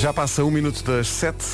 Já 0.00 0.14
passa 0.14 0.42
um 0.42 0.50
minuto 0.50 0.82
das 0.82 1.08
sete. 1.08 1.44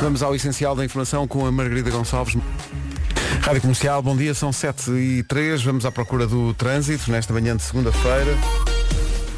Vamos 0.00 0.20
ao 0.20 0.34
essencial 0.34 0.74
da 0.74 0.84
informação 0.84 1.28
com 1.28 1.46
a 1.46 1.52
Margarida 1.52 1.92
Gonçalves. 1.92 2.36
Rádio 3.40 3.60
Comercial, 3.60 4.02
bom 4.02 4.16
dia, 4.16 4.34
são 4.34 4.52
7 4.52 4.90
e 4.90 5.22
3, 5.22 5.62
vamos 5.62 5.86
à 5.86 5.92
procura 5.92 6.26
do 6.26 6.52
trânsito 6.54 7.08
nesta 7.12 7.32
manhã 7.32 7.56
de 7.56 7.62
segunda-feira. 7.62 8.36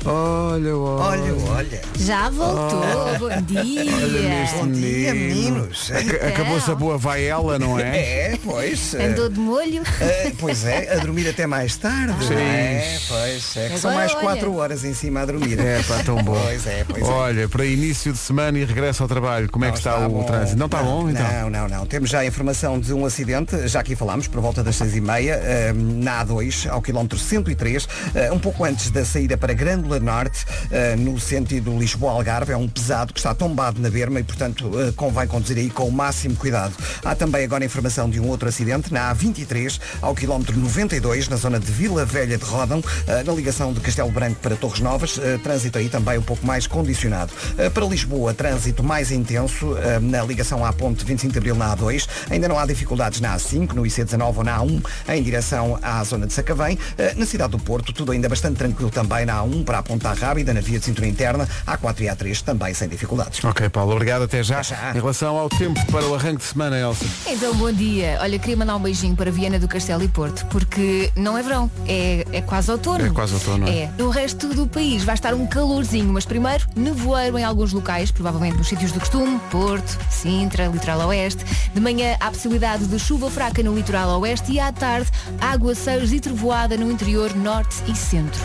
Olha, 0.05 0.77
olha. 0.77 1.23
Olha, 1.23 1.35
olha. 1.50 1.80
Já 1.96 2.29
voltou, 2.29 2.80
bom 3.21 3.41
dia. 3.46 3.82
Olha 3.95 4.29
neste 4.29 4.57
Bom 4.57 4.67
dia, 4.73 5.14
menino. 5.14 5.35
meninos. 5.61 5.91
Ac- 5.93 6.26
Acabou-se 6.26 6.71
a 6.71 6.75
boa 6.75 6.99
vai 6.99 7.25
ela, 7.25 7.57
não 7.57 7.79
é? 7.79 8.32
É, 8.32 8.39
pois. 8.43 8.95
Andou 8.96 9.29
de 9.29 9.39
molho. 9.39 9.82
eh, 10.00 10.32
pois 10.39 10.64
é, 10.64 10.93
a 10.95 10.96
dormir 10.96 11.29
até 11.29 11.46
mais 11.46 11.76
tarde. 11.76 12.14
Sim. 12.26 12.35
não 12.35 12.40
É, 12.40 12.99
pois 13.07 13.57
é. 13.57 13.68
Que 13.68 13.79
são 13.79 13.95
mais 13.95 14.11
olha. 14.12 14.21
4 14.23 14.57
horas 14.57 14.85
em 14.85 14.93
cima 14.93 15.21
a 15.21 15.25
dormir. 15.25 15.61
É, 15.61 15.81
pá, 15.85 16.03
tão 16.04 16.17
bom. 16.17 16.34
Pois 16.43 16.67
é, 16.67 16.84
pois 16.89 17.00
é. 17.03 17.07
Olha, 17.07 17.48
para 17.48 17.64
início 17.64 18.12
de 18.12 18.18
semana 18.18 18.59
e 18.59 18.64
regresso 18.64 19.04
ao 19.04 19.09
trabalho, 19.09 19.48
como 19.53 19.64
é 19.64 19.68
que 19.71 19.75
Não 19.75 19.79
está, 19.79 20.07
o 20.07 20.11
bom. 20.11 20.25
trânsito? 20.25 20.59
Não 20.59 20.67
está 20.67 20.82
bom, 20.82 21.09
então? 21.09 21.43
Não, 21.43 21.48
não, 21.50 21.68
não. 21.68 21.87
Temos 21.87 22.11
já 22.11 22.21
a 22.21 22.26
informação 22.26 22.81
de 22.81 22.93
um 22.93 23.07
acidente, 23.07 23.68
já 23.68 23.79
aqui 23.79 23.95
falámos, 23.95 24.26
por 24.26 24.40
volta 24.40 24.64
das 24.64 24.75
seis 24.75 24.96
e 24.96 25.00
meia, 25.00 25.34
eh, 25.45 25.73
na 25.73 26.25
A2, 26.26 26.68
ao 26.68 26.82
quilómetro 26.82 27.18
103, 27.18 27.87
eh, 28.17 28.32
um 28.32 28.39
pouco 28.40 28.64
antes 28.64 28.90
da 28.90 29.04
saída 29.04 29.37
para 29.37 29.53
Grândola 29.54 29.92
Norte, 30.01 30.45
eh, 30.71 30.96
no 30.96 31.19
sentido 31.19 31.77
Lisboa-Algarve. 31.79 32.53
É 32.53 32.56
um 32.56 32.69
pesado 32.69 33.12
que 33.12 33.19
está 33.19 33.34
tombado 33.34 33.81
na 33.81 33.91
berma 33.91 34.20
e, 34.20 34.23
portanto, 34.23 34.70
eh, 34.81 34.92
convém 34.97 35.27
conduzir 35.27 35.59
aí 35.59 35.70
com 35.70 35.89
o 35.89 35.92
máximo 35.92 36.37
cuidado. 36.37 36.75
Há 37.05 37.15
também 37.15 37.45
agora 37.45 37.65
informação 37.65 38.09
de 38.09 38.20
um 38.20 38.29
outro 38.29 38.49
acidente 38.49 38.93
na 38.93 39.15
A23, 39.15 39.81
ao 40.01 40.15
quilómetro 40.15 40.59
92, 40.59 41.29
na 41.29 41.37
zona 41.37 41.59
de 41.59 41.71
Vila 41.71 42.05
Velha 42.05 42.37
de 42.37 42.45
Rodão, 42.45 42.83
eh, 43.07 43.23
na 43.23 43.33
ligação 43.33 43.73
de 43.73 43.81
Castelo 43.81 44.11
Branco 44.11 44.41
para 44.41 44.57
Torres 44.57 44.81
Novas. 44.81 45.19
Trânsito 45.43 45.79
aí 45.79 45.89
também 45.89 46.19
um 46.19 46.23
pouco 46.23 46.47
mais 46.47 46.67
condicionado. 46.67 47.33
Para 47.73 47.87
Lisboa, 47.87 48.34
trânsito 48.34 48.83
mais 48.83 49.11
intenso 49.11 49.77
na 50.01 50.23
ligação 50.23 50.65
à 50.65 50.73
ponte 50.73 51.05
25 51.05 51.33
de 51.33 51.39
Abril 51.39 51.55
na 51.55 51.77
A2. 51.77 52.09
Ainda 52.31 52.49
não 52.49 52.59
há 52.59 52.67
dificuldades 52.67 53.21
na 53.21 53.37
A5, 53.37 53.73
no 53.73 53.83
IC19 53.83 54.37
ou 54.39 54.45
na 54.45 54.59
A1, 54.59 54.83
em 55.09 55.23
direção 55.23 55.79
à 55.83 56.03
zona 56.05 56.27
de 56.27 56.33
Sacavém. 56.33 56.79
Na 57.17 57.27
cidade 57.27 57.53
do 57.53 57.59
Porto, 57.59 57.93
tudo 57.93 58.12
ainda 58.12 58.29
bastante 58.29 58.56
tranquilo 58.56 58.91
também 58.91 59.27
na 59.27 59.43
A1 59.43 59.65
para 59.65 59.79
a 59.79 59.81
Ponta 59.83 60.12
Rábida, 60.12 60.55
na 60.55 60.61
via 60.61 60.78
de 60.78 60.84
cintura 60.84 61.06
interna, 61.06 61.48
A4 61.66 62.00
e 62.00 62.05
A3 62.05 62.42
também 62.42 62.75
sem 62.75 62.88
dificuldades. 62.88 63.44
Ok, 63.44 63.69
Paulo, 63.69 63.92
obrigado, 63.92 64.22
até 64.22 64.42
já. 64.42 64.61
Até 64.61 64.75
já. 64.75 64.91
Em 64.91 65.00
relação 65.00 65.36
ao 65.36 65.48
tempo 65.48 65.84
para 65.91 66.06
o 66.06 66.14
arranque 66.14 66.38
de 66.38 66.44
semana, 66.44 66.78
Elsa. 66.78 67.05
Então, 67.27 67.55
bom 67.55 67.72
dia. 67.72 68.19
Olha, 68.20 68.38
queria 68.38 68.56
mandar 68.56 68.77
um 68.77 68.80
beijinho 68.80 69.16
para 69.16 69.30
Viana 69.30 69.58
do 69.58 69.69
Castelo 69.69 70.03
e 70.03 70.08
Porto, 70.08 70.47
porque 70.47 71.10
não 71.16 71.36
é 71.36 71.42
verão, 71.42 71.70
é, 71.86 72.25
é 72.33 72.41
quase 72.41 72.70
outono. 72.70 73.05
É 73.05 73.10
quase 73.10 73.34
outono, 73.34 73.69
é? 73.69 73.83
É. 73.83 73.91
No 73.98 74.10
resto 74.10 74.48
do 74.48 74.66
país 74.66 75.05
vai 75.05 75.14
estar 75.14 75.34
um 75.34 75.47
calorzinho, 75.47 76.12
mas 76.12 76.25
primeiro 76.25 76.66
nevoeiro 76.77 77.38
em 77.38 77.44
alguns 77.44 77.72
locais, 77.72 78.10
provavelmente 78.10 78.56
nos 78.56 78.69
sítios 78.69 78.92
do 78.92 79.00
costume, 79.00 79.41
Porto, 79.50 79.98
Sintra, 80.10 80.66
Litoral 80.66 81.08
Oeste. 81.08 81.44
De 81.75 81.80
manhã 81.80 82.16
há 82.20 82.30
possibilidade 82.30 82.86
de 82.86 82.98
chuva 82.98 83.30
fraca 83.30 83.62
no 83.62 83.75
Litoral 83.75 84.20
Oeste 84.20 84.53
e 84.53 84.60
à 84.60 84.72
tarde 84.72 85.10
aguaceiros 85.41 86.12
e 86.12 86.20
trovoada 86.20 86.77
no 86.77 86.91
interior 86.91 87.34
norte 87.34 87.83
e 87.88 87.97
centro. 87.97 88.41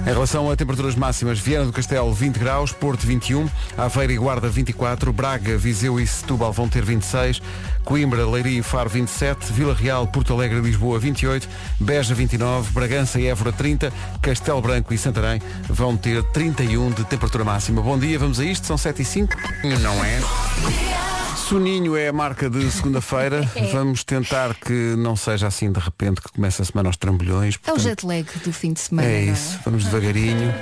Em 0.00 0.12
relação 0.12 0.50
a 0.50 0.56
temperaturas 0.80 0.94
máximas, 0.94 1.38
Viana 1.38 1.66
do 1.66 1.72
Castelo 1.72 2.12
20 2.12 2.38
graus, 2.38 2.72
Porto 2.72 3.06
21, 3.06 3.48
Aveiro 3.76 4.12
e 4.12 4.16
Guarda 4.16 4.48
24, 4.48 5.12
Braga, 5.12 5.58
Viseu 5.58 6.00
e 6.00 6.06
Setúbal 6.06 6.52
vão 6.52 6.68
ter 6.68 6.82
26, 6.82 7.42
Coimbra, 7.84 8.26
Leiria 8.26 8.60
e 8.60 8.62
Faro 8.62 8.88
27, 8.88 9.52
Vila 9.52 9.74
Real, 9.74 10.06
Porto 10.06 10.32
Alegre 10.32 10.58
e 10.58 10.62
Lisboa 10.62 10.98
28, 10.98 11.46
Beja 11.78 12.14
29, 12.14 12.72
Bragança 12.72 13.20
e 13.20 13.26
Évora 13.26 13.52
30, 13.52 13.92
Castelo 14.22 14.62
Branco 14.62 14.94
e 14.94 14.98
Santarém 14.98 15.42
vão 15.68 15.96
ter 15.96 16.22
31 16.24 16.90
de 16.92 17.04
temperatura 17.04 17.44
máxima. 17.44 17.82
Bom 17.82 17.98
dia, 17.98 18.18
vamos 18.18 18.40
a 18.40 18.44
isto, 18.44 18.66
são 18.66 18.78
7 18.78 19.02
e 19.02 19.04
5. 19.04 19.36
Não 19.82 20.04
é? 20.04 21.09
Soninho 21.50 21.96
é 21.96 22.06
a 22.06 22.12
marca 22.12 22.48
de 22.48 22.70
segunda-feira. 22.70 23.40
Vamos 23.72 24.04
tentar 24.04 24.54
que 24.54 24.94
não 24.96 25.16
seja 25.16 25.48
assim 25.48 25.72
de 25.72 25.80
repente 25.80 26.20
que 26.20 26.30
começa 26.30 26.62
a 26.62 26.64
semana 26.64 26.88
aos 26.88 26.96
trambolhões. 26.96 27.56
É 27.56 27.72
o 27.72 27.74
portanto- 27.74 27.82
jet 27.82 28.06
lag 28.06 28.24
do 28.44 28.52
fim 28.52 28.72
de 28.72 28.78
semana. 28.78 29.08
é 29.08 29.26
não 29.26 29.32
isso, 29.32 29.58
vamos 29.64 29.82
devagarinho. 29.82 30.54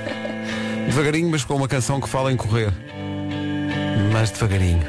Devagarinho, 0.86 1.30
mas 1.30 1.44
com 1.44 1.56
uma 1.56 1.68
canção 1.68 2.00
que 2.00 2.08
fala 2.08 2.32
em 2.32 2.38
correr. 2.38 2.72
Mas 4.14 4.30
devagarinho. 4.30 4.82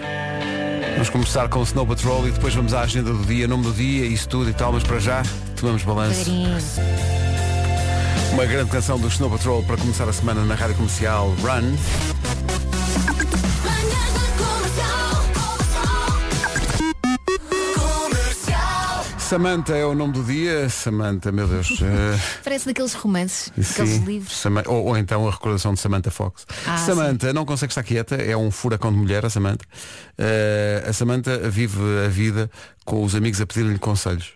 Vamos 0.94 1.10
começar 1.10 1.50
com 1.50 1.60
o 1.60 1.64
Snow 1.64 1.86
Patrol 1.86 2.30
e 2.30 2.32
depois 2.32 2.56
vamos 2.56 2.74
à 2.74 2.80
agenda 2.80 3.12
do 3.12 3.26
dia, 3.26 3.46
nome 3.46 3.66
do 3.66 3.74
dia, 3.74 4.06
isso 4.06 4.30
tudo 4.30 4.50
e 4.50 4.54
tal, 4.54 4.72
mas 4.72 4.84
para 4.86 5.00
já 5.00 5.22
tomamos 5.58 5.84
balanço. 5.84 6.24
Devagarinho. 6.24 6.58
Uma 8.32 8.46
grande 8.46 8.72
canção 8.72 8.98
do 8.98 9.10
Snow 9.10 9.30
Patrol 9.30 9.62
para 9.64 9.76
começar 9.76 10.08
a 10.08 10.14
semana 10.14 10.46
na 10.46 10.56
rádio 10.56 10.78
comercial 10.78 11.36
Run. 11.42 11.76
Samantha 19.30 19.76
é 19.76 19.86
o 19.86 19.94
nome 19.94 20.14
do 20.14 20.24
dia. 20.24 20.68
Samantha, 20.70 21.32
meu 21.32 21.48
Deus. 21.48 21.80
eh, 21.84 22.20
Parece 22.44 22.66
daqueles 22.66 22.94
romances, 22.94 23.52
daqueles 23.56 23.92
Sim, 23.98 24.06
livros. 24.06 24.36
Sama- 24.36 24.64
ou, 24.66 24.86
ou 24.88 24.98
então 24.98 25.28
a 25.28 25.32
recordação 25.32 25.72
de 25.74 25.80
Samantha 25.80 26.10
Fox. 26.10 26.48
Ah, 26.66 26.78
Samantha 26.80 27.32
não 27.32 27.46
consegue 27.46 27.72
estar 27.72 27.84
quieta, 27.84 28.16
é 28.16 28.36
um 28.36 28.50
furacão 28.50 28.92
de 28.92 28.98
mulher, 28.98 29.24
a 29.24 29.30
Samantha. 29.30 29.64
Eh, 30.18 30.84
a 30.88 30.92
Samantha 30.94 31.38
vive 31.48 31.78
a 32.06 32.10
vida 32.10 32.50
com 32.84 33.04
os 33.04 33.14
amigos 33.14 33.40
a 33.40 33.46
pedir-lhe 33.46 33.78
conselhos. 33.78 34.34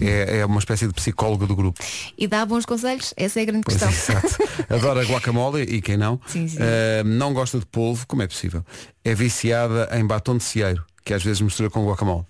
É, 0.00 0.38
é 0.38 0.46
uma 0.46 0.58
espécie 0.60 0.86
de 0.86 0.92
psicóloga 0.92 1.46
do 1.46 1.54
grupo. 1.56 1.80
E 2.16 2.26
dá 2.28 2.44
bons 2.46 2.64
conselhos? 2.64 3.12
Essa 3.16 3.40
é 3.40 3.42
a 3.42 3.46
grande 3.46 3.64
Pois 3.64 3.78
questão. 3.82 4.16
exato. 4.16 4.36
Adora 4.72 5.04
guacamole 5.04 5.62
e 5.62 5.80
quem 5.80 5.96
não. 5.96 6.20
Sim, 6.28 6.46
sim. 6.46 6.58
Eh, 6.60 7.02
não 7.04 7.32
gosta 7.34 7.58
de 7.58 7.66
polvo, 7.66 8.06
como 8.06 8.22
é 8.22 8.26
possível. 8.28 8.64
É 9.04 9.12
viciada 9.12 9.88
em 9.92 10.06
batom 10.06 10.36
de 10.36 10.44
cieiro, 10.44 10.84
que 11.04 11.12
às 11.12 11.22
vezes 11.24 11.40
mistura 11.40 11.68
com 11.68 11.84
guacamole. 11.84 12.24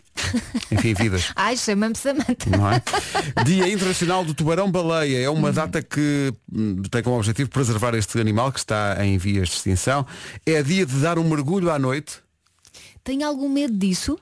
Enfim, 0.71 0.94
vidas. 0.94 1.32
Ai, 1.37 1.56
chama-me 1.56 1.97
Samantha. 1.97 2.50
não 2.50 2.71
é? 2.71 2.82
Dia 3.44 3.69
Internacional 3.72 4.25
do 4.25 4.34
Tubarão-Baleia 4.34 5.21
é 5.22 5.31
uma 5.31 5.53
data 5.53 5.82
que 5.82 6.32
hum, 6.53 6.82
tem 6.91 7.03
como 7.03 7.16
objetivo 7.16 7.49
preservar 7.50 7.94
este 7.94 8.21
animal 8.21 8.53
que 8.53 8.59
está 8.59 8.97
em 9.04 9.19
vias 9.19 9.49
de 9.49 9.54
extinção. 9.54 10.06
É 10.44 10.62
dia 10.62 10.84
de 10.87 10.97
dar 11.00 11.19
um 11.19 11.28
mergulho 11.28 11.71
à 11.71 11.78
noite. 11.78 12.19
Tenho 13.04 13.27
algum 13.27 13.49
medo 13.49 13.77
disso? 13.77 14.19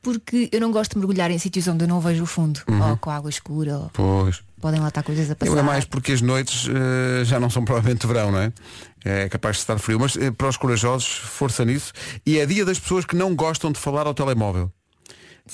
Porque 0.00 0.48
eu 0.50 0.60
não 0.60 0.72
gosto 0.72 0.92
de 0.92 0.98
mergulhar 0.98 1.30
em 1.30 1.38
sítios 1.38 1.68
onde 1.68 1.84
eu 1.84 1.88
não 1.88 2.00
vejo 2.00 2.24
o 2.24 2.26
fundo. 2.26 2.60
Ou 2.88 2.96
com 2.96 3.08
água 3.10 3.30
escura, 3.30 3.78
ou 3.78 3.90
Pois. 3.92 4.42
podem 4.60 4.80
lá 4.80 4.88
estar 4.88 5.04
coisas 5.04 5.30
a 5.30 5.36
passar. 5.36 5.52
Eu 5.52 5.56
é 5.56 5.62
mais 5.62 5.84
porque 5.84 6.10
as 6.10 6.20
noites 6.20 6.66
eh, 6.68 7.24
já 7.24 7.38
não 7.38 7.48
são 7.48 7.64
provavelmente 7.64 8.04
verão, 8.04 8.32
não 8.32 8.38
é? 8.40 8.52
É 9.04 9.28
capaz 9.28 9.56
de 9.56 9.62
estar 9.62 9.78
frio. 9.78 10.00
Mas 10.00 10.16
eh, 10.16 10.32
para 10.32 10.48
os 10.48 10.56
corajosos, 10.56 11.06
força 11.06 11.64
nisso. 11.64 11.92
E 12.26 12.36
é 12.38 12.44
dia 12.46 12.64
das 12.64 12.80
pessoas 12.80 13.04
que 13.04 13.14
não 13.14 13.32
gostam 13.36 13.70
de 13.70 13.78
falar 13.78 14.08
ao 14.08 14.14
telemóvel. 14.14 14.72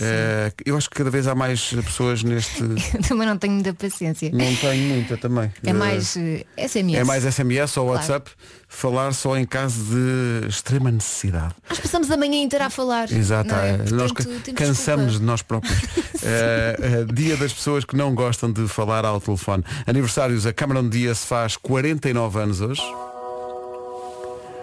Eh, 0.00 0.52
eu 0.66 0.76
acho 0.76 0.88
que 0.90 0.96
cada 0.96 1.10
vez 1.10 1.26
há 1.26 1.34
mais 1.34 1.72
pessoas 1.72 2.22
neste. 2.22 2.62
Eu 2.94 3.02
também 3.08 3.26
não 3.26 3.38
tenho 3.38 3.54
muita 3.54 3.72
paciência. 3.72 4.30
Não 4.32 4.54
tenho 4.56 4.94
muita 4.94 5.16
também. 5.16 5.50
É 5.64 5.70
Eh, 5.70 5.72
mais 5.72 6.16
eh, 6.16 6.44
SMS. 6.68 6.98
É 6.98 7.04
mais 7.04 7.24
SMS 7.24 7.76
ou 7.78 7.86
Claro. 7.86 7.98
WhatsApp, 8.00 8.30
falar 8.68 9.12
só 9.14 9.36
em 9.36 9.46
caso 9.46 9.82
de 9.84 10.46
extrema 10.46 10.90
necessidade. 10.90 11.54
Nós 11.68 11.80
passamos 11.80 12.10
a 12.10 12.16
manhã 12.16 12.42
inteira 12.42 12.66
a 12.66 12.70
falar. 12.70 13.10
Exato, 13.10 13.54
é? 13.54 13.70
é. 13.70 13.76
nós 13.90 14.12
Portanto, 14.12 14.42
temos 14.42 14.58
cansamos 14.58 15.12
de 15.18 15.22
nós 15.22 15.42
próprios. 15.42 15.78
Eh, 16.20 16.76
eh, 16.80 17.12
dia 17.14 17.36
das 17.36 17.52
pessoas 17.52 17.84
que 17.84 17.96
não 17.96 18.12
gostam 18.12 18.52
de 18.52 18.66
falar 18.66 19.04
ao 19.04 19.20
telefone. 19.20 19.62
Aniversários, 19.86 20.46
a 20.46 20.52
Cameron 20.52 20.88
Diaz 20.88 21.24
faz 21.24 21.56
49 21.56 22.40
anos 22.40 22.60
hoje. 22.60 22.82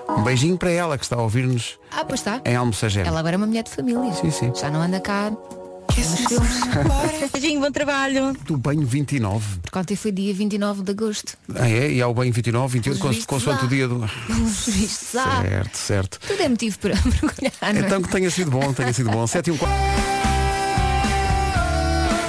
Um 0.07 0.23
beijinho 0.23 0.57
para 0.57 0.69
ela 0.71 0.97
que 0.97 1.03
está 1.05 1.16
a 1.16 1.21
ouvir-nos 1.21 1.79
Ah, 1.91 2.05
pois 2.05 2.19
está. 2.19 2.41
em 2.45 2.55
Almoçagem. 2.55 3.03
Ela 3.05 3.19
agora 3.19 3.35
é 3.35 3.37
uma 3.37 3.47
mulher 3.47 3.63
de 3.63 3.72
família. 3.72 4.13
Sim, 4.13 4.31
sim. 4.31 4.52
Já 4.55 4.69
não 4.69 4.81
anda 4.81 4.99
cá 4.99 5.31
nos 5.31 6.19
filmes. 6.28 6.59
Beijinho, 7.34 7.59
bom 7.61 7.72
trabalho. 7.72 8.34
Do 8.46 8.57
banho 8.57 8.85
29. 8.85 9.59
Porque 9.61 9.79
ontem 9.79 9.96
foi 9.96 10.11
dia 10.11 10.34
29 10.34 10.84
de 10.84 10.91
agosto. 10.91 11.37
Ah, 11.55 11.67
é? 11.69 11.91
E 11.91 12.02
há 12.02 12.07
o 12.07 12.13
banho 12.13 12.31
29, 12.31 12.73
28, 12.73 12.84
Pelos 12.84 13.02
cons- 13.02 13.16
vistos 13.16 13.25
consoante 13.25 13.63
há. 13.63 13.66
o 13.66 13.69
dia 13.69 13.87
do. 13.87 13.99
Pelos 14.28 14.66
vistos, 14.67 15.16
ah, 15.16 15.41
Certo, 15.41 15.78
certo. 15.78 16.19
tudo 16.28 16.41
é 16.41 16.49
motivo 16.49 16.78
para 16.79 16.93
mergulhar, 17.05 17.73
não 17.73 17.81
é? 17.81 17.85
Então 17.85 18.01
que 18.01 18.09
tenha 18.09 18.29
sido 18.29 18.51
bom, 18.51 18.73
tenha 18.73 18.93
sido 18.93 19.09
bom. 19.09 19.25
7 19.25 19.47
e 19.47 19.51
um 19.53 19.58
quarto. 19.58 19.75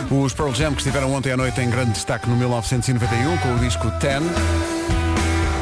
Os 0.08 0.32
Pearl 0.32 0.52
Jam 0.54 0.72
que 0.72 0.78
estiveram 0.78 1.12
ontem 1.12 1.32
à 1.32 1.36
noite 1.36 1.60
em 1.60 1.68
grande 1.68 1.92
destaque 1.92 2.28
no 2.28 2.36
1991 2.36 3.36
com 3.38 3.54
o 3.54 3.58
disco 3.58 3.90
Ten. 3.98 4.20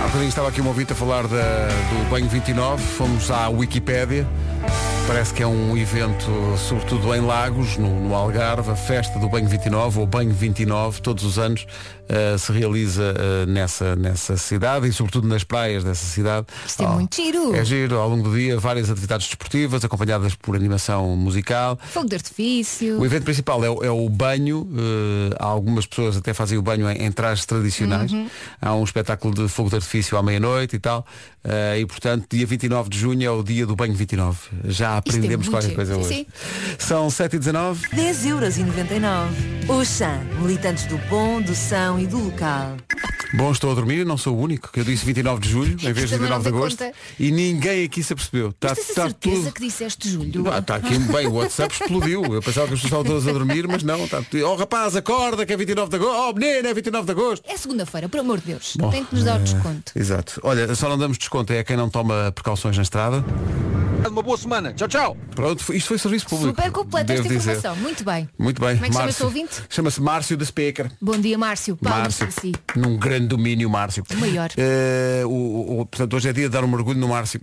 Há 0.05 0.09
estava 0.29 0.49
aqui 0.49 0.61
um 0.61 0.67
ouvinte 0.69 0.93
a 0.93 0.97
falar 0.97 1.23
da- 1.27 1.69
do 1.69 2.11
banho 2.11 2.29
29, 2.29 2.83
fomos 2.83 3.31
à 3.31 3.49
Wikipédia 3.49 4.27
Parece 5.07 5.35
que 5.35 5.43
é 5.43 5.47
um 5.47 5.77
evento, 5.77 6.27
sobretudo 6.57 7.15
em 7.15 7.21
Lagos, 7.21 7.77
no, 7.77 7.89
no 8.01 8.15
Algarve, 8.15 8.71
a 8.71 8.77
festa 8.77 9.19
do 9.19 9.29
Banho 9.29 9.47
29, 9.47 10.01
ou 10.01 10.07
Banho 10.07 10.33
29, 10.33 11.01
todos 11.03 11.25
os 11.25 11.39
anos 11.39 11.67
uh, 12.09 12.39
se 12.39 12.51
realiza 12.51 13.15
uh, 13.15 13.47
nessa, 13.47 13.95
nessa 13.97 14.37
cidade 14.39 14.89
e 14.89 14.93
sobretudo 14.93 15.29
nas 15.29 15.45
praias 15.45 15.85
dessa 15.85 16.05
cidade. 16.07 16.47
Isto 16.67 16.85
é 16.85 16.87
muito 16.89 17.15
giro. 17.15 17.55
É 17.55 17.63
giro, 17.65 17.99
ao 17.99 18.09
longo 18.09 18.23
do 18.29 18.35
dia, 18.35 18.59
várias 18.59 18.91
atividades 18.91 19.27
desportivas, 19.29 19.85
acompanhadas 19.85 20.35
por 20.35 20.57
animação 20.57 21.15
musical. 21.17 21.79
Fogo 21.91 22.09
de 22.09 22.17
artifício. 22.17 22.99
O 22.99 23.05
evento 23.05 23.25
principal 23.25 23.63
é, 23.65 23.69
o- 23.71 23.85
é 23.85 23.91
o 23.91 24.09
banho, 24.09 24.63
uh, 24.63 25.37
algumas 25.39 25.85
pessoas 25.87 26.17
até 26.17 26.33
fazem 26.33 26.57
o 26.57 26.63
banho 26.63 26.89
em, 26.91 27.05
em 27.05 27.13
trajes 27.13 27.45
tradicionais. 27.45 28.11
Uhum. 28.11 28.27
Há 28.61 28.75
um 28.75 28.83
espetáculo 28.83 29.35
de 29.35 29.49
fogo 29.49 29.69
de 29.69 29.77
artifício 29.77 30.17
à 30.17 30.23
meia-noite 30.23 30.77
e 30.77 30.79
tal. 30.79 31.07
E 31.79 31.85
portanto, 31.85 32.25
dia 32.31 32.47
29 32.47 32.89
de 32.89 32.99
junho 32.99 33.23
é 33.23 33.31
o 33.31 33.43
dia 33.43 33.67
do 33.67 33.77
banho 33.77 33.93
29. 33.93 34.39
Já 34.65 34.94
aprendemos 34.99 35.49
muito 35.49 35.51
qualquer 35.51 35.75
coisa 35.75 35.95
Sim, 35.95 36.01
hoje. 36.01 36.09
sim. 36.15 36.27
São 36.79 37.11
7 37.11 37.37
e 37.37 37.39
19 37.39 37.89
10 37.93 38.27
euros 38.27 38.57
e 38.59 38.63
99. 38.63 39.35
Oxã, 39.69 40.21
militantes 40.41 40.85
do 40.87 40.99
bom, 41.09 41.41
do 41.41 41.55
são 41.55 41.99
e 41.99 42.07
do 42.07 42.19
local. 42.19 42.77
Bom, 43.37 43.51
estou 43.51 43.73
a 43.73 43.75
dormir, 43.75 44.07
não 44.07 44.17
sou 44.17 44.37
o 44.37 44.41
único, 44.41 44.71
que 44.71 44.79
eu 44.79 44.85
disse 44.85 45.05
29 45.05 45.41
de 45.41 45.49
julho, 45.49 45.73
em 45.73 45.93
vez 45.93 46.09
de 46.09 46.17
Também 46.17 46.31
não 46.31 46.39
29 46.39 46.43
de 46.43 46.49
agosto, 46.49 46.79
conta. 46.85 46.93
e 47.19 47.33
ninguém 47.33 47.85
aqui 47.85 48.01
se 48.01 48.13
apercebeu. 48.13 48.53
Tá, 48.53 48.69
tens 48.77 48.91
a 48.91 48.95
tá 48.95 49.03
certeza 49.09 49.37
tudo. 49.43 49.53
que 49.53 49.61
disseste 49.61 50.09
Júlio? 50.09 50.45
Ah, 50.53 50.59
Está 50.61 50.77
aqui 50.77 50.97
bem, 50.97 51.27
o 51.27 51.33
WhatsApp 51.33 51.75
explodiu. 51.75 52.23
Eu 52.33 52.41
pensava 52.41 52.69
que 52.69 52.75
as 52.75 52.81
pessoas 52.81 52.85
estavam 52.85 53.05
todas 53.05 53.27
a 53.27 53.33
dormir, 53.33 53.67
mas 53.67 53.83
não. 53.83 54.05
Está 54.05 54.23
tudo... 54.23 54.45
Oh 54.49 54.55
rapaz, 54.55 54.95
acorda 54.95 55.45
que 55.45 55.53
é 55.53 55.57
29 55.57 55.91
de 55.91 55.97
agosto. 55.97 56.15
Oh 56.17 56.33
menino, 56.39 56.69
é 56.69 56.75
29 56.75 57.07
de 57.07 57.11
agosto. 57.11 57.45
É 57.51 57.57
segunda-feira, 57.57 58.09
por 58.09 58.21
amor 58.21 58.39
de 58.39 58.47
Deus. 58.47 58.77
Bom, 58.79 58.91
Tem 58.91 59.05
que 59.05 59.13
nos 59.17 59.25
dar 59.25 59.35
o 59.39 59.41
eh, 59.41 59.43
desconto. 59.43 59.93
Exato. 59.97 60.41
Olha, 60.45 60.73
só 60.77 60.89
não 60.89 60.97
damos 60.97 61.19
desconto 61.19 61.53
é 61.53 61.59
a 61.59 61.65
quem 61.65 61.77
não 61.77 61.91
toma 61.91 62.31
precauções 62.33 62.77
na 62.77 62.85
estrada. 62.85 63.25
Uma 64.09 64.23
boa 64.23 64.37
semana. 64.37 64.73
Tchau, 64.75 64.84
tchau. 64.89 65.17
Pronto, 65.35 65.63
foi- 65.63 65.77
isto 65.77 65.89
foi 65.89 65.99
serviço 65.99 66.27
público. 66.27 66.55
Super 66.61 66.71
completa 66.73 67.13
esta 67.13 67.23
dizer. 67.25 67.37
informação. 67.37 67.77
Muito 67.77 68.05
bem. 68.05 68.29
Muito 68.39 68.61
bem. 68.61 68.75
Como 68.75 68.85
é 68.85 68.89
que 68.89 68.93
chama 68.95 69.05
Márcio. 69.07 69.17
esse 69.17 69.25
ouvinte? 69.25 69.63
Chama-se 69.69 70.01
Márcio 70.01 70.37
de 70.37 70.47
Speaker. 70.47 70.91
Bom 71.01 71.19
dia, 71.19 71.37
Márcio. 71.39 71.77
Palmas 71.77 72.03
Márcio. 72.21 72.27
para 72.27 72.41
si. 72.41 72.53
Num 72.77 72.97
grande 72.99 73.27
domínio, 73.29 73.69
Márcio. 73.71 74.05
O 74.11 74.17
maior. 74.17 74.51
Eh, 74.57 75.23
o, 75.25 75.81
o- 75.81 75.87
portanto, 75.87 76.15
hoje 76.15 76.29
é 76.29 76.33
dia 76.33 76.45
de 76.45 76.51
dar 76.51 76.65
um 76.65 76.69
mergulho 76.69 76.99
no 76.99 77.09
Márcio. 77.09 77.41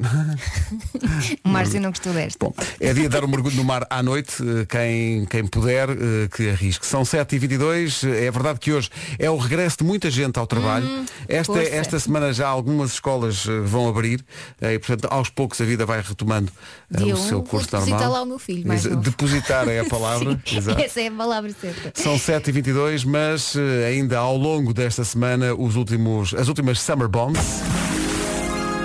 O 1.43 1.49
Márcio 1.49 1.79
não 1.81 1.89
gostou 1.89 2.13
desta. 2.13 2.37
Bom, 2.45 2.53
é 2.79 2.93
dia 2.93 3.03
de 3.03 3.09
dar 3.09 3.23
um 3.23 3.27
mergulho 3.27 3.55
no 3.55 3.63
mar 3.63 3.85
à 3.89 4.01
noite, 4.01 4.35
eh, 4.41 4.65
quem, 4.65 5.25
quem 5.25 5.45
puder, 5.45 5.89
eh, 5.89 5.95
que 6.35 6.49
arrisque. 6.49 6.85
São 6.85 7.03
7h22, 7.03 8.03
é 8.07 8.29
verdade 8.31 8.59
que 8.59 8.71
hoje 8.71 8.89
é 9.19 9.29
o 9.29 9.37
regresso 9.37 9.77
de 9.79 9.83
muita 9.83 10.09
gente 10.09 10.37
ao 10.39 10.47
trabalho. 10.47 11.05
esta, 11.27 11.51
Hum, 11.51 11.55
força. 11.55 11.69
esta 11.75 11.99
semana 11.99 12.33
já 12.33 12.47
algumas 12.47 12.93
escolas 12.93 13.45
vão 13.65 13.87
abrir 13.87 14.23
e, 14.61 14.79
portanto, 14.79 15.07
aos 15.11 15.29
poucos 15.29 15.59
a 15.61 15.65
vida 15.65 15.85
vai 15.85 16.01
retomando 16.01 16.51
eh, 16.93 16.97
Dia 17.03 17.15
o 17.15 17.17
seu 17.31 17.43
curso 17.43 17.69
vou 17.69 17.79
depositar 17.79 17.99
normal. 17.99 18.11
lá 18.11 18.21
o 18.21 18.25
meu 18.25 18.39
filho 18.39 18.67
mais 18.67 18.85
novo. 18.85 19.01
Depositar 19.01 19.67
é 19.67 19.79
a 19.79 19.85
palavra. 19.89 20.39
Sim, 20.45 20.57
exato. 20.57 20.81
Essa 20.81 21.01
é 21.01 21.07
a 21.07 21.11
palavra 21.11 21.51
certa. 21.59 21.91
São 22.01 22.15
7h22, 22.15 23.05
mas 23.05 23.55
eh, 23.55 23.87
ainda 23.87 24.19
ao 24.19 24.37
longo 24.37 24.73
desta 24.73 25.03
semana 25.03 25.53
os 25.53 25.75
últimos, 25.75 26.33
as 26.33 26.47
últimas 26.47 26.79
Summer 26.79 27.07
Bombs. 27.07 27.39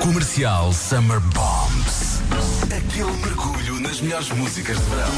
Comercial 0.00 0.72
Summer 0.72 1.20
Bombs. 1.20 2.20
Aquele 2.64 3.10
mergulho 3.18 3.80
nas 3.80 4.00
melhores 4.00 4.30
músicas 4.30 4.76
de 4.76 4.84
verão. 4.84 5.12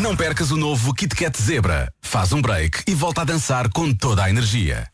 Não 0.00 0.14
percas 0.14 0.50
o 0.50 0.56
novo 0.56 0.94
Kit 0.94 1.14
Kat 1.14 1.40
Zebra. 1.40 1.92
Faz 2.02 2.32
um 2.32 2.40
break 2.40 2.82
e 2.86 2.94
volta 2.94 3.22
a 3.22 3.24
dançar 3.24 3.70
com 3.70 3.92
toda 3.92 4.24
a 4.24 4.30
energia. 4.30 4.86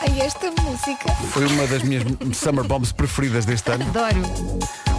Ai, 0.00 0.20
esta 0.20 0.50
música. 0.62 1.12
Foi 1.30 1.46
uma 1.46 1.66
das 1.66 1.82
minhas 1.82 2.04
Summer 2.32 2.64
Bombs 2.64 2.90
preferidas 2.92 3.44
deste 3.44 3.70
ano. 3.70 3.84
Adoro. 3.88 4.20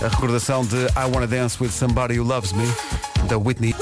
A 0.03 0.07
recordação 0.07 0.65
de 0.65 0.77
I 0.77 1.11
Wanna 1.11 1.27
Dance 1.27 1.57
With 1.59 1.71
Somebody 1.71 2.19
Who 2.19 2.27
Loves 2.27 2.51
Me, 2.53 2.65
da 3.27 3.37
Whitney. 3.37 3.75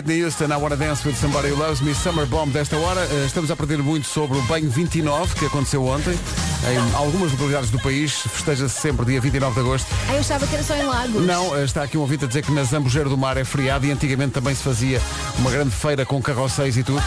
Whitney 0.00 0.22
Houston, 0.24 0.46
I 0.50 0.56
Wanna 0.56 0.76
Dance 0.76 1.06
With 1.06 1.14
Somebody 1.16 1.50
Who 1.50 1.56
Loves 1.58 1.82
Me, 1.82 1.94
Summer 1.94 2.24
Bomb 2.24 2.50
desta 2.50 2.74
hora. 2.78 3.02
Eh, 3.02 3.26
Estamos 3.26 3.50
a 3.50 3.52
aprender 3.52 3.76
muito 3.82 4.06
sobre 4.06 4.38
o 4.38 4.42
Banho 4.42 4.70
29, 4.70 5.34
que 5.34 5.44
aconteceu 5.44 5.84
ontem. 5.84 6.18
Em 6.66 6.94
algumas 6.96 7.32
localidades 7.32 7.68
do 7.68 7.78
país, 7.78 8.12
festeja-se 8.14 8.80
sempre 8.80 9.04
dia 9.04 9.20
29 9.20 9.52
de 9.52 9.60
agosto. 9.60 9.86
Ai, 10.08 10.16
eu 10.16 10.20
achava 10.20 10.46
que 10.46 10.54
era 10.54 10.64
só 10.64 10.74
em 10.74 10.84
Lagos. 10.84 11.26
Não, 11.26 11.54
eh, 11.54 11.64
está 11.64 11.82
aqui 11.82 11.98
um 11.98 12.00
ouvinte 12.00 12.24
a 12.24 12.28
dizer 12.28 12.42
que 12.42 12.50
na 12.50 12.64
Zambujeira 12.64 13.10
do 13.10 13.18
Mar 13.18 13.36
é 13.36 13.44
feriado 13.44 13.84
e 13.84 13.90
antigamente 13.90 14.32
também 14.32 14.54
se 14.54 14.62
fazia 14.62 15.02
uma 15.38 15.50
grande 15.50 15.70
feira 15.70 16.06
com 16.06 16.22
carroceiros 16.22 16.78
e 16.78 16.82
tudo. 16.82 17.02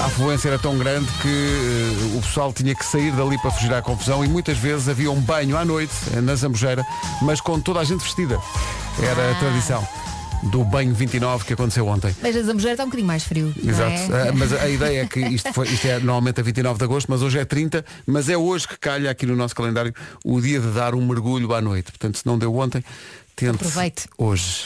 A 0.00 0.06
afluência 0.06 0.48
era 0.48 0.58
tão 0.58 0.78
grande 0.78 1.06
que 1.20 1.28
eh, 1.28 2.16
o 2.16 2.22
pessoal 2.22 2.50
tinha 2.50 2.74
que 2.74 2.84
sair 2.84 3.12
dali 3.12 3.36
para 3.42 3.50
fugir 3.50 3.74
à 3.74 3.82
confusão 3.82 4.24
e 4.24 4.28
muitas 4.28 4.56
vezes 4.56 4.88
havia 4.88 5.10
um 5.10 5.20
banho 5.20 5.54
à 5.58 5.66
noite 5.66 5.92
na 6.22 6.34
Zambujeira, 6.34 6.82
mas 7.20 7.42
com 7.42 7.60
toda 7.60 7.80
a 7.80 7.84
gente 7.84 8.02
vestida. 8.02 8.40
Era 9.02 9.32
a 9.32 9.34
tradição 9.34 9.86
do 10.44 10.64
banho 10.64 10.94
29 10.94 11.44
que 11.44 11.52
aconteceu 11.52 11.86
ontem. 11.86 12.14
Mas 12.22 12.36
a 12.36 12.42
Zambujeira 12.42 12.72
está 12.74 12.84
um 12.84 12.86
bocadinho 12.86 13.06
mais 13.06 13.24
frio. 13.24 13.52
não 13.62 13.70
Exato. 13.70 13.90
é? 14.14 14.28
Ah, 14.28 14.32
mas 14.34 14.52
a 14.52 14.68
ideia 14.68 15.02
é 15.02 15.06
que 15.06 15.20
isto, 15.20 15.52
foi, 15.52 15.68
isto 15.68 15.86
é 15.86 15.98
normalmente 15.98 16.40
a 16.40 16.42
29 16.42 16.78
de 16.78 16.84
agosto, 16.84 17.10
mas 17.10 17.22
hoje 17.22 17.38
é 17.38 17.44
30, 17.44 17.84
mas 18.06 18.28
é 18.28 18.36
hoje 18.36 18.66
que 18.68 18.78
calha 18.78 19.10
aqui 19.10 19.26
no 19.26 19.36
nosso 19.36 19.54
calendário 19.54 19.92
o 20.24 20.40
dia 20.40 20.60
de 20.60 20.68
dar 20.68 20.94
um 20.94 21.06
mergulho 21.06 21.52
à 21.54 21.60
noite. 21.60 21.90
Portanto, 21.92 22.18
se 22.18 22.26
não 22.26 22.38
deu 22.38 22.54
ontem, 22.56 22.82
tente 23.36 23.56
Aproveite. 23.56 24.08
hoje. 24.16 24.64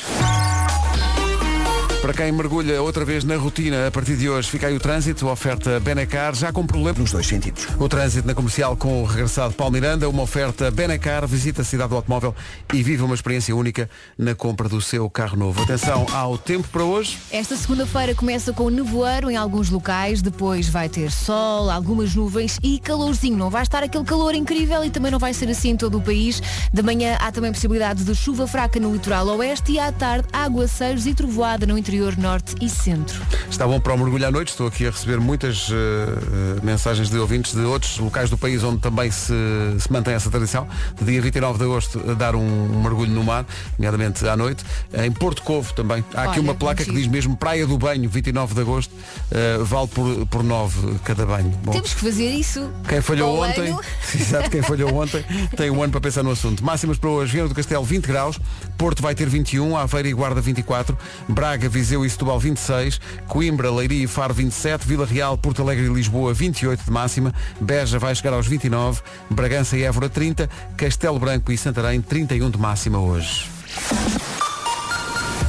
Para 2.03 2.13
quem 2.13 2.33
mergulha 2.33 2.83
outra 2.83 3.05
vez 3.05 3.23
na 3.23 3.37
rotina, 3.37 3.87
a 3.87 3.91
partir 3.93 4.17
de 4.17 4.29
hoje 4.29 4.51
fica 4.51 4.67
aí 4.67 4.75
o 4.75 4.81
trânsito, 4.81 5.29
oferta 5.29 5.79
Benecar, 5.79 6.35
já 6.35 6.53
com 6.53 6.67
problema. 6.67 6.99
Nos 6.99 7.13
dois 7.13 7.29
sentidos. 7.29 7.69
O 7.79 7.89
trânsito 7.89 8.27
na 8.27 8.35
comercial 8.35 8.77
com 8.77 9.05
o 9.05 9.07
regressado 9.07 9.55
Paulo 9.55 9.73
Miranda, 9.73 10.09
uma 10.09 10.25
oferta 10.25 10.69
Benecar, 10.69 11.25
visita 11.29 11.63
a 11.63 11.65
cidade 11.65 11.91
do 11.91 11.95
automóvel 11.95 12.35
e 12.75 12.83
vive 12.83 13.05
uma 13.05 13.15
experiência 13.15 13.55
única 13.55 13.89
na 14.19 14.35
compra 14.35 14.69
do 14.69 14.81
seu 14.81 15.09
carro 15.09 15.37
novo. 15.37 15.63
Atenção 15.63 16.05
ao 16.13 16.37
tempo 16.37 16.67
para 16.73 16.83
hoje. 16.83 17.19
Esta 17.31 17.57
segunda-feira 17.57 18.17
começa 18.17 18.53
com 18.53 18.69
nevoeiro 18.69 19.31
em 19.31 19.37
alguns 19.37 19.71
locais, 19.71 20.21
depois 20.21 20.69
vai 20.69 20.89
ter 20.89 21.09
sol, 21.09 21.71
algumas 21.71 22.17
nuvens 22.17 22.59
e 22.65 22.81
calorzinho. 22.81 23.37
Não 23.37 23.49
vai 23.49 23.63
estar 23.63 23.85
aquele 23.85 24.05
calor 24.05 24.35
incrível 24.35 24.85
e 24.85 24.91
também 24.91 25.13
não 25.13 25.21
vai 25.21 25.33
ser 25.33 25.49
assim 25.49 25.71
em 25.71 25.77
todo 25.77 25.99
o 25.99 26.03
país. 26.03 26.43
De 26.73 26.83
manhã 26.83 27.17
há 27.21 27.31
também 27.31 27.53
possibilidade 27.53 28.03
de 28.03 28.15
chuva 28.17 28.49
fraca 28.49 28.81
no 28.81 28.93
litoral 28.93 29.29
oeste 29.37 29.71
e 29.71 29.79
à 29.79 29.93
tarde 29.93 30.27
aguaceiros 30.33 31.07
e 31.07 31.15
trovoada 31.15 31.65
no 31.65 31.79
interior 31.79 31.92
norte 32.01 32.55
e 32.61 32.69
centro. 32.69 33.21
Está 33.51 33.67
bom 33.67 33.79
para 33.79 33.93
o 33.93 33.99
mergulho 33.99 34.27
à 34.27 34.31
noite. 34.31 34.49
Estou 34.49 34.67
aqui 34.67 34.87
a 34.87 34.91
receber 34.91 35.21
muitas 35.21 35.69
eh, 35.71 36.61
mensagens 36.63 37.11
de 37.11 37.19
ouvintes 37.19 37.53
de 37.55 37.61
outros 37.61 37.99
locais 37.99 38.31
do 38.31 38.39
país 38.39 38.65
onde 38.65 38.79
também 38.81 39.11
se, 39.11 39.33
se 39.79 39.93
mantém 39.93 40.15
essa 40.15 40.31
tradição. 40.31 40.67
De 40.99 41.05
dia 41.05 41.21
29 41.21 41.59
de 41.59 41.65
agosto, 41.65 42.11
a 42.11 42.15
dar 42.15 42.35
um, 42.35 42.81
mergulho 42.83 43.11
no 43.13 43.23
mar, 43.23 43.45
nomeadamente 43.79 44.27
à 44.27 44.37
noite. 44.37 44.65
Em 44.95 45.13
Porto 45.13 45.43
Covo 45.43 45.73
também. 45.75 46.03
Há 46.15 46.23
aqui 46.23 46.39
Olha, 46.39 46.43
uma 46.43 46.55
placa 46.55 46.83
que 46.83 46.91
muito 46.91 47.03
diz 47.03 47.13
mesmo 47.13 47.37
Praia 47.37 47.67
do 47.67 47.77
Banho, 47.77 48.09
29 48.09 48.55
de 48.55 48.61
agosto. 48.63 48.95
eh, 49.31 49.59
vale 49.61 49.89
por, 49.89 50.27
por 50.27 50.43
9 50.43 50.95
cada 51.05 51.27
banho. 51.27 51.51
Bom, 51.63 51.73
Temos 51.73 51.93
que 51.93 52.01
fazer 52.01 52.31
isso. 52.31 52.71
quem 52.89 53.01
falhou 53.03 53.43
ontem, 53.43 53.77
exato, 54.15 54.49
quem 54.51 54.63
falhou 54.63 54.95
ontem, 54.95 55.23
tem 55.57 55.71
um 55.71 55.83
ano 55.83 55.93
para 55.93 56.01
pensar 56.01 56.23
no 56.23 56.31
assunto. 56.31 56.65
Máximas 56.65 56.97
para 56.99 57.11
hoje, 57.11 57.33
Viana 57.33 57.49
do 57.49 57.55
Castelo 57.55 57.85
20 57.85 58.07
graus, 58.07 58.41
Porto 58.79 59.03
vai 59.03 59.15
ter 59.15 59.29
21, 59.29 59.77
Aveiro 59.77 60.09
e 60.09 60.13
Guarda 60.15 60.41
24, 60.41 60.97
Braga, 61.29 61.69
Viseu 61.69 61.82
e 61.91 62.11
Setúbal 62.11 62.39
26, 62.39 63.01
Coimbra, 63.27 63.71
Leiria 63.71 64.05
e 64.05 64.07
Faro 64.07 64.33
27, 64.33 64.87
Vila 64.87 65.05
Real, 65.05 65.37
Porto 65.37 65.63
Alegre 65.63 65.87
e 65.87 65.89
Lisboa 65.89 66.33
28 66.33 66.85
de 66.85 66.91
máxima, 66.91 67.35
Beja 67.61 67.99
vai 67.99 68.15
chegar 68.15 68.33
aos 68.35 68.47
29, 68.47 69.03
Bragança 69.29 69.77
e 69.77 69.83
Évora 69.83 70.09
30, 70.09 70.49
Castelo 70.77 71.19
Branco 71.19 71.51
e 71.51 71.59
Santarém 71.59 72.01
31 72.01 72.51
de 72.51 72.59
máxima 72.59 73.01
hoje. 73.01 73.47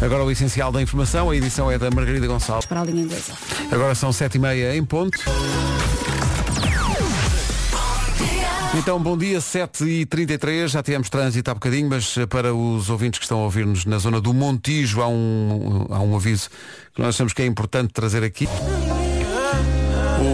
Agora 0.02 0.24
o 0.24 0.32
essencial 0.32 0.72
da 0.72 0.82
informação, 0.82 1.30
a 1.30 1.36
edição 1.36 1.72
é 1.72 1.78
da 1.78 1.90
Margarida 1.90 2.28
Gonçalves. 2.28 2.66
para 2.66 2.82
a 2.82 2.84
língua 2.84 3.02
inglesa. 3.02 3.34
Agora 3.72 3.96
são 3.96 4.12
sete 4.12 4.36
e 4.36 4.40
meia 4.40 4.76
em 4.76 4.84
ponto. 4.84 5.18
Então, 8.76 9.00
bom 9.00 9.16
dia, 9.16 9.38
7h33, 9.38 10.68
já 10.68 10.82
tivemos 10.82 11.08
trânsito 11.08 11.52
há 11.52 11.54
bocadinho, 11.54 11.88
mas 11.88 12.16
para 12.28 12.56
os 12.56 12.90
ouvintes 12.90 13.20
que 13.20 13.26
estão 13.26 13.40
a 13.40 13.44
ouvir-nos 13.44 13.86
na 13.86 14.00
zona 14.00 14.20
do 14.20 14.34
Montijo, 14.34 15.00
há 15.02 15.08
um, 15.08 15.86
há 15.92 16.00
um 16.00 16.16
aviso 16.16 16.50
que 16.94 17.00
nós 17.00 17.10
achamos 17.10 17.34
que 17.34 17.44
é 17.44 17.46
importante 17.46 17.94
trazer 17.94 18.24
aqui. 18.24 18.48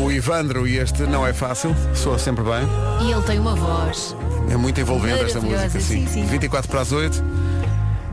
O 0.05 0.09
Ivandro 0.09 0.65
e 0.65 0.77
este 0.77 1.03
não 1.03 1.27
é 1.27 1.33
fácil, 1.33 1.75
soa 1.93 2.17
sempre 2.17 2.43
bem. 2.45 2.65
E 3.05 3.11
ele 3.11 3.21
tem 3.23 3.39
uma 3.39 3.55
voz. 3.55 4.15
É 4.49 4.55
muito 4.55 4.79
envolvente 4.79 5.25
esta 5.25 5.41
música, 5.41 5.69
sim. 5.79 6.07
sim, 6.07 6.07
sim. 6.07 6.25
24 6.25 6.69
para 6.69 6.81
as 6.81 6.91
8. 6.93 7.21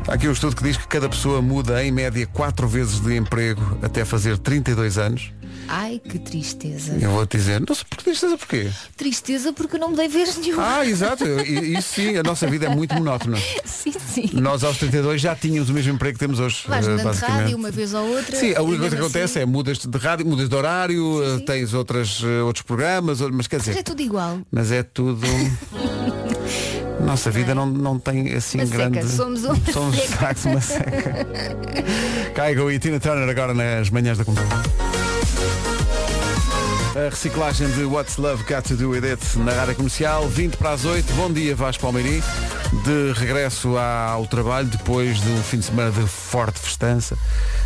Está 0.00 0.14
aqui 0.14 0.28
um 0.28 0.32
estudo 0.32 0.56
que 0.56 0.62
diz 0.62 0.76
que 0.76 0.88
cada 0.88 1.08
pessoa 1.08 1.40
muda 1.40 1.84
em 1.84 1.92
média 1.92 2.26
4 2.32 2.66
vezes 2.66 3.00
de 3.00 3.16
emprego 3.16 3.78
até 3.80 4.04
fazer 4.04 4.38
32 4.38 4.98
anos. 4.98 5.32
Ai, 5.68 6.00
que 6.02 6.18
tristeza. 6.18 6.96
Eu 7.00 7.10
vou 7.10 7.26
te 7.26 7.36
dizer, 7.36 7.60
não 7.66 7.74
sei 7.74 7.84
por 7.90 7.96
tristeza 8.02 8.36
porquê? 8.38 8.70
Tristeza 8.96 9.52
porque 9.52 9.76
não 9.78 9.90
me 9.90 9.96
dei 9.96 10.08
vez 10.08 10.36
nenhum. 10.38 10.60
Ah, 10.60 10.84
exato, 10.86 11.24
isso 11.24 11.94
sim, 11.94 12.16
a 12.16 12.22
nossa 12.22 12.46
vida 12.48 12.66
é 12.66 12.68
muito 12.68 12.94
monótona. 12.94 13.36
Sim, 13.64 13.92
sim. 13.92 14.30
Nós 14.34 14.64
aos 14.64 14.78
32 14.78 15.20
já 15.20 15.34
tínhamos 15.36 15.70
o 15.70 15.72
mesmo 15.72 15.92
emprego 15.94 16.14
que 16.14 16.18
temos 16.18 16.40
hoje, 16.40 16.64
Vais 16.66 16.86
eh, 16.86 16.90
mudando 16.90 16.98
de 16.98 17.04
basicamente. 17.04 17.40
rádio 17.42 17.56
uma 17.56 17.70
vez 17.70 17.94
ou 17.94 18.06
outra. 18.16 18.36
Sim, 18.36 18.54
a 18.54 18.62
única 18.62 18.78
coisa 18.80 18.96
que 18.96 19.02
acontece 19.02 19.24
assim- 19.38 19.40
é 19.40 19.46
mudas 19.46 19.78
de 19.78 19.98
rádio, 19.98 20.26
mudas 20.26 20.48
de 20.48 20.54
horário, 20.54 21.22
eh, 21.22 21.38
tens 21.40 21.72
outras, 21.74 22.20
eh, 22.24 22.42
outros 22.42 22.62
programas, 22.64 23.20
mas 23.20 23.46
quer 23.46 23.58
Mas 23.58 23.68
é 23.68 23.70
dizer, 23.72 23.82
tudo 23.84 24.02
igual. 24.02 24.38
mas 24.50 24.72
é 24.72 24.82
tudo. 24.82 25.20
Nossa 27.04 27.30
vida 27.30 27.54
não, 27.54 27.66
não 27.66 27.98
tem 27.98 28.32
assim 28.34 28.58
Uma 28.58 28.66
seca, 28.66 28.88
grande. 28.90 29.08
somos 29.12 29.44
uma 29.44 29.54
somos 29.72 29.96
seca. 29.96 30.34
de 30.34 30.48
uma 30.48 30.60
seca. 30.60 31.26
Caigo 32.34 32.70
e 32.70 32.78
Tina 32.78 32.98
Turner 32.98 33.28
agora 33.28 33.54
nas 33.54 33.90
manhãs 33.90 34.18
da 34.18 34.24
comunidade. 34.24 34.68
A 36.96 37.10
reciclagem 37.10 37.68
de 37.72 37.84
What's 37.84 38.16
Love 38.16 38.42
Got 38.44 38.68
to 38.68 38.74
Do 38.74 38.88
With 38.88 39.04
It 39.04 39.38
na 39.40 39.52
rádio 39.52 39.76
comercial, 39.76 40.26
20 40.30 40.56
para 40.56 40.70
as 40.70 40.86
8. 40.86 41.12
Bom 41.12 41.30
dia, 41.30 41.54
Vasco 41.54 41.82
Palmeirim. 41.82 42.22
De 42.84 43.12
regresso 43.20 43.76
ao 43.76 44.26
trabalho 44.26 44.66
depois 44.66 45.20
de 45.20 45.28
um 45.28 45.42
fim 45.42 45.58
de 45.58 45.66
semana 45.66 45.90
de 45.90 46.06
forte 46.06 46.58
festança. 46.58 47.18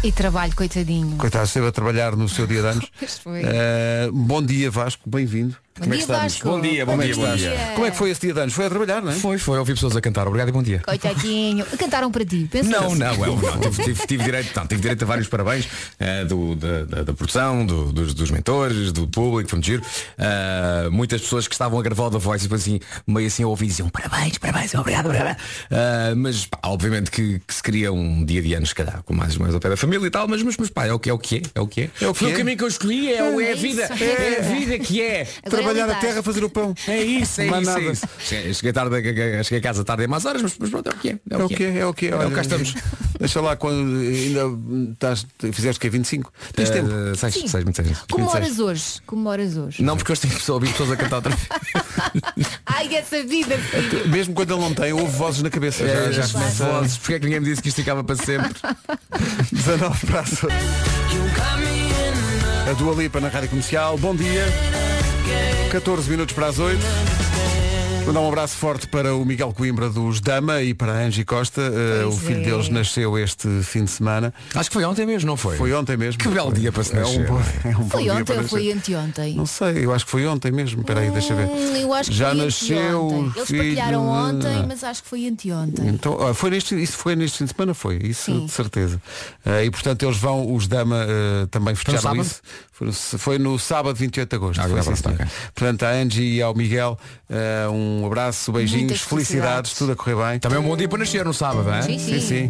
E 0.03 0.11
trabalho, 0.11 0.53
coitadinho. 0.57 1.17
Coitado, 1.17 1.45
esteve 1.45 1.69
a 1.69 1.71
trabalhar 1.71 2.17
no 2.17 2.29
seu 2.29 2.45
dia 2.45 2.61
de 2.61 2.67
anos. 2.67 2.91
Eh, 3.45 4.11
bom 4.13 4.43
dia, 4.43 4.69
Vasco, 4.69 5.09
bem-vindo. 5.09 5.57
Bom 5.79 5.85
Como 5.85 5.95
é 5.95 5.97
que 5.99 6.05
dia, 6.05 6.15
estamos? 6.15 6.33
Vasco. 6.35 6.49
Bom 6.51 6.61
dia, 6.61 6.85
bom 6.85 6.93
Como 6.93 7.03
é 7.03 7.05
dia, 7.07 7.15
que 7.15 7.21
bom 7.21 7.27
estás? 7.35 7.41
dia. 7.41 7.73
Como 7.75 7.87
é 7.87 7.91
que 7.93 7.97
foi 7.97 8.11
esse 8.11 8.21
dia 8.21 8.35
de 8.35 8.41
anos? 8.41 8.53
Foi 8.55 8.67
a 8.67 8.69
trabalhar, 8.69 9.01
não 9.03 9.13
é? 9.13 9.15
Foi, 9.15 9.39
foi, 9.39 9.59
ouvi 9.59 9.73
pessoas 9.73 9.97
a 9.97 10.01
cantar. 10.01 10.27
Obrigado 10.27 10.49
e 10.49 10.53
bom 10.53 10.63
dia. 10.63 10.81
Coitadinho. 10.85 11.65
Cantaram 11.79 12.11
para 12.11 12.25
ti. 12.25 12.49
Pensa 12.51 12.69
Não, 12.69 12.89
nisso. 12.89 12.97
não, 12.99 13.15
eu 13.27 13.37
não. 13.37 13.61
Tive, 13.61 13.83
tive- 13.85 14.07
tive 14.07 14.25
direito, 14.25 14.55
não, 14.55 14.67
tive 14.67 14.81
direito 14.83 15.03
a 15.05 15.07
vários 15.07 15.29
parabéns 15.29 15.69
eh, 15.99 16.25
do, 16.27 16.55
da, 16.57 16.85
da- 16.85 17.03
da 17.05 17.13
produção, 17.15 17.65
do- 17.65 17.93
dos, 17.93 18.13
dos 18.13 18.31
mentores, 18.31 18.93
do 18.93 19.07
público, 19.07 19.49
foi 19.49 19.57
muito 19.59 19.67
giro. 19.67 19.83
Eh, 20.19 20.89
muitas 20.91 21.23
pessoas 21.23 21.47
que 21.49 21.55
estavam 21.55 21.79
a 21.79 21.83
gravar 21.83 22.07
o 22.07 22.11
da 22.11 22.19
voz 22.19 22.43
e 22.43 22.45
depois 22.45 22.61
assim, 22.63 22.81
meio 23.07 23.29
assim 23.29 23.45
a 23.45 23.47
ouvir 23.47 23.67
diziam 23.69 23.89
parabéns, 23.89 24.37
parabéns, 24.39 24.75
obrigado, 24.75 25.07
obrigado. 25.07 25.37
Eh, 25.71 26.15
mas 26.17 26.45
pá, 26.47 26.59
obviamente 26.65 27.11
que, 27.11 27.39
que 27.47 27.55
se 27.55 27.63
queria 27.63 27.91
um 27.93 28.23
dia 28.25 28.43
de 28.43 28.53
anos, 28.55 28.71
se 28.71 28.75
calhar, 28.75 29.03
com 29.05 29.15
mais, 29.15 29.35
mais 29.39 29.55
ao 29.55 29.61
pé 29.61 29.71
da 29.71 29.77
família 29.79 30.05
e 30.07 30.11
tal, 30.11 30.29
mas, 30.29 30.43
mas, 30.43 30.57
mas 30.59 30.69
pá, 30.69 30.85
é 30.87 30.93
o 30.93 30.99
que 30.99 31.09
é 31.09 31.13
o 31.13 31.19
que 31.19 31.37
é, 31.37 31.43
é 31.55 31.61
o 31.61 31.67
que 31.67 31.83
é. 31.83 31.91
É 32.03 32.09
o 32.09 32.13
que 32.13 32.19
foi 32.19 32.33
é. 32.33 32.35
o 32.35 32.37
caminho 32.37 32.59
que 32.59 32.65
eu 32.65 32.69
escolhi, 32.69 33.15
é, 33.15 33.23
o- 33.23 33.41
é 33.41 33.47
a 33.47 33.51
É 33.53 33.55
vida, 33.55 33.83
é 33.85 34.39
a 34.41 34.43
vida 34.43 34.79
que 34.79 35.01
é. 35.01 35.27
Agora 35.47 35.60
é 35.60 35.60
Trabalhar 35.63 35.91
a 35.91 35.95
terra, 35.97 36.23
fazer 36.23 36.45
o 36.45 36.51
pão. 36.51 36.75
É 36.87 37.03
isso, 37.03 37.41
é 37.41 37.47
Mais 37.47 37.63
isso, 37.63 37.71
é 37.71 37.81
nada. 37.81 37.93
isso. 37.93 38.07
Cheguei, 38.19 38.55
cheguei 38.55 38.73
tarde, 38.73 38.97
cheguei 39.45 39.59
a 39.59 39.63
casa 39.63 39.85
tarde 39.85 40.05
em 40.05 40.07
mais 40.07 40.25
horas, 40.25 40.43
mas, 40.43 40.57
mas 40.59 40.71
pronto, 40.71 40.89
é 40.89 40.93
o 40.93 40.97
que 40.97 41.09
é. 41.11 41.19
É 41.31 41.37
o 41.37 41.49
que 41.49 41.65
é, 41.65 41.79
é 41.79 41.87
o 41.87 41.95
que 41.95 42.07
é. 42.07 42.11
É 42.11 42.15
o 42.15 42.19
Olha, 42.19 42.29
que 42.29 42.35
cá 42.35 42.41
estamos. 42.43 42.75
Deixa 43.19 43.41
lá 43.41 43.55
quando 43.55 43.99
ainda 44.01 44.41
estás, 44.93 45.27
fizeste 45.53 45.79
que 45.79 45.87
é 45.87 45.91
25. 45.91 46.33
Tens 46.55 46.71
tempo. 46.71 46.89
Eh, 46.91 47.15
seis, 47.15 47.35
Sim. 47.35 47.49
seis, 47.49 47.65
26. 47.65 47.99
Comemoras 48.11 48.59
hoje. 48.59 48.85
Comemoras 49.07 49.57
hoje. 49.59 49.83
Não, 49.83 49.97
porque 49.97 50.11
hoje 50.13 50.23
tenho 50.23 50.35
pessoa, 50.35 50.57
ouvi 50.57 50.69
pessoas 50.69 50.91
a 50.93 50.97
cantar 50.97 51.17
outra 51.17 51.33
vez. 51.37 51.49
Ai, 52.67 52.95
essa 52.97 53.23
vida, 53.23 53.59
filho. 53.59 54.09
Mesmo 54.09 54.33
quando 54.35 54.53
ele 54.55 54.61
não 54.63 54.73
tem, 54.75 54.93
houve 54.93 55.13
vozes 55.17 55.43
na 55.43 55.51
cabeça. 55.51 55.87
Já, 55.87 55.93
É, 55.93 56.13
já 56.13 56.23
já 56.23 56.33
começa 56.33 56.65
vozes. 56.65 56.97
Porque 56.97 57.15
é 57.15 57.19
que 57.19 57.25
ninguém 57.27 57.41
me 57.41 57.47
disse 57.47 57.61
que 57.63 57.69
isto 57.69 57.77
ficava 57.77 58.03
para 58.03 58.17
sempre? 58.17 58.51
19 59.53 60.07
para 60.07 60.21
as 60.21 60.43
oito. 60.45 60.55
A 62.69 62.73
Dua 62.75 62.95
Lipa 62.95 63.21
na 63.21 63.29
Rádio 63.29 63.51
Comercial. 63.51 63.99
Bom 63.99 64.15
dia. 64.15 64.47
14 65.71 66.11
minutos 66.11 66.35
para 66.35 66.49
as 66.49 66.59
8. 66.59 67.30
Mandar 68.07 68.21
um 68.23 68.29
abraço 68.29 68.57
forte 68.57 68.89
para 68.89 69.15
o 69.15 69.25
Miguel 69.25 69.53
Coimbra 69.53 69.89
dos 69.89 70.21
Dama 70.21 70.63
e 70.63 70.75
para 70.75 70.93
a 70.93 70.97
Angie 71.05 71.25
Costa. 71.25 71.61
Eh, 71.61 72.05
o 72.05 72.11
filho 72.11 72.41
é. 72.41 72.45
deles 72.45 72.69
nasceu 72.69 73.17
este 73.17 73.47
fim 73.63 73.85
de 73.85 73.91
semana. 73.91 74.35
Acho 74.53 74.69
que 74.69 74.75
foi 74.75 74.85
ontem 74.85 75.07
mesmo, 75.07 75.29
não 75.29 75.37
foi? 75.37 75.57
Foi 75.57 75.73
ontem 75.73 75.97
mesmo. 75.97 76.19
Que 76.21 76.29
belo 76.29 76.53
dia 76.53 76.73
para 76.73 76.83
se 76.83 76.97
É 76.97 76.99
um 76.99 77.03
nascer. 77.03 77.27
bom, 77.29 77.43
é 77.65 77.69
um 77.69 77.73
bom 77.85 77.89
Foi 77.89 78.11
ontem 78.11 78.37
ou 78.39 78.49
foi 78.49 78.63
nascer. 78.65 78.77
anteontem? 78.77 79.35
Não 79.37 79.47
sei, 79.47 79.85
eu 79.85 79.95
acho 79.95 80.05
que 80.07 80.11
foi 80.11 80.27
ontem 80.27 80.51
mesmo. 80.51 80.81
Espera 80.81 81.01
aí, 81.01 81.11
deixa 81.11 81.35
ver. 81.37 81.47
Hum, 81.47 81.77
eu 81.77 81.95
acho 81.95 82.11
que 82.11 82.17
Já 82.17 82.31
foi 82.31 82.45
nasceu 82.45 82.79
anteontem. 83.07 83.33
Eles 83.37 83.47
filho 83.49 83.59
partilharam 83.59 84.09
ontem, 84.09 84.65
mas 84.67 84.83
acho 84.85 85.03
que 85.05 85.09
foi 85.09 85.29
anteontem. 85.29 85.89
Então, 85.89 86.17
ó, 86.19 86.35
foi 86.35 86.51
neste, 86.51 86.83
isso 86.83 86.97
foi 86.97 87.15
neste 87.15 87.39
fim 87.39 87.45
de 87.45 87.53
semana, 87.55 87.75
foi, 87.75 87.97
isso 88.03 88.25
Sim. 88.25 88.47
de 88.47 88.51
certeza. 88.51 89.01
Eh, 89.47 89.67
e 89.67 89.71
portanto 89.71 90.03
eles 90.03 90.17
vão, 90.17 90.53
os 90.53 90.67
Dama 90.67 91.07
eh, 91.09 91.47
também 91.51 91.75
sábado? 91.77 92.21
isso. 92.23 92.41
Foi 92.73 92.87
no, 92.87 92.93
foi 92.95 93.39
no 93.39 93.59
sábado 93.59 93.95
28 93.95 94.29
de 94.31 94.37
agosto. 94.37 94.59
Ah, 94.59 94.63
foi, 94.63 94.81
agora 94.81 94.97
sim, 94.97 95.03
pronto, 95.03 95.17
senhor. 95.17 95.29
ok. 95.29 95.37
Portanto, 95.55 95.83
a 95.83 95.91
Angie 95.91 96.37
e 96.37 96.43
ao 96.43 96.55
Miguel, 96.55 96.99
eh, 97.29 97.69
um 98.03 98.07
abraço, 98.07 98.53
beijinhos, 98.53 98.83
Muitas 98.83 99.01
felicidades, 99.03 99.71
felicidades. 99.73 99.75
tudo 99.75 99.93
a 99.93 99.97
correr 99.97 100.31
bem. 100.31 100.39
Também 100.41 100.59
é 100.59 100.61
um 100.61 100.65
bom 100.65 100.77
dia 100.77 100.89
para 100.89 100.99
nascer 100.99 101.25
no 101.25 101.35
sábado, 101.35 101.69
é? 101.71 101.83
Sim, 101.83 101.99
Sim, 101.99 102.21
sim. 102.21 102.49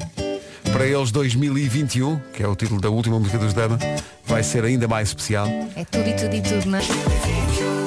Para 0.73 0.87
eles 0.87 1.11
2021, 1.11 2.19
que 2.33 2.43
é 2.43 2.47
o 2.47 2.55
título 2.55 2.81
da 2.81 2.89
última 2.91 3.19
música 3.19 3.39
dos 3.39 3.53
Dama, 3.55 3.79
vai 4.25 4.43
ser 4.43 4.65
ainda 4.65 4.87
mais 4.87 5.09
especial. 5.09 5.47
É 5.75 5.85
tudo 5.85 6.09
e 6.09 6.13
tudo 6.15 6.35
e 6.37 6.43
tudo, 6.43 6.67
não 6.67 6.79
é? 6.79 7.80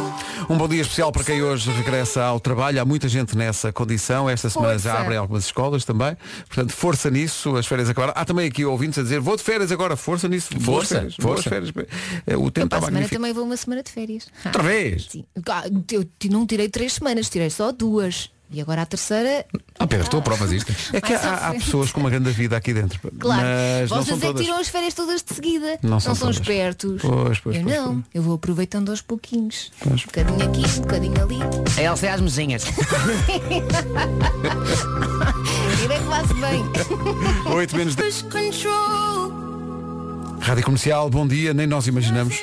Um 0.50 0.58
bom 0.58 0.68
dia 0.68 0.82
especial 0.82 1.12
para 1.12 1.24
quem 1.24 1.42
hoje 1.42 1.72
regressa 1.72 2.24
ao 2.24 2.40
trabalho. 2.40 2.82
Há 2.82 2.86
muita 2.86 3.08
gente 3.08 3.36
nessa 3.38 3.72
condição. 3.72 4.30
Esta 4.30 4.50
semana 4.50 4.78
já 4.78 4.92
Força. 4.92 5.02
abrem 5.02 5.18
algumas 5.18 5.46
escolas 5.46 5.86
também. 5.86 6.16
Portanto, 6.48 6.72
força 6.74 7.10
nisso. 7.10 7.56
As 7.56 7.66
férias 7.66 7.90
acabaram. 7.90 8.14
Há 8.16 8.26
também 8.26 8.48
aqui 8.48 8.64
ouvintes 8.66 9.00
a 9.00 9.04
dizer, 9.04 9.20
vou 9.20 9.36
de 9.38 9.44
férias 9.44 9.72
agora, 9.72 9.96
força 9.96 10.28
nisso. 10.28 10.50
Força, 10.60 10.96
férias, 10.96 11.16
força. 11.16 11.50
férias. 11.50 11.72
Eh, 12.28 12.36
O 12.36 12.52
tempo 12.52 12.66
está 12.66 12.78
a 12.78 12.80
semana 12.80 12.92
magnífico. 12.94 13.16
também 13.16 13.34
vou 13.34 13.44
uma 13.46 13.58
semana 13.58 13.82
de 13.84 13.92
férias. 13.92 14.28
Outra 14.46 14.64
vez. 14.64 15.08
Sim. 15.10 15.24
Ah, 15.48 15.64
Eu 15.92 16.06
não 16.30 16.46
tirei 16.46 16.70
três 16.70 16.94
semanas, 16.94 17.30
tirei 17.30 17.50
só 17.50 17.72
duas. 17.72 18.30
E 18.52 18.62
agora 18.62 18.84
a 18.84 18.86
terceira. 18.86 19.46
Ah, 19.80 19.88
Pedro, 19.88 20.08
tu 20.10 20.18
aprovas 20.18 20.52
isto? 20.52 20.72
É 20.94 21.02
que 21.02 21.14
há, 21.14 21.48
há 21.50 21.54
pessoas 21.54 21.92
com 21.92 22.00
uma 22.02 22.10
grande 22.10 22.30
vida 22.30 22.56
aqui 22.56 22.72
dentro. 22.72 23.00
Claro, 23.20 23.42
Mas 23.42 23.90
não 23.90 23.98
vocês 24.04 24.08
são 24.08 24.16
é 24.18 24.20
que 24.20 24.26
todas. 24.28 24.42
tiram 24.46 24.60
as 24.60 24.68
férias 24.68 24.94
todas 24.94 25.24
de 25.24 25.34
seguida. 25.34 25.80
Não 25.82 25.90
Não, 25.92 26.00
são 26.00 26.14
são 26.14 26.30
espertos. 26.30 27.02
Pois, 27.02 27.40
pois, 27.40 27.56
eu 27.58 27.64
pois, 27.64 27.76
não. 27.76 27.94
pois. 27.94 28.06
Eu 28.14 28.22
vou 28.22 28.36
aproveitando 28.36 28.90
aos 28.90 29.02
pouquinhos. 29.02 29.72
Pois. 29.80 30.04
Um 30.04 30.06
bocadinho 30.06 30.50
aqui, 30.50 30.60
um 30.78 30.82
bocadinho 30.82 31.24
ali. 31.24 31.38
A 31.78 31.82
Elsa 31.82 32.06
é 32.06 32.12
às 32.12 32.22
mesinhas. 32.22 32.64
E 35.84 35.88
bem 35.88 36.00
que 36.00 36.06
faço 36.06 36.34
bem. 36.36 36.64
8 37.54 37.76
menos 37.76 37.96
10. 37.96 38.26
Rádio 40.40 40.64
Comercial, 40.64 41.10
bom 41.10 41.28
dia. 41.28 41.54
Nem 41.54 41.68
nós 41.68 41.88
imaginamos 41.88 42.42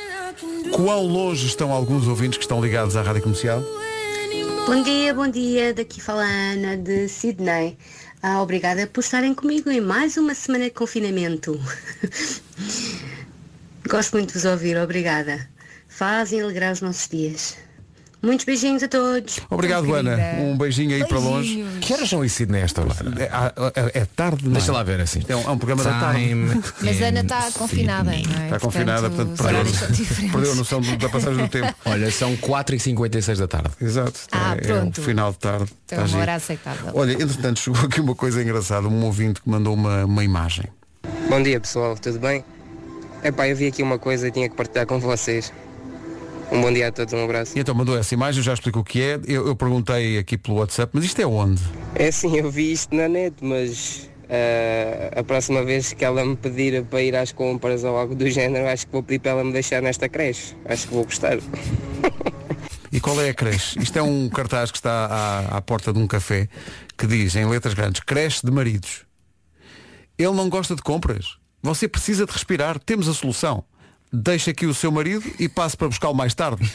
quão 0.73 1.07
longe 1.07 1.47
estão 1.47 1.73
alguns 1.73 2.07
ouvintes 2.07 2.39
que 2.39 2.45
estão 2.45 2.61
ligados 2.61 2.97
à 2.97 3.03
Rádio 3.03 3.23
Comercial. 3.23 3.63
Bom 4.71 4.85
dia, 4.85 5.13
bom 5.13 5.27
dia. 5.27 5.75
Daqui 5.75 6.01
fala 6.01 6.23
a 6.23 6.53
Ana 6.53 6.77
de 6.77 7.09
Sydney. 7.09 7.77
Ah, 8.23 8.41
obrigada 8.41 8.87
por 8.87 9.01
estarem 9.01 9.35
comigo 9.35 9.69
em 9.69 9.81
mais 9.81 10.17
uma 10.17 10.33
semana 10.33 10.67
de 10.67 10.71
confinamento. 10.71 11.61
Gosto 13.85 14.13
muito 14.13 14.29
de 14.29 14.35
vos 14.35 14.45
ouvir, 14.45 14.79
obrigada. 14.79 15.51
Fazem 15.89 16.41
alegrar 16.41 16.73
os 16.73 16.81
nossos 16.81 17.09
dias. 17.09 17.57
Muitos 18.23 18.45
beijinhos 18.45 18.83
a 18.83 18.89
todos. 18.89 19.41
Obrigado, 19.49 19.87
Tão 19.87 19.95
Ana. 19.95 20.15
querida. 20.17 20.43
Um 20.43 20.57
beijinho 20.59 20.95
aí 20.95 21.05
para 21.07 21.19
longe. 21.19 21.65
Que 21.81 21.95
horas 21.95 22.09
são 22.09 22.23
isso 22.23 22.45
nesta 22.47 22.83
hora? 22.83 22.95
É, 23.19 23.81
é- 23.81 24.01
é 24.01 24.05
tarde, 24.05 24.45
não 24.45 24.51
é? 24.53 24.55
Deixa 24.57 24.73
lá 24.73 24.83
ver 24.83 25.01
assim. 25.01 25.23
É 25.27 25.35
um, 25.35 25.41
é 25.43 25.51
um 25.51 25.57
programa 25.59 25.83
da 25.83 25.99
tarde. 25.99 26.29
Time 26.29 26.63
Mas 26.83 27.03
a 27.03 27.07
Ana 27.07 27.21
está 27.21 27.51
confinada, 27.53 28.15
é? 28.15 28.21
Está 28.21 28.61
confinada, 28.61 29.09
portanto, 29.09 29.33
os 29.33 29.41
perdeu, 29.41 29.65
diferentes. 29.91 30.33
perdeu 30.33 30.53
a 30.53 30.55
noção 30.55 30.81
da 30.83 31.09
passagem 31.09 31.43
do 31.45 31.49
tempo. 31.49 31.75
Olha, 31.87 32.11
são 32.11 32.37
4h56 32.37 33.39
da 33.39 33.49
tarde. 33.49 33.71
Exato. 33.81 34.21
Ah, 34.33 34.55
é, 34.55 34.59
é 34.59 34.61
pronto. 34.67 34.99
o 35.01 35.05
final 35.05 35.33
de 35.33 35.39
tarde. 35.39 35.73
Então, 35.87 36.05
Está 36.05 36.17
uma 36.17 36.23
hora 36.23 36.35
aceitável. 36.35 36.91
Olha, 36.95 37.13
entretanto, 37.13 37.59
chegou 37.61 37.81
aqui 37.87 38.01
uma 38.01 38.15
coisa 38.15 38.43
engraçada. 38.43 38.87
Um 38.87 39.05
ouvinte 39.05 39.41
que 39.41 39.49
mandou 39.49 39.73
uma, 39.75 40.05
uma 40.05 40.23
imagem. 40.23 40.67
Bom 41.29 41.43
dia 41.43 41.59
pessoal, 41.59 41.97
tudo 41.97 42.19
bem? 42.19 42.45
Epá, 43.25 43.49
eu 43.49 43.57
vi 43.57 43.67
aqui 43.67 43.83
uma 43.83 43.99
coisa 43.99 44.29
e 44.29 44.31
tinha 44.31 44.49
que 44.49 44.55
partilhar 44.57 44.87
com 44.87 44.99
vocês. 45.01 45.51
Um 46.53 46.61
bom 46.61 46.73
dia 46.73 46.89
a 46.89 46.93
todos, 46.93 47.15
um 47.15 47.25
abraço. 47.25 47.57
E 47.57 47.61
então 47.61 47.75
mandou 47.75 47.97
essa 47.97 48.13
imagem, 48.13 48.43
já 48.43 48.53
explico 48.53 48.81
o 48.81 48.85
que 48.85 49.01
é. 49.01 49.21
Eu, 49.27 49.47
eu 49.47 49.57
perguntei 49.57 50.19
aqui 50.19 50.37
pelo 50.37 50.59
WhatsApp, 50.59 50.91
mas 50.95 51.05
isto 51.05 51.21
é 51.21 51.27
onde? 51.27 51.63
É 51.95 52.09
assim, 52.09 52.37
eu 52.37 52.51
vi 52.51 52.73
isto 52.73 52.95
na 52.95 53.09
net, 53.09 53.37
mas 53.41 54.11
ah, 54.29 55.21
a 55.21 55.25
próxima 55.25 55.65
vez 55.65 55.93
que 55.93 56.05
ela 56.05 56.25
me 56.25 56.37
pedir 56.37 56.85
para 56.85 57.03
ir 57.03 57.17
às 57.17 57.33
compras 57.33 57.83
ou 57.83 57.97
algo 57.97 58.15
do 58.15 58.29
género, 58.31 58.69
acho 58.69 58.87
que 58.87 58.93
vou 58.93 59.03
pedir 59.03 59.19
para 59.19 59.33
ela 59.33 59.45
me 59.45 59.53
deixar 59.53 59.83
nesta 59.83 60.09
creche. 60.09 60.57
Acho 60.65 60.89
que 60.89 60.95
vou 60.95 61.05
gostar. 61.05 61.39
E 62.93 62.99
qual 62.99 63.21
é 63.21 63.29
a 63.29 63.35
creche? 63.35 63.79
Isto 63.79 64.01
é 64.01 64.03
um 64.03 64.29
cartaz 64.29 64.73
que 64.73 64.77
está 64.77 65.07
à, 65.07 65.59
à 65.59 65.63
porta 65.63 65.93
de 65.93 65.99
um 66.01 66.09
café 66.09 66.49
que 66.99 67.07
diz 67.07 67.37
em 67.37 67.47
letras 67.47 67.73
grandes, 67.73 68.01
creche 68.01 68.45
de 68.45 68.51
maridos. 68.51 69.07
Ele 70.19 70.33
não 70.33 70.49
gosta 70.49 70.75
de 70.75 70.83
compras. 70.83 71.39
Você 71.63 71.87
precisa 71.87 72.27
de 72.27 72.33
respirar. 72.33 72.81
Temos 72.81 73.09
a 73.09 73.15
solução. 73.15 73.63
Deixa 74.13 74.51
aqui 74.51 74.67
o 74.67 74.75
seu 74.75 74.91
marido 74.91 75.25
e 75.39 75.49
passe 75.49 75.77
para 75.77 75.87
buscá-lo 75.89 76.15
mais 76.15 76.35
tarde. 76.35 76.69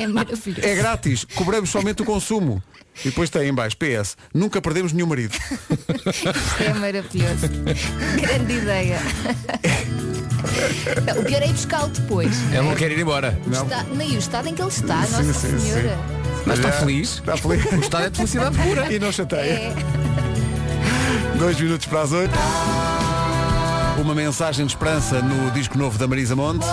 É 0.00 0.06
maravilhoso. 0.06 0.60
É 0.66 0.74
grátis. 0.76 1.24
Cobramos 1.34 1.70
somente 1.70 2.02
o 2.02 2.04
consumo. 2.04 2.62
E 3.04 3.08
depois 3.08 3.30
tem 3.30 3.48
em 3.48 3.54
baixo, 3.54 3.76
PS, 3.76 4.16
nunca 4.34 4.60
perdemos 4.62 4.92
nenhum 4.92 5.06
marido. 5.08 5.36
É 6.60 6.72
maravilhoso. 6.74 7.48
Grande 8.20 8.52
ideia. 8.54 8.98
Não, 11.06 11.20
o 11.20 11.24
pior 11.24 11.42
é 11.42 11.46
ir 11.48 11.52
buscá-lo 11.52 11.88
depois. 11.88 12.30
Ele 12.52 12.62
não 12.62 12.74
quer 12.74 12.90
ir 12.92 12.98
embora. 13.00 13.38
O 13.46 13.50
está- 13.50 13.82
Nem 13.94 14.16
o 14.16 14.18
estado 14.18 14.48
em 14.48 14.54
que 14.54 14.62
ele 14.62 14.68
está, 14.70 15.02
Sim, 15.04 15.12
Nossa 15.12 15.32
sim, 15.34 15.58
Senhora. 15.58 15.98
Mas 16.46 16.58
está 16.58 16.70
Já- 16.70 16.78
feliz. 16.78 17.10
Está 17.18 17.36
feliz. 17.36 17.64
O 17.72 17.76
estado 17.80 18.04
é 18.06 18.10
de 18.10 18.16
felicidade 18.16 18.56
pura. 18.58 18.92
E 18.92 18.98
não 18.98 19.10
chateia. 19.12 19.52
É. 19.52 19.74
Dois 21.38 21.58
minutos 21.60 21.86
para 21.86 22.02
as 22.02 22.12
oito. 22.12 22.34
Uma 23.98 24.14
mensagem 24.14 24.64
de 24.66 24.72
esperança 24.72 25.20
no 25.20 25.50
disco 25.50 25.76
novo 25.76 25.98
da 25.98 26.06
Marisa 26.06 26.34
Monte. 26.34 26.64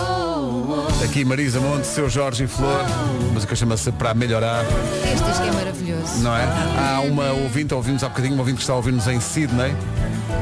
Aqui 1.04 1.24
Marisa 1.24 1.60
Monte, 1.60 1.86
seu 1.86 2.08
Jorge 2.08 2.44
e 2.44 2.46
Flor. 2.46 2.80
A 2.80 3.32
música 3.32 3.54
chama-se 3.54 3.92
Para 3.92 4.14
Melhorar. 4.14 4.64
Este 5.12 5.24
disco 5.24 5.44
é 5.44 5.52
maravilhoso. 5.52 6.22
Não 6.22 6.36
é? 6.36 6.44
Há 6.78 7.00
uma 7.00 7.30
ouvinte, 7.32 7.74
ouvimos 7.74 8.02
há 8.02 8.08
bocadinho, 8.08 8.34
uma 8.34 8.42
ouvinte 8.42 8.56
que 8.56 8.62
está 8.62 8.72
a 8.72 8.76
ouvir-nos 8.76 9.06
em 9.06 9.20
Sydney, 9.20 9.74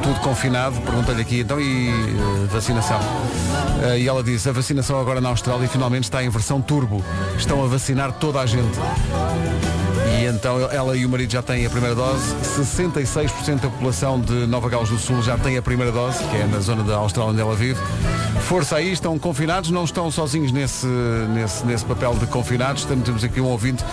tudo 0.01 0.19
confinado, 0.21 0.79
pergunta-lhe 0.81 1.21
aqui, 1.21 1.39
então 1.41 1.59
e 1.59 1.89
eh, 1.89 2.47
vacinação? 2.51 2.99
Eh, 3.83 3.99
e 3.99 4.07
ela 4.07 4.23
diz, 4.23 4.47
a 4.47 4.51
vacinação 4.51 4.99
agora 4.99 5.19
na 5.19 5.29
Austrália 5.29 5.67
finalmente 5.67 6.05
está 6.05 6.23
em 6.23 6.29
versão 6.29 6.61
turbo. 6.61 7.03
Estão 7.37 7.63
a 7.63 7.67
vacinar 7.67 8.11
toda 8.13 8.39
a 8.39 8.45
gente. 8.45 8.77
Então 10.29 10.59
ela 10.71 10.95
e 10.95 11.05
o 11.05 11.09
marido 11.09 11.31
já 11.31 11.41
têm 11.41 11.65
a 11.65 11.69
primeira 11.69 11.95
dose. 11.95 12.35
66% 12.43 13.55
da 13.61 13.69
população 13.69 14.19
de 14.19 14.45
Nova 14.47 14.69
Gales 14.69 14.89
do 14.89 14.97
Sul 14.97 15.21
já 15.21 15.37
tem 15.37 15.57
a 15.57 15.61
primeira 15.61 15.91
dose, 15.91 16.19
que 16.25 16.35
é 16.37 16.45
na 16.45 16.59
zona 16.59 16.83
da 16.83 16.95
Austrália 16.97 17.31
onde 17.31 17.41
ela 17.41 17.55
vive. 17.55 17.79
Força 18.41 18.77
aí, 18.77 18.91
estão 18.93 19.17
confinados, 19.19 19.71
não 19.71 19.83
estão 19.83 20.09
sozinhos 20.11 20.51
nesse, 20.51 20.85
nesse, 20.85 21.65
nesse 21.65 21.83
papel 21.85 22.13
de 22.15 22.25
confinados. 22.27 22.85
Temos, 22.85 23.23
aqui 23.23 23.41
um 23.41 23.45
ouvinte 23.45 23.83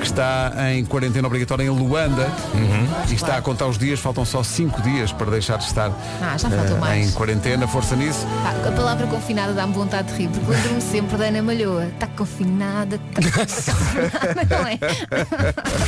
que 0.00 0.06
está 0.06 0.52
em 0.72 0.84
quarentena 0.84 1.26
obrigatória 1.26 1.62
em 1.62 1.68
Luanda 1.68 2.26
e 3.08 3.14
está 3.14 3.36
a 3.36 3.42
contar 3.42 3.66
os 3.66 3.76
dias, 3.78 4.00
faltam 4.00 4.24
só 4.24 4.42
5 4.42 4.80
dias 4.82 5.12
para 5.12 5.30
deixar 5.30 5.58
de 5.58 5.64
estar 5.64 5.90
Ah, 6.22 6.36
mais. 6.80 7.08
em 7.08 7.12
quarentena. 7.12 7.66
Força 7.68 7.94
nisso. 7.94 8.26
A 8.66 8.72
palavra 8.72 9.06
confinada 9.06 9.52
dá-me 9.52 9.72
vontade 9.74 10.08
de 10.12 10.14
rir, 10.22 10.28
porque 10.28 10.50
lembro-me 10.50 10.80
sempre 10.80 11.16
da 11.16 11.26
Ana 11.26 11.42
Malhoa. 11.42 11.84
Está 11.86 12.06
confinada, 12.08 12.98
está 13.16 13.20
confinada, 13.72 14.58
não 14.58 14.66
é? 14.66 14.78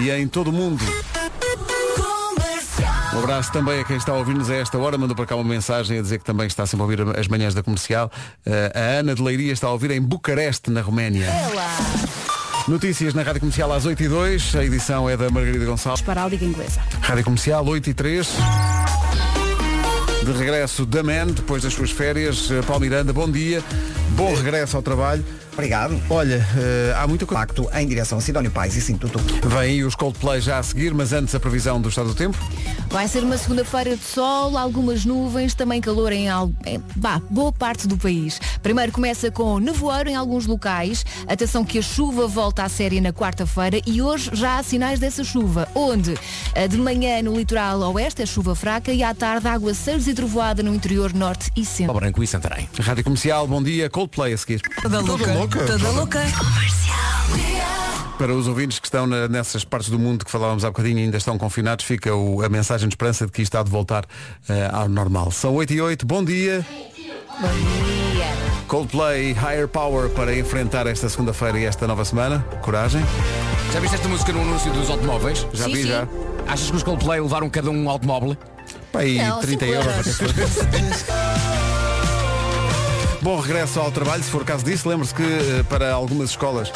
e 0.00 0.10
em 0.10 0.26
todo 0.26 0.48
o 0.48 0.52
mundo. 0.52 0.82
Um 3.12 3.18
abraço 3.18 3.52
também 3.52 3.80
a 3.80 3.84
quem 3.84 3.96
está 3.96 4.12
a 4.12 4.16
ouvir-nos 4.16 4.48
a 4.48 4.54
esta 4.54 4.78
hora. 4.78 4.96
Mandou 4.96 5.14
para 5.14 5.26
cá 5.26 5.36
uma 5.36 5.44
mensagem 5.44 5.98
a 5.98 6.02
dizer 6.02 6.18
que 6.18 6.24
também 6.24 6.46
está 6.46 6.64
sempre 6.64 6.82
a 6.82 6.84
ouvir 6.84 7.18
as 7.18 7.28
manhãs 7.28 7.54
da 7.54 7.62
comercial. 7.62 8.10
Eh, 8.46 8.72
a 8.74 9.00
Ana 9.00 9.14
de 9.14 9.22
Leiria 9.22 9.52
está 9.52 9.66
a 9.66 9.72
ouvir 9.72 9.90
em 9.90 10.00
Bucareste, 10.00 10.70
na 10.70 10.80
Roménia. 10.80 11.26
Notícias 12.66 13.14
na 13.14 13.22
Rádio 13.22 13.40
Comercial 13.40 13.72
às 13.72 13.84
8 13.84 14.02
e 14.02 14.08
2 14.08 14.54
A 14.54 14.64
edição 14.64 15.10
é 15.10 15.16
da 15.16 15.28
Margarida 15.28 15.64
Gonçalves. 15.64 16.02
Para 16.02 16.24
a 16.24 16.28
Liga 16.28 16.44
Inglesa. 16.44 16.80
Rádio 17.00 17.24
Comercial 17.24 17.66
8 17.66 17.90
e 17.90 17.94
3 17.94 18.28
De 20.24 20.32
regresso 20.32 20.84
da 20.84 21.02
Man, 21.02 21.28
depois 21.28 21.62
das 21.62 21.72
suas 21.72 21.90
férias. 21.90 22.50
Eh, 22.50 22.60
Paulo 22.66 22.82
Miranda, 22.82 23.12
bom 23.12 23.30
dia. 23.30 23.62
Bom 24.10 24.34
regresso 24.34 24.76
ao 24.76 24.82
trabalho. 24.82 25.24
Obrigado. 25.60 26.00
Olha, 26.08 26.46
eh, 26.56 26.94
há 26.96 27.06
muita 27.06 27.26
coisa. 27.26 27.40
Pacto 27.40 27.68
em 27.74 27.86
direção 27.86 28.16
a 28.16 28.20
Sidónio 28.22 28.50
Pais 28.50 28.74
e 28.76 28.80
sim, 28.80 28.96
tudo. 28.96 29.18
Vem 29.46 29.58
aí 29.58 29.84
os 29.84 29.94
Coldplay 29.94 30.40
já 30.40 30.58
a 30.58 30.62
seguir, 30.62 30.94
mas 30.94 31.12
antes 31.12 31.34
a 31.34 31.40
previsão 31.40 31.78
do 31.78 31.90
estado 31.90 32.08
do 32.08 32.14
tempo. 32.14 32.36
Vai 32.88 33.06
ser 33.06 33.22
uma 33.22 33.36
segunda-feira 33.36 33.94
de 33.94 34.02
sol, 34.02 34.56
algumas 34.56 35.04
nuvens, 35.04 35.52
também 35.54 35.80
calor 35.80 36.12
em, 36.12 36.28
em 36.66 36.82
bah, 36.96 37.20
boa 37.30 37.52
parte 37.52 37.86
do 37.86 37.96
país. 37.96 38.40
Primeiro 38.62 38.90
começa 38.90 39.30
com 39.30 39.58
nevoeiro 39.58 40.08
em 40.08 40.16
alguns 40.16 40.46
locais. 40.46 41.04
Atenção 41.28 41.62
que 41.62 41.78
a 41.78 41.82
chuva 41.82 42.26
volta 42.26 42.64
à 42.64 42.68
série 42.68 43.00
na 43.00 43.12
quarta-feira 43.12 43.80
e 43.86 44.00
hoje 44.00 44.30
já 44.32 44.58
há 44.58 44.62
sinais 44.62 44.98
dessa 44.98 45.22
chuva. 45.22 45.68
Onde? 45.74 46.14
Eh, 46.54 46.68
De 46.68 46.78
manhã 46.78 47.20
no 47.22 47.36
litoral 47.36 47.80
oeste 47.92 48.22
é 48.22 48.26
chuva 48.26 48.54
fraca 48.54 48.92
e 48.92 49.02
à 49.02 49.14
tarde 49.14 49.46
aguaceiros 49.46 50.08
e 50.08 50.14
trovoada 50.14 50.62
no 50.62 50.74
interior 50.74 51.12
norte 51.12 51.50
e 51.54 51.66
centro. 51.66 51.94
Branco 51.94 52.22
e 52.22 52.26
Santarém. 52.26 52.68
Rádio 52.80 53.04
Comercial, 53.04 53.46
bom 53.46 53.62
dia. 53.62 53.90
Coldplay 53.90 54.32
a 54.32 54.38
seguir. 54.38 54.62
Toda 54.80 55.02
louca. 55.58 55.72
Toda 55.72 55.90
louca. 55.90 56.20
Para 58.18 58.34
os 58.34 58.46
ouvintes 58.46 58.78
que 58.78 58.86
estão 58.86 59.06
na- 59.06 59.28
nessas 59.28 59.64
partes 59.64 59.88
do 59.88 59.98
mundo 59.98 60.24
que 60.26 60.30
falávamos 60.30 60.62
há 60.64 60.68
bocadinho 60.68 60.98
e 60.98 61.02
ainda 61.04 61.16
estão 61.16 61.38
confinados, 61.38 61.84
fica 61.86 62.14
o- 62.14 62.42
a 62.44 62.48
mensagem 62.50 62.86
de 62.86 62.92
esperança 62.92 63.24
de 63.24 63.32
que 63.32 63.40
isto 63.40 63.56
há 63.56 63.62
de 63.62 63.70
voltar 63.70 64.04
eh, 64.48 64.68
ao 64.70 64.88
normal. 64.88 65.30
São 65.30 65.54
8 65.54 65.72
e 65.72 65.80
8, 65.80 66.04
bom 66.06 66.22
dia. 66.22 66.64
Bom 67.40 67.48
dia. 67.48 68.26
Coldplay 68.68 69.32
Higher 69.32 69.66
Power 69.66 70.10
para 70.10 70.36
enfrentar 70.38 70.86
esta 70.86 71.08
segunda-feira 71.08 71.58
e 71.58 71.64
esta 71.64 71.86
nova 71.88 72.04
semana. 72.04 72.44
Coragem. 72.62 73.02
Já 73.72 73.80
viste 73.80 73.94
esta 73.96 74.08
música 74.08 74.32
no 74.32 74.42
anúncio 74.42 74.70
dos 74.72 74.90
automóveis? 74.90 75.46
Já 75.54 75.64
Sim, 75.64 75.72
vi, 75.72 75.82
sim. 75.82 75.88
já. 75.88 76.06
Achas 76.46 76.70
que 76.70 76.76
os 76.76 76.82
Coldplay 76.82 77.20
levaram 77.20 77.48
cada 77.48 77.70
um 77.70 77.88
automóvel? 77.88 78.36
Pá, 78.92 79.00
aí 79.00 79.16
Não, 79.18 79.40
30 79.40 79.64
cinco 79.66 79.76
euros. 79.76 80.18
Bom 83.22 83.38
regresso 83.38 83.78
ao 83.80 83.92
trabalho, 83.92 84.22
se 84.22 84.30
for 84.30 84.44
caso 84.44 84.64
disso. 84.64 84.88
Lembre-se 84.88 85.14
que 85.14 85.22
eh, 85.22 85.62
para 85.68 85.92
algumas 85.92 86.30
escolas 86.30 86.70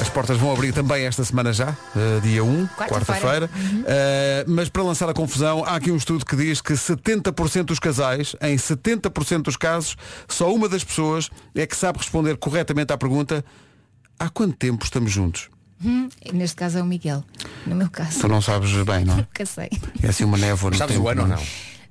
as 0.00 0.08
portas 0.08 0.36
vão 0.36 0.52
abrir 0.52 0.72
também 0.72 1.04
esta 1.06 1.24
semana 1.24 1.52
já, 1.52 1.76
eh, 1.96 2.20
dia 2.22 2.44
1, 2.44 2.66
Quarta-feira. 2.68 3.48
quarta-feira. 3.48 3.50
Eh, 3.86 4.44
mas 4.46 4.68
para 4.68 4.82
lançar 4.84 5.08
a 5.08 5.14
confusão, 5.14 5.64
há 5.64 5.74
aqui 5.74 5.90
um 5.90 5.96
estudo 5.96 6.24
que 6.24 6.36
diz 6.36 6.60
que 6.60 6.74
70% 6.74 7.64
dos 7.64 7.78
casais, 7.80 8.36
em 8.40 8.56
70% 8.56 9.42
dos 9.42 9.56
casos, 9.56 9.96
só 10.28 10.54
uma 10.54 10.68
das 10.68 10.84
pessoas 10.84 11.30
é 11.54 11.66
que 11.66 11.76
sabe 11.76 11.98
responder 11.98 12.36
corretamente 12.36 12.92
à 12.92 12.96
pergunta 12.98 13.44
há 14.18 14.28
quanto 14.28 14.56
tempo 14.56 14.84
estamos 14.84 15.10
juntos? 15.10 15.48
Hum, 15.84 16.08
neste 16.32 16.56
caso 16.56 16.78
é 16.78 16.82
o 16.82 16.86
Miguel. 16.86 17.24
No 17.66 17.74
meu 17.74 17.90
caso. 17.90 18.20
Tu 18.20 18.28
não 18.28 18.40
sabes 18.40 18.70
bem, 18.84 19.04
não 19.04 19.14
é? 19.14 19.16
Nunca 19.26 19.44
sei. 19.44 19.68
É 20.02 20.08
assim 20.08 20.24
uma 20.24 20.38
névoa 20.38 20.70
no 20.70 20.76
Sabes 20.76 20.94
tempo, 20.94 21.06
o 21.06 21.10
ano 21.10 21.22
ou 21.22 21.28
não? 21.28 21.42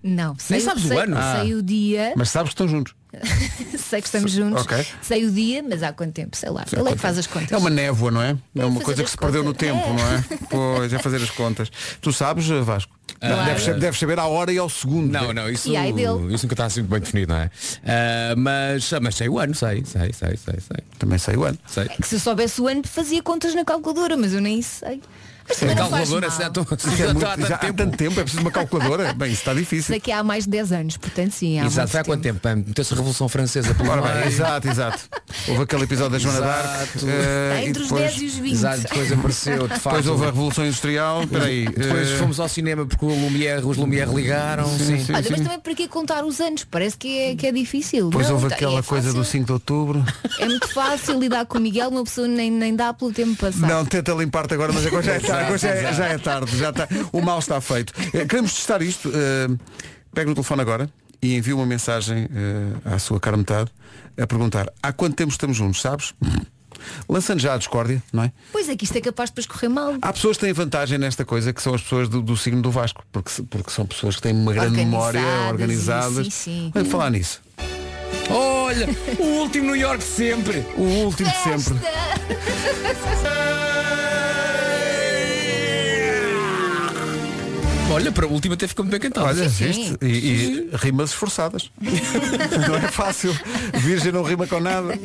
Não, 0.08 0.36
sei, 0.38 0.60
sabes 0.60 0.86
o 0.86 0.88
sei, 0.88 1.00
ano? 1.00 1.18
sei 1.42 1.56
o 1.56 1.64
dia, 1.64 2.14
Mas 2.16 2.30
sabes 2.30 2.50
que 2.50 2.54
estão 2.54 2.68
juntos. 2.68 2.94
sei 3.78 4.02
que 4.02 4.08
estamos 4.08 4.32
juntos, 4.32 4.62
Ok. 4.64 4.86
sei 5.02 5.26
o 5.26 5.32
dia, 5.32 5.64
mas 5.64 5.84
há 5.84 5.92
quanto 5.94 6.14
tempo, 6.14 6.36
sei 6.36 6.50
lá. 6.50 6.66
Ele 6.72 6.90
é 6.90 6.92
que 6.94 6.98
faz 7.00 7.18
as 7.18 7.28
contas. 7.28 7.52
É 7.52 7.58
uma 7.58 7.70
névoa, 7.70 8.12
não 8.12 8.22
é? 8.22 8.38
É, 8.56 8.66
uma 8.66 8.74
fazer 8.74 8.84
coisa 8.86 9.04
que 9.04 9.10
se 9.10 9.18
perdeu 9.18 9.44
no 9.44 9.54
tempo, 9.54 9.80
É. 9.80 9.94
não 9.94 10.14
é? 10.14 10.24
Pois, 10.50 10.94
é 10.94 11.00
fazer 11.00 11.18
as 11.22 11.30
contas. 11.30 11.72
Tu 12.02 12.12
sabes, 12.14 12.48
Vasco? 12.48 12.94
Deves, 13.22 13.64
saber, 13.64 13.80
deves 13.80 14.00
saber 14.00 14.20
à 14.20 14.26
hora 14.26 14.52
e 14.52 14.58
ao 14.58 14.70
segundo. 14.70 15.12
Não, 15.12 15.32
não, 15.34 15.50
isso, 15.50 15.70
E 15.70 16.34
isso 16.34 16.46
nunca 16.46 16.54
está 16.54 16.66
assim 16.66 16.82
muito 16.82 16.92
bem 16.92 17.00
definido, 17.00 17.34
não 17.34 17.40
é? 17.40 17.50
Ah, 17.86 18.36
mas, 18.36 18.92
mas 19.02 19.16
sei 19.16 19.30
o 19.30 19.40
ano, 19.40 19.56
sei, 19.56 19.84
sei, 19.86 20.12
sei, 20.14 20.36
sei, 20.38 20.60
sei. 20.60 20.78
Também 21.00 21.18
sei 21.18 21.36
o 21.36 21.44
ano. 21.44 21.58
sei. 21.68 21.86
É 21.86 21.96
que 21.96 22.08
se 22.08 22.16
eu 22.16 22.20
soubesse 22.20 22.60
o 22.62 22.68
ano 22.68 22.82
fazia 22.86 23.22
contas 23.24 23.54
na 23.56 23.64
calculadora, 23.64 24.18
mas 24.18 24.34
eu 24.34 24.42
nem 24.42 24.62
sei. 24.62 25.02
Faz 25.48 25.74
calculadora 25.76 26.30
se 26.32 26.44
há 26.44 26.50
tão- 26.50 26.64
é 26.64 27.06
muito- 27.14 27.26
há 27.26 27.36
tanto 27.36 27.48
já 27.48 27.56
há 27.56 27.58
tempo. 27.60 27.74
tanto 27.78 27.98
tempo, 27.98 28.20
é 28.20 28.24
preciso 28.24 28.42
uma 28.42 28.52
calculadora. 28.52 29.14
Bem, 29.14 29.32
isso 29.32 29.42
está 29.42 29.54
difícil. 29.54 29.94
Sei 29.94 30.00
que 30.00 30.12
há 30.12 30.24
mais 30.24 30.46
de 30.46 30.50
10 30.52 30.72
anos, 30.72 30.98
portanto 30.98 31.32
sim, 31.32 31.60
há 31.60 31.66
Exato, 31.66 31.98
há 31.98 32.04
quanto 32.04 32.22
tempo? 32.22 32.40
pá? 32.40 32.56
Meteu-se 32.56 32.94
a 32.94 32.98
Revolução 32.98 33.30
Francesa 33.30 33.74
pelo 33.76 33.90
Ora 33.90 34.02
bem, 34.02 34.28
exato, 34.28 34.68
exato. 34.68 35.00
Houve 35.48 35.64
aquele 35.64 35.84
episódio 35.84 36.12
da 36.12 36.18
Joana 36.20 36.42
Dark. 36.42 36.96
Exato. 36.96 37.06
eh, 37.08 37.62
e 37.64 37.70
Entre 37.70 37.82
os 37.84 37.90
depois, 37.90 38.12
10 38.12 38.22
e 38.22 38.26
os 38.26 38.36
20. 38.36 38.52
Exato, 38.54 38.82
depois 38.82 39.12
apareceu, 39.12 39.68
de 39.68 39.70
facto. 39.80 39.84
depois 39.84 40.08
houve 40.08 40.24
a 40.24 40.26
Revolução 40.28 40.66
Industrial. 40.66 41.24
Espera 41.24 41.46
aí. 41.46 41.66
Depois 41.66 42.12
eh, 42.12 42.16
fomos 42.18 42.40
ao 42.40 42.48
cinema 42.50 42.86
porque 42.86 43.06
o 43.06 43.10
Lumière, 43.10 43.66
os 43.66 43.78
Lumière 43.78 44.12
ligaram. 44.14 44.66
Sim, 44.78 45.04
sim, 45.04 45.14
Olha, 45.14 45.24
sim. 45.24 45.30
mas 45.32 45.42
também 45.42 45.60
para 45.60 45.76
que 45.76 45.88
contar 45.88 46.24
os 46.26 46.40
anos? 46.40 46.64
Parece 46.64 46.98
que 46.98 47.20
é, 47.20 47.36
que 47.36 47.48
é 47.48 47.52
difícil. 47.52 48.10
Depois 48.10 48.28
Não, 48.28 48.36
houve 48.36 48.50
tá- 48.50 48.56
aquela 48.56 48.80
é 48.80 48.84
coisa 48.84 49.10
do 49.14 49.18
fácil. 49.20 49.32
5 49.32 49.46
de 49.46 49.52
outubro. 49.52 50.06
É 50.40 50.46
muito 50.46 50.68
fácil 50.68 51.20
lidar 51.20 51.46
com 51.46 51.58
o 51.58 51.62
Miguel, 51.62 51.90
uma 51.90 52.04
pessoa 52.04 52.28
nem, 52.28 52.52
nem 52.52 52.76
dá 52.76 52.94
pelo 52.94 53.12
tempo 53.14 53.36
passado. 53.36 53.68
Não, 53.70 53.86
tenta 53.86 54.12
limpar-te 54.14 54.54
agora, 54.54 54.74
mas 54.74 54.86
agora 54.86 55.02
já 55.04 55.14
é 55.14 55.20
tarde. 55.20 55.44
Agora 55.44 55.58
já 55.58 55.70
é, 55.70 55.94
já 55.94 56.06
é 56.08 56.18
tarde. 56.18 56.58
Já 56.58 56.70
está, 56.72 56.88
o 57.14 57.22
mal 57.22 57.40
está 57.40 57.62
feito. 57.62 57.94
Eh, 58.14 58.26
Queremos 58.26 58.54
testar 58.54 58.82
isto. 58.82 59.10
eh, 59.14 59.48
Pega 60.14 60.30
no 60.30 60.36
telefone 60.36 60.62
agora 60.62 60.90
e 61.22 61.36
envia 61.36 61.56
uma 61.56 61.66
mensagem 61.66 62.28
eh, 62.34 62.94
à 62.94 63.00
sua 63.00 63.20
cara 63.20 63.38
metade 63.38 63.72
a 64.18 64.26
perguntar 64.26 64.72
há 64.82 64.94
quanto 64.94 65.16
tempo 65.16 65.32
estamos 65.32 65.58
juntos, 65.58 65.82
sabes? 65.82 66.14
Lançando 67.10 67.40
já 67.40 67.54
a 67.54 67.58
discórdia, 67.58 68.02
não 68.12 68.24
é? 68.24 68.32
Pois 68.52 68.70
é 68.70 68.76
que 68.76 68.84
isto 68.84 68.96
é 68.98 69.02
capaz 69.02 69.32
de 69.32 69.48
correr 69.48 69.70
mal. 69.70 69.96
Há 70.02 70.14
pessoas 70.14 70.38
que 70.38 70.46
têm 70.46 70.54
vantagem 70.54 70.98
nesta 70.98 71.26
coisa 71.26 71.52
que 71.52 71.62
são 71.62 71.74
as 71.74 71.82
pessoas 71.82 72.10
do, 72.10 72.22
do 72.22 72.38
signo 72.38 72.62
do 72.62 72.70
Vasco, 72.70 73.04
porque, 73.12 73.32
porque 73.50 73.72
são 73.72 73.86
pessoas 73.86 74.18
que 74.18 74.22
têm 74.22 74.34
uma 74.34 74.54
grande 74.54 74.78
memória, 74.78 75.22
Organizadas, 75.50 76.28
sim, 76.28 76.32
sim. 76.32 76.72
Olha, 76.76 76.86
falar 76.86 77.10
nisso. 77.10 77.42
Olha, 78.30 78.88
o 79.20 79.24
último 79.42 79.68
New 79.68 79.76
York 79.76 80.00
de 80.00 80.04
sempre. 80.04 80.60
O 80.78 80.82
último 81.06 81.30
de 81.30 81.38
sempre. 81.38 81.80
Olha, 87.92 88.12
para 88.12 88.26
a 88.26 88.30
última 88.30 88.56
até 88.56 88.68
ficou 88.68 88.84
muito 88.84 88.94
bem 88.94 89.00
cantado. 89.00 89.28
Olha, 89.28 89.50
sim. 89.50 89.66
viste? 89.66 89.98
E, 90.02 90.08
e 90.08 90.70
rimas 90.74 91.12
esforçadas. 91.12 91.70
não 92.68 92.76
é 92.76 92.92
fácil. 92.92 93.36
Virgem 93.76 94.12
não 94.12 94.24
rima 94.24 94.48
com 94.48 94.60
nada. 94.60 94.98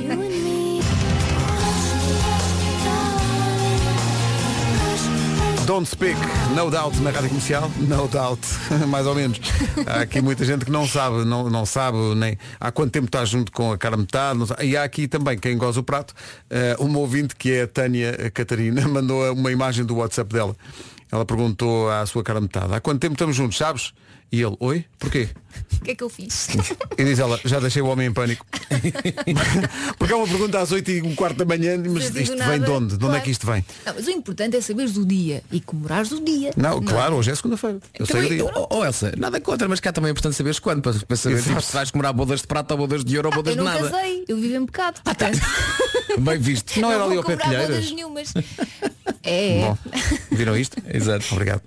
Don't 5.71 5.89
Speak, 5.89 6.19
No 6.57 6.69
Doubt 6.69 7.01
na 7.01 7.11
rádio 7.11 7.29
comercial, 7.29 7.71
No 7.79 8.09
Doubt, 8.09 8.41
mais 8.89 9.07
ou 9.07 9.15
menos. 9.15 9.41
Há 9.87 10.01
aqui 10.01 10.21
muita 10.21 10.45
gente 10.45 10.65
que 10.65 10.71
não 10.71 10.85
sabe, 10.85 11.25
não, 11.25 11.49
não 11.49 11.65
sabe 11.65 11.97
nem 12.17 12.37
há 12.59 12.73
quanto 12.73 12.91
tempo 12.91 13.07
está 13.07 13.25
junto 13.25 13.53
com 13.53 13.71
a 13.71 13.79
cara 13.79 13.97
metade. 13.97 14.37
não 14.37 14.47
sabe. 14.47 14.67
E 14.67 14.77
há 14.77 14.83
aqui 14.83 15.07
também 15.07 15.39
quem 15.39 15.57
goza 15.57 15.79
o 15.79 15.85
prato, 15.85 16.13
eh, 16.51 16.75
uma 16.81 16.99
ouvinte 16.99 17.37
que 17.37 17.53
é 17.53 17.63
a 17.63 17.67
Tânia 17.69 18.33
Catarina, 18.35 18.83
mandou 18.89 19.33
uma 19.33 19.53
imagem 19.53 19.85
do 19.85 19.95
WhatsApp 19.95 20.33
dela. 20.33 20.57
Ela 21.13 21.25
perguntou 21.25 21.91
à 21.91 22.07
sua 22.07 22.23
cara 22.23 22.41
metade, 22.41 22.73
há 22.73 22.81
quanto 22.81 23.01
tempo 23.01 23.15
estamos 23.15 23.35
juntos, 23.37 23.57
sabes? 23.59 23.93
E 24.33 24.41
ele, 24.41 24.55
oi? 24.61 24.85
Porquê? 24.99 25.29
O 25.81 25.83
que 25.83 25.91
é 25.93 25.95
que 25.97 26.05
eu 26.05 26.09
fiz? 26.11 26.49
E 26.97 27.05
diz 27.05 27.19
ela, 27.19 27.41
já 27.45 27.59
deixei 27.59 27.81
o 27.83 27.87
homem 27.87 28.07
em 28.09 28.13
pânico. 28.13 28.47
Porque 29.99 30.13
é 30.13 30.17
uma 30.17 30.27
pergunta 30.29 30.61
às 30.61 30.71
8 30.71 30.91
e 30.91 31.03
um 31.03 31.15
quarto 31.15 31.39
da 31.39 31.45
manhã, 31.45 31.77
mas 31.79 32.11
Não 32.13 32.21
isto 32.21 32.37
nada, 32.37 32.51
vem 32.53 32.61
de 32.61 32.71
onde? 32.71 32.97
De 32.97 33.05
onde 33.05 33.17
é 33.17 33.21
que 33.21 33.31
isto 33.31 33.47
vem? 33.47 33.65
Não, 33.85 33.95
mas 33.95 34.07
o 34.07 34.11
importante 34.11 34.57
é 34.57 34.61
saberes 34.61 34.93
do 34.93 35.05
dia 35.05 35.43
e 35.51 35.61
comemorares 35.61 36.13
o 36.13 36.21
dia. 36.21 36.51
Não, 36.57 36.81
claro, 36.83 37.17
hoje 37.17 37.31
é 37.31 37.35
segunda-feira. 37.35 37.79
Eu 37.99 38.07
sei 38.07 38.15
o 38.15 38.23
Também, 38.23 38.39
dia. 38.39 38.53
oh, 38.55 38.67
oh, 38.71 38.85
Elsa, 38.85 39.13
nada 39.17 39.41
contra, 39.41 39.67
mas 39.69 39.81
cá 39.81 39.93
também 39.93 40.11
é 40.11 40.13
importante 40.13 40.37
saberes 40.37 40.59
quando, 40.59 40.83
para, 40.83 40.93
para 40.93 41.17
saber 41.17 41.43
tipo, 41.43 41.61
se 41.61 41.73
vais 41.73 41.91
comemorar 41.91 42.13
bodas 42.13 42.41
de 42.43 42.47
prata 42.47 42.75
ou 42.75 42.79
bodas 42.79 43.05
de 43.05 43.17
ouro 43.17 43.29
ou 43.31 43.35
bodas 43.35 43.57
Eu 43.57 43.59
de 43.59 43.65
não 43.65 43.73
nada. 43.73 43.91
casei, 43.91 44.25
eu 44.29 44.37
vivo 44.37 44.55
em 44.55 44.67
pecado. 44.67 45.01
portanto, 45.03 45.39
Bem 46.19 46.39
visto. 46.39 46.79
Não 46.81 46.91
era 46.91 46.99
vou 47.05 47.09
ali 47.09 47.17
ao 47.17 47.25
pé 47.25 47.37
de 47.37 47.95
nenhumas. 47.95 48.35
É, 49.23 49.61
Bom, 49.61 49.79
viram 50.31 50.57
isto? 50.57 50.77
Exato. 50.93 51.27
Obrigado. 51.33 51.63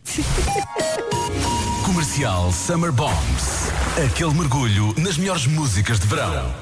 Comercial 1.85 2.51
Summer 2.51 2.91
Bombs. 2.91 3.69
Aquele 4.05 4.33
mergulho 4.33 4.93
nas 4.97 5.17
melhores 5.17 5.45
músicas 5.45 5.99
de 5.99 6.07
verão. 6.07 6.53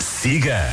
Siga. 0.00 0.72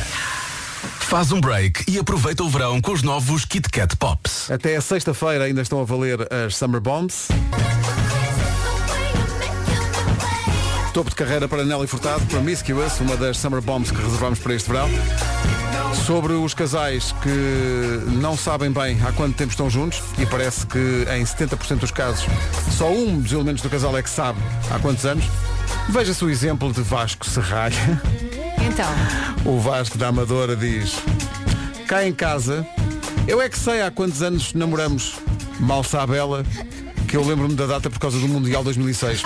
Faz 1.00 1.30
um 1.30 1.40
break 1.40 1.84
e 1.90 1.98
aproveita 1.98 2.42
o 2.42 2.48
verão 2.48 2.80
com 2.80 2.92
os 2.92 3.02
novos 3.02 3.44
Kit 3.44 3.68
Kat 3.68 3.94
Pops. 3.96 4.50
Até 4.50 4.76
a 4.76 4.80
sexta-feira 4.80 5.44
ainda 5.44 5.60
estão 5.60 5.80
a 5.80 5.84
valer 5.84 6.20
as 6.32 6.56
Summer 6.56 6.80
Bombs. 6.80 7.28
Topo 10.94 11.10
de 11.10 11.16
carreira 11.16 11.48
para 11.48 11.64
Nelly 11.64 11.86
Furtado, 11.86 12.24
Promiscuous, 12.26 13.00
uma 13.00 13.16
das 13.16 13.38
Summer 13.38 13.60
Bombs 13.60 13.90
que 13.90 13.96
reservamos 13.96 14.38
para 14.38 14.54
este 14.54 14.70
verão. 14.70 14.88
Sobre 15.94 16.32
os 16.32 16.54
casais 16.54 17.12
que 17.22 18.10
não 18.12 18.36
sabem 18.36 18.70
bem 18.70 19.00
há 19.02 19.12
quanto 19.12 19.36
tempo 19.36 19.50
estão 19.50 19.70
juntos, 19.70 20.02
e 20.18 20.26
parece 20.26 20.66
que 20.66 20.78
em 20.78 21.24
70% 21.24 21.78
dos 21.78 21.90
casos 21.90 22.26
só 22.70 22.90
um 22.90 23.20
dos 23.20 23.32
elementos 23.32 23.62
do 23.62 23.70
casal 23.70 23.96
é 23.96 24.02
que 24.02 24.10
sabe 24.10 24.38
há 24.70 24.78
quantos 24.78 25.04
anos, 25.06 25.24
veja-se 25.88 26.24
o 26.24 26.30
exemplo 26.30 26.72
de 26.72 26.82
Vasco 26.82 27.26
Serralha. 27.26 27.76
então. 28.66 28.90
O 29.44 29.58
Vasco 29.60 29.98
da 29.98 30.08
Amadora 30.08 30.56
diz 30.56 30.96
Cá 31.86 32.06
em 32.06 32.12
casa 32.12 32.66
Eu 33.26 33.40
é 33.40 33.48
que 33.48 33.58
sei 33.58 33.82
há 33.82 33.90
quantos 33.90 34.22
anos 34.22 34.54
namoramos 34.54 35.16
Mal 35.58 35.82
sabe 35.82 36.16
ela 36.16 36.44
Que 37.12 37.18
eu 37.18 37.26
lembro-me 37.26 37.54
da 37.54 37.66
data 37.66 37.90
por 37.90 37.98
causa 37.98 38.18
do 38.18 38.26
Mundial 38.26 38.64
2006 38.64 39.22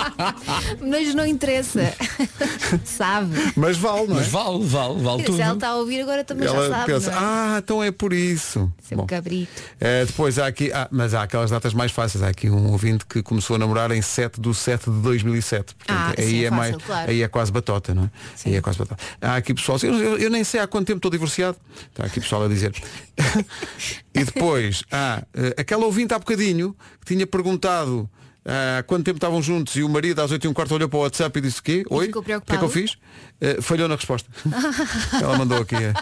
Mas 0.80 1.14
não 1.14 1.26
interessa. 1.26 1.92
sabe? 2.86 3.52
Mas 3.54 3.76
vale, 3.76 4.06
não 4.06 4.16
é? 4.16 4.20
Mas 4.20 4.28
vale, 4.28 4.64
vale, 4.64 4.98
vale 5.02 5.22
tudo. 5.24 5.36
Se 5.36 5.42
ela 5.42 5.52
está 5.52 5.68
a 5.68 5.76
ouvir 5.76 6.00
agora 6.00 6.24
também 6.24 6.48
já 6.48 6.54
Ela 6.54 6.68
sabe. 6.70 6.86
pensa, 6.86 7.10
não 7.10 7.18
é? 7.18 7.20
ah, 7.22 7.54
então 7.58 7.82
é 7.84 7.90
por 7.90 8.14
isso 8.14 8.72
Seu 8.82 8.96
Bom, 8.96 9.06
cabrito. 9.06 9.52
eh, 9.78 10.06
Depois 10.06 10.38
há 10.38 10.46
aqui 10.46 10.72
ah, 10.72 10.88
Mas 10.90 11.12
há 11.12 11.22
aquelas 11.24 11.50
datas 11.50 11.74
mais 11.74 11.92
fáceis 11.92 12.22
Há 12.22 12.28
aqui 12.28 12.48
um 12.48 12.70
ouvinte 12.72 13.04
que 13.04 13.22
começou 13.22 13.56
a 13.56 13.58
namorar 13.58 13.90
em 13.90 14.00
7 14.00 14.40
de 14.40 14.54
7 14.54 14.90
de 14.90 14.96
2007 15.02 15.74
Portanto, 15.74 15.96
Ah, 15.98 16.14
aí 16.16 16.26
sim, 16.26 16.44
é 16.44 16.48
fácil, 16.48 16.56
mais 16.56 16.76
claro. 16.82 17.10
Aí 17.10 17.22
é 17.22 17.28
quase 17.28 17.52
batota, 17.52 17.94
não 17.94 18.04
é? 18.04 18.10
Aí 18.46 18.54
é 18.56 18.60
quase 18.62 18.78
batota 18.78 19.02
Há 19.20 19.36
aqui 19.36 19.52
pessoal 19.52 19.78
eu, 19.82 19.92
eu- 19.94 20.18
eu 20.18 20.30
nem 20.30 20.44
sei 20.44 20.60
há 20.60 20.66
quanto 20.66 20.86
tempo 20.86 20.96
estou 20.98 21.10
divorciado 21.10 21.58
Está 21.90 22.04
aqui 22.06 22.20
pessoal 22.20 22.44
a 22.44 22.48
dizer 22.48 22.72
E 24.14 24.24
depois 24.24 24.82
há 24.90 25.22
eh, 25.34 25.54
aquela 25.58 25.84
ouvinte 25.86 26.12
há 26.14 26.18
bocadinho 26.18 26.76
Que 27.00 27.06
tinha 27.14 27.26
perguntado 27.26 28.08
ah, 28.44 28.78
há 28.78 28.82
quanto 28.82 29.04
tempo 29.04 29.18
estavam 29.18 29.40
juntos 29.40 29.76
e 29.76 29.82
o 29.84 29.88
marido 29.88 30.20
às 30.20 30.30
8 30.32 30.44
e 30.44 30.48
um 30.48 30.52
quarto 30.52 30.74
olhou 30.74 30.88
para 30.88 30.98
o 30.98 31.02
WhatsApp 31.02 31.38
e 31.38 31.42
disse 31.42 31.60
o 31.60 31.62
quê? 31.62 31.84
Oi? 31.88 32.10
O 32.12 32.22
que 32.22 32.32
é 32.32 32.40
que 32.40 32.64
eu 32.64 32.68
fiz? 32.68 32.96
Eh, 33.40 33.58
falhou 33.62 33.86
na 33.88 33.94
resposta. 33.94 34.28
Ela 35.22 35.38
mandou 35.38 35.58
aqui. 35.58 35.76
eh, 35.76 35.92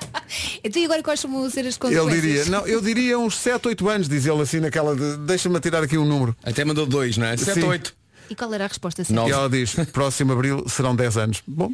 Então 0.65 0.81
e 0.81 0.85
agora 0.87 1.03
quais 1.03 1.23
vão 1.23 1.51
ser 1.51 1.61
as 1.67 1.67
ele 1.67 1.79
consequências? 1.79 2.23
diria, 2.23 2.45
não, 2.47 2.67
eu 2.67 2.81
diria 2.81 3.19
uns 3.19 3.37
7, 3.37 3.69
8 3.69 3.89
anos, 3.91 4.09
diz 4.09 4.25
ele 4.25 4.41
assim 4.41 4.59
naquela 4.59 4.97
de 4.97 5.19
deixa-me 5.19 5.61
tirar 5.61 5.83
aqui 5.83 5.99
um 5.99 6.05
número. 6.07 6.35
Até 6.43 6.65
mandou 6.65 6.87
dois, 6.87 7.19
não 7.19 7.27
é? 7.27 7.37
Sim. 7.37 7.45
7 7.45 7.63
8. 7.63 7.95
E 8.31 8.35
qual 8.37 8.55
era 8.55 8.65
a 8.65 8.69
resposta 8.69 9.03
certa? 9.05 9.29
E 9.29 9.33
ela 9.33 9.51
diz, 9.51 9.75
próximo 9.93 10.33
abril 10.33 10.65
serão 10.69 10.95
10 10.95 11.17
anos. 11.17 11.43
Bom. 11.47 11.73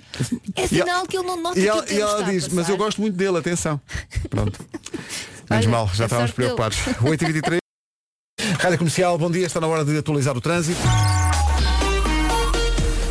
É 0.55 0.67
sinal 0.67 0.89
ela- 1.01 1.07
que 1.07 1.17
ele 1.19 1.27
não 1.27 1.37
nota 1.43 1.59
E 1.59 1.63
que 1.63 1.69
ela, 1.69 1.79
o 1.81 1.83
tempo 1.83 1.93
e 1.99 2.01
ela 2.01 2.13
está 2.13 2.27
a 2.27 2.31
diz, 2.33 2.49
mas 2.49 2.69
eu 2.69 2.77
gosto 2.79 3.01
muito 3.01 3.15
dele, 3.15 3.37
atenção. 3.39 3.79
Pronto. 4.31 4.59
Menos 5.51 5.67
Olha, 5.67 5.69
mal, 5.69 5.91
já 5.95 6.05
estávamos 6.07 6.33
preocupados. 6.33 6.79
8h23. 6.79 7.59
Rádio 8.59 8.79
Comercial, 8.79 9.19
bom 9.19 9.31
dia, 9.31 9.47
está 9.47 9.61
na 9.61 9.67
hora 9.67 9.85
de 9.85 9.97
atualizar 9.99 10.37
o 10.37 10.41
trânsito. 10.41 10.81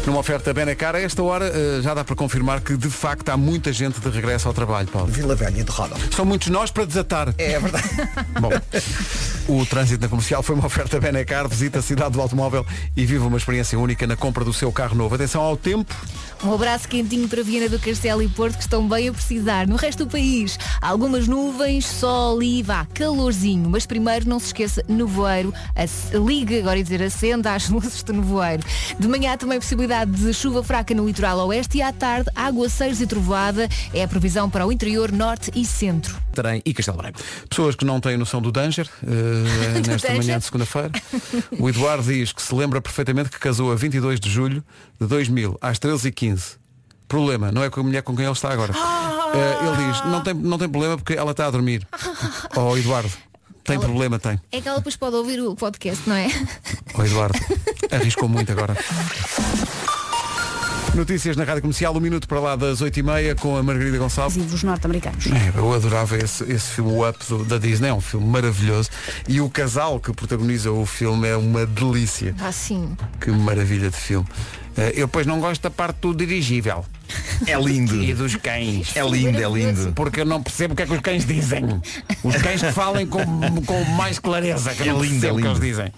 Numa 0.05 0.19
oferta 0.19 0.53
Benacar, 0.53 0.95
a 0.95 1.01
esta 1.01 1.23
hora 1.23 1.47
eh, 1.47 1.81
já 1.81 1.95
dá 1.95 2.03
para 2.03 2.15
confirmar 2.15 2.61
que 2.61 2.77
de 2.77 2.91
facto 2.91 3.27
há 3.29 3.35
muita 3.35 3.73
gente 3.73 3.99
de 3.99 4.07
regresso 4.07 4.47
ao 4.47 4.53
trabalho, 4.53 4.87
Paulo. 4.87 5.07
Vila 5.07 5.33
Velha 5.33 5.63
de 5.63 5.71
Roda. 5.71 5.95
São 6.15 6.23
muitos 6.23 6.47
nós 6.49 6.69
para 6.69 6.85
desatar. 6.85 7.33
É 7.39 7.59
verdade. 7.59 7.89
Bom, 8.39 8.51
o 9.47 9.65
trânsito 9.65 10.03
na 10.03 10.07
comercial 10.07 10.43
foi 10.43 10.53
uma 10.53 10.67
oferta 10.67 10.99
Benacar, 10.99 11.47
visita 11.47 11.79
a 11.79 11.81
cidade 11.81 12.11
do 12.11 12.21
automóvel 12.21 12.63
e 12.95 13.03
viva 13.03 13.25
uma 13.25 13.37
experiência 13.37 13.79
única 13.79 14.05
na 14.05 14.15
compra 14.15 14.45
do 14.45 14.53
seu 14.53 14.71
carro 14.71 14.95
novo. 14.95 15.15
Atenção 15.15 15.41
ao 15.41 15.57
tempo. 15.57 15.95
Um 16.43 16.53
abraço 16.53 16.87
quentinho 16.87 17.27
para 17.27 17.41
Viana 17.41 17.67
do 17.67 17.79
Castelo 17.79 18.21
e 18.21 18.27
Porto 18.27 18.57
que 18.57 18.61
estão 18.61 18.87
bem 18.87 19.07
a 19.07 19.11
precisar. 19.11 19.67
No 19.67 19.75
resto 19.75 20.05
do 20.05 20.11
país, 20.11 20.59
algumas 20.79 21.27
nuvens, 21.27 21.87
sol 21.87 22.43
e 22.43 22.61
vá, 22.61 22.85
calorzinho. 22.93 23.67
Mas 23.67 23.87
primeiro 23.87 24.29
não 24.29 24.37
se 24.37 24.47
esqueça, 24.47 24.83
nevoeiro, 24.87 25.51
ligue, 26.13 26.59
agora 26.59 26.77
ia 26.77 26.83
dizer, 26.83 27.01
acenda 27.01 27.55
as 27.55 27.69
luzes 27.69 28.03
do 28.03 28.13
nevoeiro. 28.13 28.61
De 28.99 29.07
manhã 29.07 29.35
também 29.35 29.59
possibilidade 29.59 29.94
de 30.03 30.33
chuva 30.33 30.63
fraca 30.63 30.93
no 30.93 31.05
litoral 31.05 31.37
oeste 31.47 31.77
e 31.77 31.81
à 31.81 31.93
tarde, 31.93 32.29
aguaceiros 32.35 32.99
e 32.99 33.07
trovoada. 33.07 33.69
É 33.93 34.03
a 34.03 34.07
previsão 34.07 34.49
para 34.49 34.65
o 34.65 34.71
interior, 34.71 35.11
norte 35.11 35.51
e 35.55 35.63
centro. 35.63 36.17
Tarém 36.33 36.61
e 36.65 36.73
Castelo 36.73 36.97
Branco. 36.97 37.19
Pessoas 37.47 37.75
que 37.75 37.85
não 37.85 37.99
têm 38.01 38.17
noção 38.17 38.41
do 38.41 38.51
danger, 38.51 38.89
eh, 39.03 39.79
Do 39.79 39.87
nesta 39.89 40.07
danger. 40.09 40.23
manhã 40.25 40.39
de 40.39 40.45
segunda-feira. 40.45 40.91
O 41.59 41.69
Eduardo 41.69 42.03
diz 42.03 42.33
que 42.33 42.41
se 42.41 42.53
lembra 42.53 42.81
perfeitamente 42.81 43.29
que 43.29 43.39
casou 43.39 43.71
a 43.71 43.75
22 43.75 44.19
de 44.19 44.29
julho 44.29 44.63
de 44.99 45.07
2000, 45.07 45.57
às 45.61 45.79
13h15. 45.79 46.57
Problema, 47.07 47.51
não 47.51 47.63
é 47.63 47.69
com 47.69 47.79
a 47.79 47.83
mulher 47.83 48.01
com 48.01 48.15
quem 48.15 48.25
ele 48.25 48.33
está 48.33 48.51
agora. 48.51 48.73
Eh, 48.73 49.67
ele 49.67 49.91
diz, 49.91 50.05
não 50.05 50.21
tem, 50.21 50.33
não 50.33 50.57
tem 50.57 50.67
problema 50.67 50.97
porque 50.97 51.13
ela 51.13 51.31
está 51.31 51.45
a 51.45 51.51
dormir. 51.51 51.87
Oh, 52.57 52.75
Eduardo, 52.77 53.11
tem 53.65 53.75
Ela- 53.75 53.85
problema, 53.85 54.17
tem. 54.19 54.39
É 54.51 54.61
que 54.61 54.67
ela 54.67 54.77
depois 54.77 54.95
pode 54.95 55.15
ouvir 55.17 55.41
o 55.41 55.55
podcast, 55.55 56.07
não 56.07 56.15
é? 56.15 56.27
Oh, 56.97 57.03
Eduardo, 57.03 57.37
arriscou 57.91 58.29
muito 58.29 58.51
agora. 58.51 58.77
Notícias 60.93 61.35
na 61.35 61.43
Rádio 61.43 61.61
Comercial, 61.63 61.93
um 61.93 61.99
minuto 61.99 62.25
para 62.25 62.39
lá 62.39 62.55
das 62.55 62.81
8h30 62.81 63.35
com 63.35 63.57
a 63.57 63.61
Margarida 63.61 63.97
Gonçalves. 63.97 64.37
Os 64.53 64.63
norte-americanos. 64.63 65.25
É, 65.27 65.51
eu 65.59 65.73
adorava 65.73 66.15
esse, 66.15 66.41
esse 66.45 66.67
filme 66.71 66.89
o 66.91 67.07
Up 67.09 67.19
do- 67.27 67.43
da 67.43 67.57
Disney, 67.57 67.89
é 67.89 67.93
um 67.93 67.99
filme 67.99 68.25
maravilhoso. 68.25 68.89
E 69.27 69.41
o 69.41 69.49
casal 69.49 69.99
que 69.99 70.13
protagoniza 70.13 70.71
o 70.71 70.85
filme 70.85 71.27
é 71.27 71.35
uma 71.35 71.65
delícia. 71.65 72.33
Ah, 72.39 72.51
sim. 72.53 72.95
Que 73.19 73.29
maravilha 73.29 73.89
de 73.89 73.97
filme. 73.97 74.25
Eh, 74.77 74.93
eu 74.95 75.07
depois 75.07 75.25
não 75.27 75.41
gosto 75.41 75.61
da 75.63 75.69
parte 75.69 75.97
do 75.99 76.13
dirigível. 76.15 76.85
É 77.45 77.59
lindo. 77.59 78.01
E 78.03 78.13
dos 78.13 78.35
cães. 78.35 78.95
É 78.95 79.01
lindo, 79.07 79.37
é 79.41 79.49
lindo. 79.49 79.91
Porque 79.93 80.21
eu 80.21 80.25
não 80.25 80.41
percebo 80.41 80.73
o 80.73 80.77
que 80.77 80.83
é 80.83 80.85
que 80.85 80.93
os 80.93 80.99
cães 81.01 81.25
dizem. 81.25 81.81
Os 82.23 82.35
cães 82.37 82.61
que 82.61 82.71
falem 82.71 83.05
com, 83.05 83.21
com 83.65 83.83
mais 83.95 84.19
clareza, 84.19 84.73
que 84.73 84.83
É 84.83 84.85
não 84.93 85.01
lindo, 85.03 85.25
é 85.25 85.31
o 85.31 85.35
que 85.37 85.41
eles 85.47 85.59
lindo. 85.59 85.65
dizem. 85.65 85.91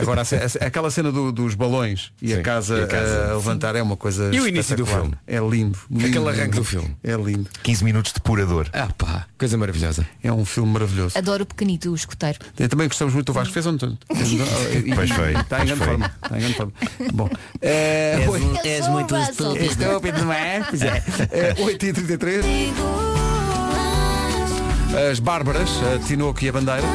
Agora, 0.00 0.22
a 0.22 0.24
a 0.24 0.66
aquela 0.66 0.90
cena 0.90 1.10
do- 1.10 1.32
dos 1.32 1.54
balões 1.54 2.12
e, 2.20 2.32
a 2.32 2.36
Sim, 2.36 2.42
casa, 2.42 2.78
e 2.78 2.82
a 2.84 2.86
casa. 2.86 3.30
a 3.30 3.34
levantar 3.34 3.74
é 3.76 3.82
uma 3.82 3.96
coisa 3.96 4.30
E 4.34 4.40
o 4.40 4.46
início 4.46 4.76
do 4.76 4.86
filme? 4.86 5.14
É 5.26 5.38
lindo. 5.38 5.78
lindo, 5.90 6.06
Aquele 6.06 6.28
arranque 6.28 6.42
lindo. 6.44 6.56
do 6.56 6.64
filme. 6.64 6.96
É 7.02 7.12
lindo. 7.14 7.48
15 7.62 7.84
minutos 7.84 8.12
de 8.12 8.20
pura 8.20 8.44
dor. 8.46 8.68
Ah 8.72 8.88
pá, 8.96 9.26
coisa 9.38 9.56
maravilhosa. 9.58 10.06
É 10.22 10.32
um 10.32 10.44
filme 10.44 10.72
maravilhoso. 10.72 11.16
Adoro 11.18 11.42
o 11.42 11.46
pequenito, 11.46 11.90
o 11.90 11.94
escoteiro. 11.94 12.38
Também 12.68 12.88
gostamos 12.88 13.12
muito 13.14 13.26
do 13.26 13.32
Vasco. 13.32 13.52
Fez 13.52 13.66
ontem. 13.66 13.98
Pois 14.94 15.10
foi, 15.10 15.32
Está 15.34 15.62
em 15.62 15.66
grande 15.66 15.84
forma. 15.84 16.12
Está 16.22 16.36
em 16.36 16.40
grande 16.40 16.54
forma. 16.54 16.72
Bom. 17.12 17.28
É, 17.62 18.24
oi- 18.28 18.40
sou 18.82 18.90
muito 18.92 19.14
estúpido. 19.16 20.24
É? 20.36 20.62
Pois 20.68 20.82
é. 20.82 21.02
É, 21.30 21.54
8h33. 21.54 22.44
As 25.10 25.18
Bárbaras, 25.18 25.68
a 25.94 25.98
Tinoco 25.98 26.42
e 26.42 26.48
a 26.48 26.52
Bandeira, 26.52 26.86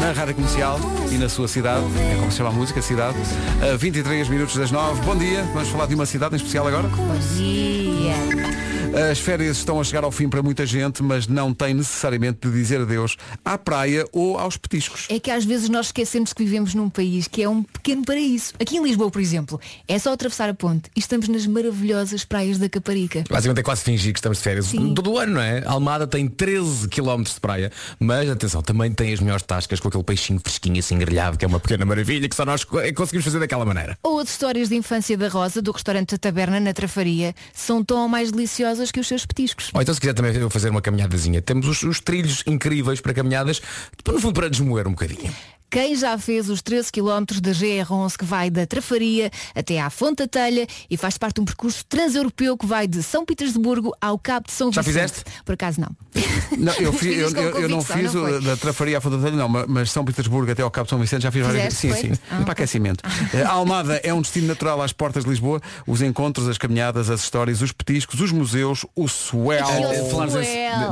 na 0.00 0.12
Rádio 0.12 0.34
Comercial 0.34 0.80
e 1.10 1.18
na 1.18 1.28
sua 1.28 1.46
cidade, 1.46 1.84
é 2.10 2.16
como 2.18 2.30
se 2.30 2.38
chama 2.38 2.48
a 2.48 2.52
música, 2.52 2.80
cidade, 2.80 3.18
a 3.60 3.76
23 3.76 4.28
minutos 4.28 4.56
das 4.56 4.70
9. 4.70 5.02
Bom 5.02 5.16
dia, 5.16 5.42
vamos 5.52 5.68
falar 5.68 5.86
de 5.86 5.94
uma 5.94 6.06
cidade 6.06 6.34
em 6.34 6.36
especial 6.36 6.66
agora. 6.66 6.88
Bom 6.88 7.18
dia. 7.36 8.49
As 8.92 9.20
férias 9.20 9.58
estão 9.58 9.80
a 9.80 9.84
chegar 9.84 10.02
ao 10.02 10.10
fim 10.10 10.28
para 10.28 10.42
muita 10.42 10.66
gente, 10.66 11.00
mas 11.00 11.28
não 11.28 11.54
tem 11.54 11.72
necessariamente 11.72 12.48
de 12.48 12.52
dizer 12.52 12.80
adeus 12.80 13.16
à 13.44 13.56
praia 13.56 14.04
ou 14.12 14.36
aos 14.36 14.56
petiscos. 14.56 15.06
É 15.08 15.20
que 15.20 15.30
às 15.30 15.44
vezes 15.44 15.68
nós 15.68 15.86
esquecemos 15.86 16.32
que 16.32 16.42
vivemos 16.42 16.74
num 16.74 16.90
país 16.90 17.28
que 17.28 17.40
é 17.40 17.48
um 17.48 17.62
pequeno 17.62 18.04
paraíso. 18.04 18.52
Aqui 18.58 18.78
em 18.78 18.82
Lisboa, 18.82 19.08
por 19.08 19.20
exemplo, 19.20 19.60
é 19.86 19.96
só 19.96 20.12
atravessar 20.12 20.48
a 20.48 20.54
ponte 20.54 20.90
e 20.96 20.98
estamos 20.98 21.28
nas 21.28 21.46
maravilhosas 21.46 22.24
praias 22.24 22.58
da 22.58 22.68
Caparica. 22.68 23.22
Basicamente 23.30 23.60
é 23.60 23.62
quase 23.62 23.82
fingir 23.82 24.12
que 24.12 24.18
estamos 24.18 24.38
de 24.38 24.44
férias. 24.44 24.66
Sim. 24.66 24.92
Todo 24.92 25.12
o 25.12 25.18
ano, 25.18 25.34
não 25.34 25.40
é? 25.40 25.62
Almada 25.66 26.04
tem 26.04 26.26
13 26.26 26.88
km 26.88 27.22
de 27.22 27.40
praia, 27.40 27.70
mas 27.98 28.28
atenção, 28.28 28.60
também 28.60 28.92
tem 28.92 29.12
as 29.12 29.20
melhores 29.20 29.44
tascas 29.44 29.78
com 29.78 29.86
aquele 29.86 30.02
peixinho 30.02 30.40
fresquinho 30.40 30.80
assim 30.80 30.98
grelhado, 30.98 31.38
que 31.38 31.44
é 31.44 31.48
uma 31.48 31.60
pequena 31.60 31.84
maravilha 31.84 32.28
que 32.28 32.34
só 32.34 32.44
nós 32.44 32.66
é 32.82 32.92
conseguimos 32.92 33.24
fazer 33.24 33.38
daquela 33.38 33.64
maneira. 33.64 33.96
Ou 34.02 34.18
as 34.18 34.30
histórias 34.30 34.68
de 34.68 34.74
infância 34.74 35.16
da 35.16 35.28
Rosa, 35.28 35.62
do 35.62 35.70
restaurante 35.70 36.10
da 36.10 36.18
Taberna 36.18 36.58
na 36.58 36.72
Trafaria, 36.72 37.36
são 37.54 37.84
tão 37.84 38.02
ou 38.02 38.08
mais 38.08 38.32
deliciosas 38.32 38.79
que 38.90 39.00
os 39.00 39.06
seus 39.06 39.26
petiscos. 39.26 39.70
Ou 39.74 39.82
então 39.82 39.92
se 39.92 40.00
quiser 40.00 40.14
também 40.14 40.32
fazer 40.48 40.70
uma 40.70 40.80
caminhadazinha, 40.80 41.42
temos 41.42 41.66
os, 41.66 41.82
os 41.82 42.00
trilhos 42.00 42.42
incríveis 42.46 43.00
para 43.00 43.12
caminhadas, 43.12 43.60
no 44.06 44.20
fundo 44.20 44.34
para 44.34 44.48
desmoer 44.48 44.86
um 44.86 44.92
bocadinho. 44.92 45.32
Quem 45.70 45.94
já 45.96 46.18
fez 46.18 46.50
os 46.50 46.60
13 46.62 46.90
km 46.90 47.24
da 47.40 47.52
GR11 47.52 48.16
que 48.16 48.24
vai 48.24 48.50
da 48.50 48.66
Trafaria 48.66 49.30
até 49.54 49.80
à 49.80 49.88
Fonte 49.90 50.16
da 50.16 50.26
Telha 50.28 50.66
e 50.90 50.96
faz 50.96 51.16
parte 51.16 51.36
de 51.36 51.40
um 51.42 51.44
percurso 51.44 51.84
transeuropeu 51.88 52.56
que 52.58 52.66
vai 52.66 52.86
de 52.88 53.02
São 53.02 53.24
Petersburgo 53.24 53.94
ao 54.00 54.18
Cabo 54.18 54.46
de 54.46 54.52
São 54.52 54.72
Já 54.72 54.82
Vicente. 54.82 55.02
fizeste? 55.12 55.24
Por 55.44 55.52
acaso 55.54 55.80
não. 55.80 55.90
Não, 56.58 56.72
eu, 56.74 56.92
fiz- 56.92 57.16
eu, 57.16 57.30
eu- 57.30 57.60
eu 57.60 57.68
não 57.68 57.80
fiz 57.80 58.12
não 58.12 58.24
o 58.24 58.40
da 58.40 58.56
Trafaria 58.56 58.98
à 58.98 59.00
Fonte 59.00 59.16
não, 59.30 59.48
ma- 59.48 59.64
mas 59.68 59.90
São 59.92 60.04
Petersburgo 60.04 60.50
até 60.50 60.62
ao 60.62 60.70
Cabo 60.70 60.86
de 60.86 60.90
São 60.90 60.98
Vicente 60.98 61.22
já 61.22 61.30
fiz 61.30 61.46
várias 61.46 61.74
Fizeste, 61.78 61.80
Sim, 61.80 62.08
foi? 62.08 62.16
sim. 62.16 62.22
Ah, 62.30 62.42
para 62.42 62.52
aquecimento. 62.52 63.02
Eh, 63.32 63.42
A 63.42 63.50
Almada 63.52 64.00
é 64.02 64.12
um 64.12 64.20
destino 64.20 64.48
natural 64.48 64.82
às 64.82 64.92
portas 64.92 65.22
de 65.24 65.30
Lisboa. 65.30 65.60
Os 65.86 66.02
encontros, 66.02 66.48
as 66.48 66.58
caminhadas, 66.58 67.08
as 67.08 67.22
histórias, 67.22 67.62
os 67.62 67.70
petiscos, 67.70 68.20
os 68.20 68.32
museus, 68.32 68.84
o 68.96 69.06
swell. 69.06 69.64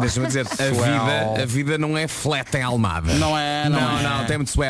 Deixa-me 0.01 0.27
dizer, 0.29 0.47
a 0.47 0.55
vida, 0.71 1.43
a 1.43 1.47
vida 1.47 1.79
não 1.79 1.99
é 1.99 2.07
flat 2.07 2.55
em 2.57 2.63
Almada. 2.63 3.13
Não 3.15 3.37
é, 3.37 3.69
não 3.69 3.81
não, 3.81 3.99
é. 3.99 4.03
não, 4.03 4.27
tem 4.27 4.37
muito 4.39 4.51
swell. 4.51 4.68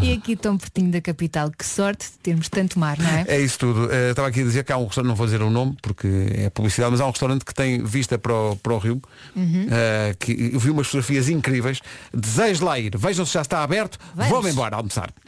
E 0.00 0.12
aqui 0.12 0.36
tão 0.36 0.56
pertinho 0.56 0.90
da 0.90 1.00
capital. 1.00 1.50
Que 1.50 1.64
sorte 1.64 2.06
de 2.06 2.18
termos 2.18 2.48
tanto 2.48 2.78
mar, 2.78 2.98
não 2.98 3.08
é? 3.08 3.24
É 3.28 3.40
isso 3.40 3.58
tudo. 3.58 3.90
Eh, 3.92 4.10
estava 4.10 4.28
aqui 4.28 4.40
a 4.40 4.44
dizer 4.44 4.64
que 4.64 4.72
há 4.72 4.78
um 4.78 4.86
restaurante, 4.86 5.08
não 5.08 5.16
vou 5.16 5.26
dizer 5.26 5.42
o 5.42 5.50
nome 5.50 5.76
porque 5.82 6.08
é 6.34 6.50
publicidade, 6.50 6.92
mas 6.92 7.00
há 7.00 7.06
um 7.06 7.10
restaurante 7.10 7.44
que 7.44 7.54
tem 7.54 7.82
vista 7.82 8.18
para 8.18 8.32
o, 8.32 8.56
para 8.56 8.72
o 8.74 8.78
rio. 8.78 9.00
Uhum. 9.34 9.66
eh, 9.70 10.14
que 10.18 10.50
eu 10.52 10.60
vi 10.60 10.70
umas 10.70 10.86
fotografias 10.86 11.28
incríveis. 11.28 11.80
Desejo 12.12 12.64
lá 12.64 12.78
ir. 12.78 12.96
Vejam 12.96 13.26
se 13.26 13.34
já 13.34 13.42
está 13.42 13.62
aberto. 13.62 13.98
Vamos. 14.14 14.30
Vou-me 14.30 14.50
embora 14.50 14.76
almoçar. 14.76 15.10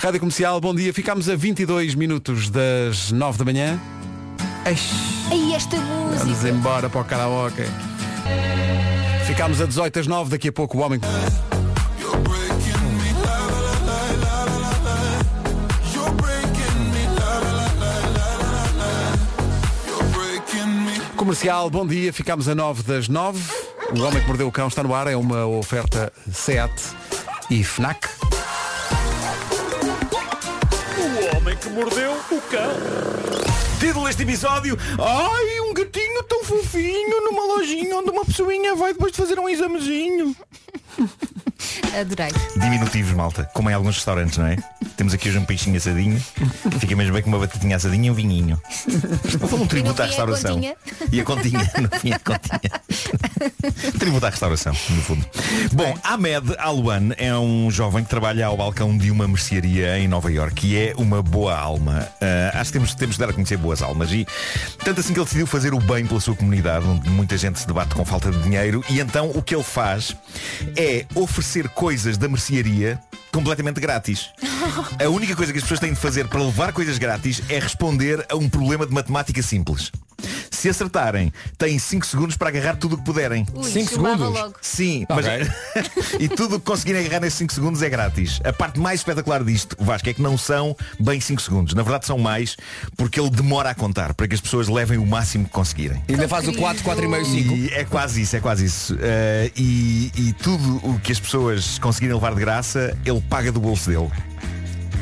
Rádio 0.00 0.20
Comercial, 0.20 0.60
bom 0.60 0.74
dia. 0.74 0.92
Ficámos 0.92 1.28
a 1.28 1.36
22 1.36 1.94
minutos 1.94 2.50
das 2.50 3.12
9 3.12 3.38
da 3.38 3.44
manhã. 3.44 3.80
Aí 4.64 5.54
esta 5.54 5.76
Vamos 5.76 6.24
música. 6.24 6.48
embora 6.48 6.88
para 6.88 7.00
o 7.00 7.04
karaoke. 7.04 7.62
Ficámos 9.26 9.60
a 9.60 9.66
18 9.66 10.00
às 10.00 10.06
9, 10.06 10.30
daqui 10.30 10.48
a 10.48 10.52
pouco 10.52 10.78
o 10.78 10.80
homem. 10.82 11.00
Comercial, 21.22 21.70
bom 21.70 21.86
dia. 21.86 22.12
Ficámos 22.12 22.48
a 22.48 22.54
9 22.54 22.82
das 22.82 23.06
9. 23.08 23.40
O 23.96 24.02
Homem 24.02 24.20
que 24.20 24.26
Mordeu 24.26 24.48
o 24.48 24.50
Cão 24.50 24.66
está 24.66 24.82
no 24.82 24.92
ar. 24.92 25.06
É 25.06 25.16
uma 25.16 25.46
oferta 25.46 26.12
SEAT 26.28 26.72
e 27.48 27.62
FNAC. 27.62 28.08
O 30.98 31.36
homem 31.36 31.56
que 31.56 31.68
mordeu 31.68 32.10
o 32.10 32.40
cão. 32.50 32.72
Título 33.78 34.06
deste 34.06 34.24
episódio 34.24 34.76
Ai, 34.98 35.60
um 35.60 35.72
gatinho 35.72 36.24
tão 36.24 36.42
fofinho 36.42 37.20
numa 37.22 37.54
lojinha 37.54 37.98
onde 37.98 38.10
uma 38.10 38.24
pessoinha 38.24 38.74
vai 38.74 38.92
depois 38.92 39.12
de 39.12 39.18
fazer 39.18 39.38
um 39.38 39.48
examezinho 39.48 40.34
Adorei. 41.98 42.30
Diminutivos, 42.56 43.12
malta, 43.12 43.48
como 43.54 43.70
em 43.70 43.74
alguns 43.74 43.96
restaurantes, 43.96 44.38
não 44.38 44.46
é? 44.46 44.56
Temos 44.96 45.14
aqui 45.14 45.28
hoje 45.28 45.38
um 45.38 45.44
peixinho 45.44 45.76
assadinho. 45.76 46.20
Fica 46.78 46.96
mesmo 46.96 47.12
bem 47.12 47.22
com 47.22 47.28
uma 47.28 47.38
batatinha 47.38 47.76
assadinha 47.76 48.08
e 48.08 48.10
um 48.10 48.14
vinhinho. 48.14 48.60
Foi 49.48 49.58
um 49.58 49.66
tributo 49.66 50.02
à 50.02 50.06
restauração. 50.06 50.60
E 51.10 51.20
a 51.20 51.24
continha, 51.24 51.70
no 51.80 51.88
fim 51.98 52.12
a 52.12 52.18
continha. 52.18 52.72
tributo 53.98 54.26
à 54.26 54.30
restauração, 54.30 54.72
no 54.72 55.02
fundo. 55.02 55.26
Bom, 55.72 55.96
Ahmed 56.02 56.54
Alouan 56.58 57.10
é 57.16 57.34
um 57.36 57.70
jovem 57.70 58.04
que 58.04 58.10
trabalha 58.10 58.46
ao 58.46 58.56
balcão 58.56 58.96
de 58.96 59.10
uma 59.10 59.26
mercearia 59.26 59.98
em 59.98 60.08
Nova 60.08 60.30
York 60.30 60.66
e 60.66 60.76
é 60.76 60.94
uma 60.96 61.22
boa 61.22 61.56
alma. 61.56 62.08
Ah, 62.20 62.60
acho 62.60 62.72
que 62.72 62.78
temos, 62.78 62.94
temos 62.94 63.16
de 63.16 63.20
dar 63.20 63.30
a 63.30 63.32
conhecer 63.32 63.56
boas 63.56 63.82
almas. 63.82 64.10
E 64.12 64.26
tanto 64.84 65.00
assim 65.00 65.12
que 65.12 65.18
ele 65.18 65.24
decidiu 65.24 65.46
fazer 65.46 65.74
o 65.74 65.80
bem 65.80 66.06
pela 66.06 66.20
sua 66.20 66.34
comunidade, 66.34 66.86
onde 66.86 67.08
muita 67.10 67.36
gente 67.36 67.58
se 67.58 67.66
debate 67.66 67.94
com 67.94 68.04
falta 68.04 68.30
de 68.30 68.38
dinheiro, 68.42 68.84
e 68.88 69.00
então 69.00 69.30
o 69.34 69.42
que 69.42 69.54
ele 69.54 69.64
faz 69.64 70.16
é 70.76 70.81
oferecer 71.14 71.68
coisas 71.68 72.16
da 72.16 72.28
mercearia 72.28 73.00
completamente 73.32 73.80
grátis. 73.80 74.30
A 75.02 75.08
única 75.08 75.34
coisa 75.34 75.52
que 75.52 75.58
as 75.58 75.64
pessoas 75.64 75.80
têm 75.80 75.92
de 75.92 75.98
fazer 75.98 76.28
para 76.28 76.42
levar 76.42 76.72
coisas 76.72 76.98
grátis 76.98 77.42
é 77.48 77.58
responder 77.58 78.24
a 78.30 78.36
um 78.36 78.48
problema 78.48 78.86
de 78.86 78.92
matemática 78.92 79.42
simples. 79.42 79.90
Se 80.62 80.68
acertarem, 80.68 81.32
têm 81.58 81.76
5 81.76 82.06
segundos 82.06 82.36
para 82.36 82.48
agarrar 82.48 82.76
tudo 82.76 82.94
o 82.94 82.98
que 82.98 83.02
puderem. 83.04 83.44
Ui, 83.52 83.68
5 83.68 83.94
chumbava 83.94 84.16
segundos? 84.18 84.40
logo. 84.40 84.54
Sim, 84.62 85.04
mas 85.08 85.26
e 86.20 86.28
tudo 86.28 86.54
o 86.54 86.60
que 86.60 86.66
conseguirem 86.66 87.04
agarrar 87.04 87.22
nesses 87.22 87.40
5 87.40 87.52
segundos 87.52 87.82
é 87.82 87.90
grátis. 87.90 88.40
A 88.44 88.52
parte 88.52 88.78
mais 88.78 89.00
espetacular 89.00 89.42
disto, 89.42 89.76
Vasco, 89.80 90.08
é 90.08 90.14
que 90.14 90.22
não 90.22 90.38
são 90.38 90.76
bem 91.00 91.20
5 91.20 91.42
segundos. 91.42 91.74
Na 91.74 91.82
verdade 91.82 92.06
são 92.06 92.16
mais, 92.16 92.56
porque 92.96 93.18
ele 93.18 93.28
demora 93.28 93.70
a 93.70 93.74
contar, 93.74 94.14
para 94.14 94.28
que 94.28 94.36
as 94.36 94.40
pessoas 94.40 94.68
levem 94.68 94.98
o 94.98 95.04
máximo 95.04 95.46
que 95.46 95.50
conseguirem. 95.50 96.00
E 96.06 96.12
ainda 96.12 96.28
faz 96.28 96.46
o 96.46 96.52
4, 96.52 96.84
4 96.84 97.04
e 97.04 97.08
meio, 97.08 97.26
5. 97.26 97.54
E 97.56 97.68
é 97.70 97.82
quase 97.82 98.22
isso, 98.22 98.36
é 98.36 98.40
quase 98.40 98.64
isso. 98.64 98.96
Eh, 99.00 99.50
e, 99.56 100.12
e 100.14 100.32
tudo 100.34 100.76
o 100.88 100.96
que 101.00 101.10
as 101.10 101.18
pessoas 101.18 101.76
conseguirem 101.80 102.14
levar 102.14 102.36
de 102.36 102.40
graça, 102.40 102.96
ele 103.04 103.20
paga 103.22 103.50
do 103.50 103.58
bolso 103.58 103.90
dele. 103.90 104.08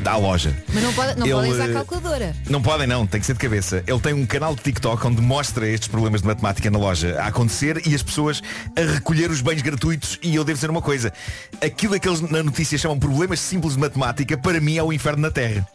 Da 0.01 0.17
loja. 0.17 0.55
Mas 0.73 0.83
não, 0.83 0.93
pode, 0.93 1.19
não 1.19 1.25
Ele, 1.25 1.35
podem 1.35 1.51
usar 1.51 1.69
eh, 1.69 1.73
calculadora. 1.73 2.35
Não 2.49 2.61
podem 2.61 2.87
não, 2.87 3.05
tem 3.05 3.19
que 3.19 3.25
ser 3.25 3.33
de 3.33 3.39
cabeça. 3.39 3.83
Ele 3.85 3.99
tem 3.99 4.13
um 4.13 4.25
canal 4.25 4.55
de 4.55 4.61
TikTok 4.61 5.05
onde 5.05 5.21
mostra 5.21 5.67
estes 5.67 5.87
problemas 5.87 6.21
de 6.21 6.27
matemática 6.27 6.71
na 6.71 6.79
loja 6.79 7.19
a 7.19 7.27
acontecer 7.27 7.81
e 7.85 7.93
as 7.93 8.01
pessoas 8.01 8.41
a 8.75 8.93
recolher 8.93 9.29
os 9.29 9.41
bens 9.41 9.61
gratuitos. 9.61 10.17
E 10.23 10.35
eu 10.35 10.43
devo 10.43 10.55
dizer 10.55 10.69
uma 10.69 10.81
coisa, 10.81 11.13
aquilo 11.63 11.99
que 11.99 12.07
eles 12.07 12.21
na 12.21 12.41
notícia 12.41 12.77
chamam 12.77 12.97
problemas 12.97 13.39
simples 13.39 13.73
de 13.73 13.79
matemática, 13.79 14.37
para 14.37 14.59
mim 14.59 14.77
é 14.77 14.83
o 14.83 14.91
inferno 14.91 15.21
na 15.21 15.31
Terra. 15.31 15.67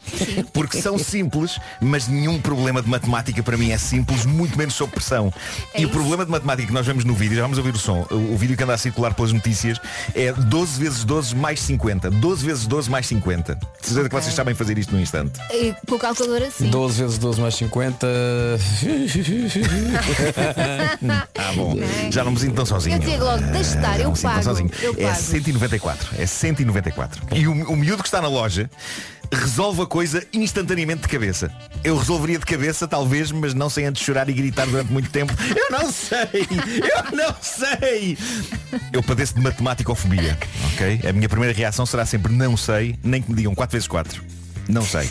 Porque 0.53 0.81
são 0.81 0.99
simples, 0.99 1.59
mas 1.81 2.09
nenhum 2.09 2.41
problema 2.41 2.83
de 2.83 2.89
matemática 2.89 3.43
para 3.43 3.57
mim 3.57 3.71
é 3.71 3.79
simples, 3.79 4.27
muito 4.27 4.59
menos 4.59 4.75
sob 4.75 4.93
pressão. 4.93 5.33
É 5.73 5.81
e 5.81 5.85
o 5.85 5.89
isso. 5.89 5.93
problema 5.93 6.25
de 6.25 6.31
matemática 6.31 6.67
que 6.67 6.75
nós 6.75 6.87
vemos 6.87 7.05
no 7.05 7.15
vídeo, 7.15 7.37
já 7.37 7.43
vamos 7.43 7.59
ouvir 7.59 7.75
o 7.75 7.79
som, 7.79 8.07
o, 8.11 8.35
o 8.35 8.37
vídeo 8.37 8.57
que 8.57 8.63
anda 8.63 8.75
a 8.75 8.79
circular 8.79 9.15
pelas 9.15 9.33
notícias, 9.33 9.81
é 10.15 10.33
12 10.33 10.81
vezes 10.81 11.05
12 11.05 11.37
mais 11.37 11.61
50. 11.61 12.11
12 12.11 12.47
vezes 12.47 12.67
12 12.67 12.91
mais 12.91 13.07
50. 13.07 13.55
De 13.55 13.87
certeza 13.87 14.09
vocês 14.23 14.35
sabem 14.35 14.55
fazer 14.55 14.79
isto 14.79 14.93
num 14.95 15.01
instante. 15.01 15.39
E 15.53 15.75
Com 15.89 15.99
calculadora 15.99 16.51
sim. 16.51 16.69
12 16.71 17.03
vezes 17.03 17.19
12 17.19 17.41
mais 17.41 17.55
50. 17.55 18.07
Ah, 21.39 21.53
bom. 21.55 21.77
Já 22.11 22.25
não 22.25 22.33
me 22.33 22.39
sinto 22.39 22.55
tão 22.55 22.67
sozinho. 22.67 22.97
Eu 22.97 23.01
digo 23.01 23.25
logo, 23.25 23.43
deixa 23.53 23.77
estar, 23.77 24.01
eu 24.01 24.13
pago, 24.13 24.43
sozinho. 24.43 24.71
eu 24.83 24.95
É 24.99 25.09
pago. 25.09 25.21
194. 25.21 26.09
É 26.19 26.27
194. 26.27 27.23
E 27.35 27.47
o, 27.47 27.53
o 27.73 27.77
miúdo 27.77 28.03
que 28.03 28.09
está 28.09 28.21
na 28.21 28.29
loja 28.29 28.69
resolve 29.33 29.83
a 29.83 29.87
coisa 29.87 30.27
instantaneamente 30.33 31.03
de 31.03 31.09
cabeça. 31.09 31.51
Eu 31.85 31.97
resolveria 31.97 32.39
de 32.39 32.47
cabeça, 32.47 32.87
talvez, 32.87 33.31
mas 33.31 33.55
não 33.55 33.69
sem 33.69 33.87
antes 33.87 34.03
chorar 34.03 34.29
e 34.29 34.33
gritar 34.33 34.67
durante 34.67 34.93
muito 34.93 35.11
tempo. 35.11 35.33
Eu 35.55 35.71
não 35.71 35.91
sei! 35.91 36.47
Eu 36.83 37.17
não 37.17 37.35
sei! 37.41 38.19
Eu 38.93 39.03
padeço 39.03 39.35
de 39.35 39.41
matemáticofobia, 39.41 40.39
ok? 40.73 41.09
A 41.09 41.13
minha 41.13 41.29
primeira 41.29 41.55
reação 41.55 41.87
será 41.87 42.05
sempre 42.05 42.33
não 42.33 42.57
sei, 42.57 42.99
nem 43.03 43.23
que 43.23 43.31
me 43.31 43.37
digam 43.37 43.55
4 43.55 43.73
vezes 43.73 43.89
4. 43.89 44.23
Não 44.69 44.83
sei. 44.83 45.11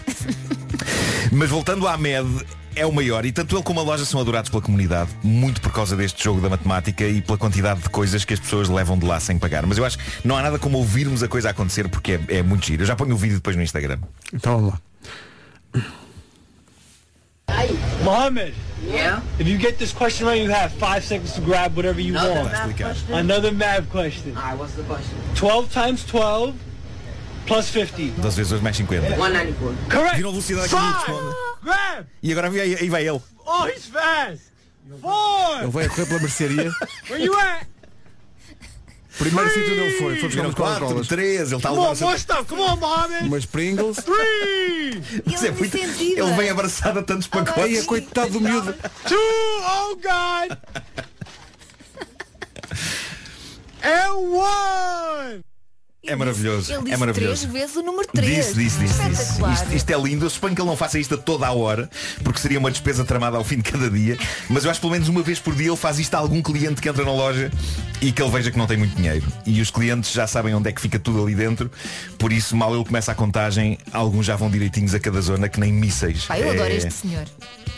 Mas 1.32 1.50
voltando 1.50 1.88
à 1.88 1.98
MED, 1.98 2.46
é 2.76 2.86
o 2.86 2.92
maior 2.92 3.26
e 3.26 3.32
tanto 3.32 3.56
ele 3.56 3.64
como 3.64 3.80
a 3.80 3.84
loja 3.84 4.06
são 4.06 4.20
adorados 4.20 4.50
pela 4.50 4.62
comunidade, 4.62 5.10
muito 5.24 5.62
por 5.62 5.72
causa 5.72 5.96
deste 5.96 6.24
jogo 6.24 6.42
da 6.42 6.50
matemática 6.50 7.06
e 7.06 7.22
pela 7.22 7.38
quantidade 7.38 7.82
de 7.82 7.90
coisas 7.90 8.26
que 8.26 8.34
as 8.34 8.40
pessoas 8.40 8.70
levam 8.70 8.98
de 8.98 9.06
lá 9.06 9.20
sem 9.20 9.38
pagar. 9.38 9.66
Mas 9.66 9.78
eu 9.78 9.86
acho 9.86 9.98
que 9.98 10.28
não 10.28 10.36
há 10.36 10.42
nada 10.42 10.60
como 10.60 10.78
ouvirmos 10.78 11.24
a 11.24 11.28
coisa 11.28 11.50
acontecer 11.50 11.88
porque 11.90 12.20
é, 12.28 12.38
é 12.38 12.44
muito 12.44 12.66
giro. 12.66 12.84
Eu 12.84 12.88
já 12.88 12.96
ponho 12.96 13.16
o 13.16 13.18
vídeo 13.18 13.38
depois 13.38 13.56
no 13.56 13.64
Instagram. 13.64 14.00
Então 14.34 14.58
vamos 14.58 14.74
lá. 14.74 14.82
Mohammed 18.04 18.54
Yeah? 18.84 19.22
If 19.40 19.48
you 19.48 19.58
get 19.58 19.80
this 19.80 19.92
question 19.92 20.28
right 20.28 20.42
you 20.42 20.50
have 20.52 20.72
five 20.74 21.04
seconds 21.04 21.34
to 21.34 21.42
grab 21.42 21.76
whatever 21.76 22.00
you 22.00 22.14
Another 22.14 22.42
want 22.42 22.80
math? 22.80 23.10
Another 23.10 23.52
math 23.52 23.90
question 23.90 24.36
Alright, 24.38 24.58
what's 24.58 24.74
the 24.74 24.84
question? 24.84 25.18
12 25.34 25.72
times 25.72 26.06
12 26.06 26.56
plus 27.46 27.66
50 27.66 28.22
12 28.22 28.36
vezes 28.38 28.50
2 28.50 28.62
mais 28.62 28.76
50. 28.78 29.08
194 29.08 29.78
Correct 29.90 30.16
Viram 30.18 30.30
a 30.30 30.32
velocidade 30.32 30.70
que 30.70 30.76
ele 30.76 30.82
Five 30.84 30.98
responde? 30.98 31.36
Grab 31.64 32.08
E 32.24 32.32
agora 32.32 32.50
aí, 32.50 32.76
aí 32.76 32.90
vai 32.90 33.08
ele. 33.08 33.22
Oh 33.46 33.68
he's 33.68 33.86
fast 33.86 34.44
Four 35.02 35.60
Ele 35.62 35.72
vai 35.72 35.86
a 35.86 35.90
correr 35.90 36.06
pela 36.06 36.20
mercearia. 36.20 36.72
Where 37.10 37.24
you 37.24 37.34
at? 37.40 37.68
Primeiro 39.18 39.50
sítio 39.50 39.72
onde 39.72 39.80
ele 39.82 39.98
foi. 39.98 40.16
Foi 40.18 40.28
buscar 40.28 40.42
umas 40.42 40.56
4, 40.56 40.80
Coca-Colas. 40.80 41.08
3, 41.08 41.40
ele 41.52 41.56
está 41.56 41.70
a 41.70 41.72
Come 41.72 41.82
on 41.82 41.90
levar 41.94 42.46
Come 42.46 42.62
on 42.62 42.76
Mohammed 42.76 43.28
Umas 43.28 43.46
Pringles. 43.46 43.98
Three 43.98 45.02
Mas 45.26 45.44
é 45.44 45.52
muito- 45.52 45.78
Ele 45.78 46.34
vem 46.36 46.50
abraçado 46.50 47.00
a 47.00 47.04
tantos 47.04 47.30
Ai, 47.32 47.44
pacotes. 47.46 47.82
a 47.82 47.86
coitado 47.86 48.32
do 48.32 48.42
miúdo. 48.42 48.74
Two 49.08 49.18
Oh 49.18 49.96
God 49.96 50.58
And 53.84 54.16
one 54.18 55.44
É 56.08 56.16
maravilhoso. 56.16 56.72
Ele 56.72 56.80
é 56.80 56.84
disse 56.84 56.98
maravilhoso. 56.98 57.48
três 57.48 57.54
vezes 57.54 57.76
o 57.76 57.82
número 57.82 58.08
3. 58.14 58.36
Disse, 58.36 58.54
disse, 58.56 58.80
disse, 58.80 59.04
disse. 59.10 59.32
Isto, 59.54 59.74
isto 59.76 59.90
é 59.90 59.98
lindo. 60.02 60.26
Eu 60.26 60.30
suponho 60.30 60.56
que 60.56 60.62
ele 60.62 60.70
não 60.70 60.78
faça 60.78 61.00
isto 61.00 61.16
a 61.16 61.18
toda 61.18 61.48
a 61.48 61.52
hora, 61.52 61.90
porque 62.24 62.40
seria 62.40 62.60
uma 62.60 62.70
despesa 62.72 63.04
tramada 63.04 63.38
ao 63.38 63.44
fim 63.44 63.58
de 63.58 63.64
cada 63.64 63.90
dia. 63.90 64.18
Mas 64.50 64.64
eu 64.66 64.72
acho 64.72 64.80
que 64.80 64.82
pelo 64.82 64.94
menos 64.94 65.08
uma 65.10 65.22
vez 65.22 65.40
por 65.40 65.56
dia 65.56 65.68
ele 65.68 65.76
faz 65.78 66.00
isto 66.00 66.14
a 66.16 66.18
algum 66.20 66.42
cliente 66.42 66.82
que 66.82 66.90
entra 66.90 67.04
na 67.04 67.12
loja 67.12 67.52
e 68.02 68.12
que 68.12 68.22
ele 68.22 68.32
veja 68.32 68.52
que 68.52 68.58
não 68.58 68.68
tem 68.68 68.78
muito 68.78 68.96
dinheiro. 68.96 69.26
E 69.46 69.62
os 69.62 69.72
clientes 69.72 70.12
já 70.12 70.28
sabem 70.28 70.54
onde 70.54 70.70
é 70.70 70.72
que 70.72 70.82
fica 70.82 71.00
tudo 71.00 71.24
ali 71.24 71.34
dentro. 71.36 71.72
Por 72.18 72.32
isso, 72.32 72.56
mal 72.56 72.74
ele 72.76 72.86
começa 72.86 73.12
a 73.12 73.16
contagem, 73.16 73.78
alguns 73.92 74.26
já 74.26 74.36
vão 74.36 74.50
direitinhos 74.50 74.94
a 74.94 75.00
cada 75.00 75.22
zona, 75.22 75.48
que 75.50 75.60
nem 75.60 75.72
mísseis. 75.72 76.26
Pá, 76.26 76.40
eu 76.40 76.52
adoro 76.52 76.70
É- 76.72 76.76
este 76.78 76.92
senhor. 76.94 77.26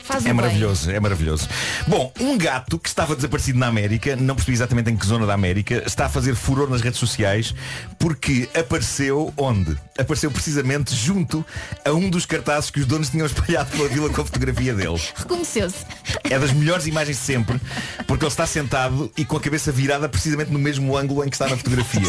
Faz 0.04 0.20
é 0.26 0.28
o 0.28 0.30
bem. 0.30 0.34
maravilhoso, 0.36 0.90
é 0.90 1.00
maravilhoso. 1.02 1.50
Bom, 1.86 2.14
um 2.22 2.38
gato 2.38 2.80
que 2.80 2.88
estava 2.88 3.14
desaparecido 3.14 3.60
na 3.60 3.68
América, 3.68 4.16
não 4.16 4.36
percebi 4.36 4.56
exatamente 4.56 4.90
em 4.90 4.96
que 4.96 5.06
zona 5.06 5.26
da 5.26 5.34
América, 5.34 5.84
está 5.86 6.06
a 6.06 6.10
fazer 6.10 6.34
furor 6.34 6.70
nas 6.70 6.80
redes 6.80 6.98
sociais 6.98 7.54
porque 8.00 8.17
porque 8.18 8.50
apareceu 8.58 9.32
onde? 9.38 9.78
Apareceu 9.98 10.30
precisamente 10.32 10.94
junto 10.96 11.46
a 11.86 11.92
um 11.92 12.10
dos 12.10 12.26
cartazes 12.26 12.70
que 12.72 12.80
os 12.80 12.86
donos 12.86 13.10
tinham 13.10 13.26
espalhado 13.28 13.70
pela 13.72 13.88
vila 13.88 14.10
com 14.10 14.22
a 14.22 14.26
fotografia 14.26 14.74
dele. 14.74 15.00
Reconheceu-se. 15.16 15.86
É 16.24 16.38
das 16.38 16.52
melhores 16.52 16.88
imagens 16.88 17.18
de 17.18 17.24
sempre, 17.24 17.60
porque 18.08 18.26
ele 18.26 18.32
está 18.32 18.46
sentado 18.48 19.12
e 19.16 19.24
com 19.24 19.38
a 19.38 19.40
cabeça 19.40 19.72
virada 19.72 20.10
precisamente 20.10 20.52
no 20.52 20.60
mesmo 20.60 20.98
ângulo 20.98 21.24
em 21.24 21.30
que 21.30 21.36
está 21.36 21.48
na 21.48 21.56
fotografia. 21.58 22.02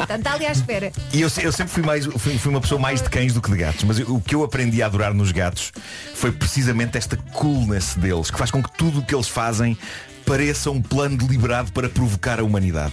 Está, 0.00 0.16
está 0.16 0.32
ali 0.32 0.46
à 0.46 0.52
espera. 0.52 0.90
E 1.12 1.20
eu, 1.20 1.28
eu 1.42 1.52
sempre 1.52 1.72
fui, 1.72 1.82
mais, 1.82 2.06
fui, 2.06 2.38
fui 2.38 2.50
uma 2.50 2.60
pessoa 2.60 2.80
mais 2.80 3.02
de 3.02 3.10
cães 3.10 3.32
do 3.34 3.40
que 3.42 3.50
de 3.50 3.56
gatos, 3.58 3.84
mas 3.84 3.98
eu- 3.98 4.14
o 4.14 4.20
que 4.20 4.34
eu 4.34 4.42
aprendi 4.42 4.82
a 4.82 4.86
adorar 4.86 5.12
nos 5.12 5.30
gatos 5.30 5.72
foi 6.14 6.32
precisamente 6.32 6.96
esta 6.96 7.16
coolness 7.32 7.94
deles, 7.96 8.30
que 8.30 8.38
faz 8.38 8.50
com 8.50 8.62
que 8.62 8.70
tudo 8.72 9.00
o 9.00 9.04
que 9.04 9.14
eles 9.14 9.28
fazem 9.28 9.76
pareça 10.24 10.70
um 10.70 10.80
plano 10.80 11.16
deliberado 11.16 11.72
para 11.72 11.88
provocar 11.88 12.40
a 12.40 12.44
humanidade. 12.44 12.92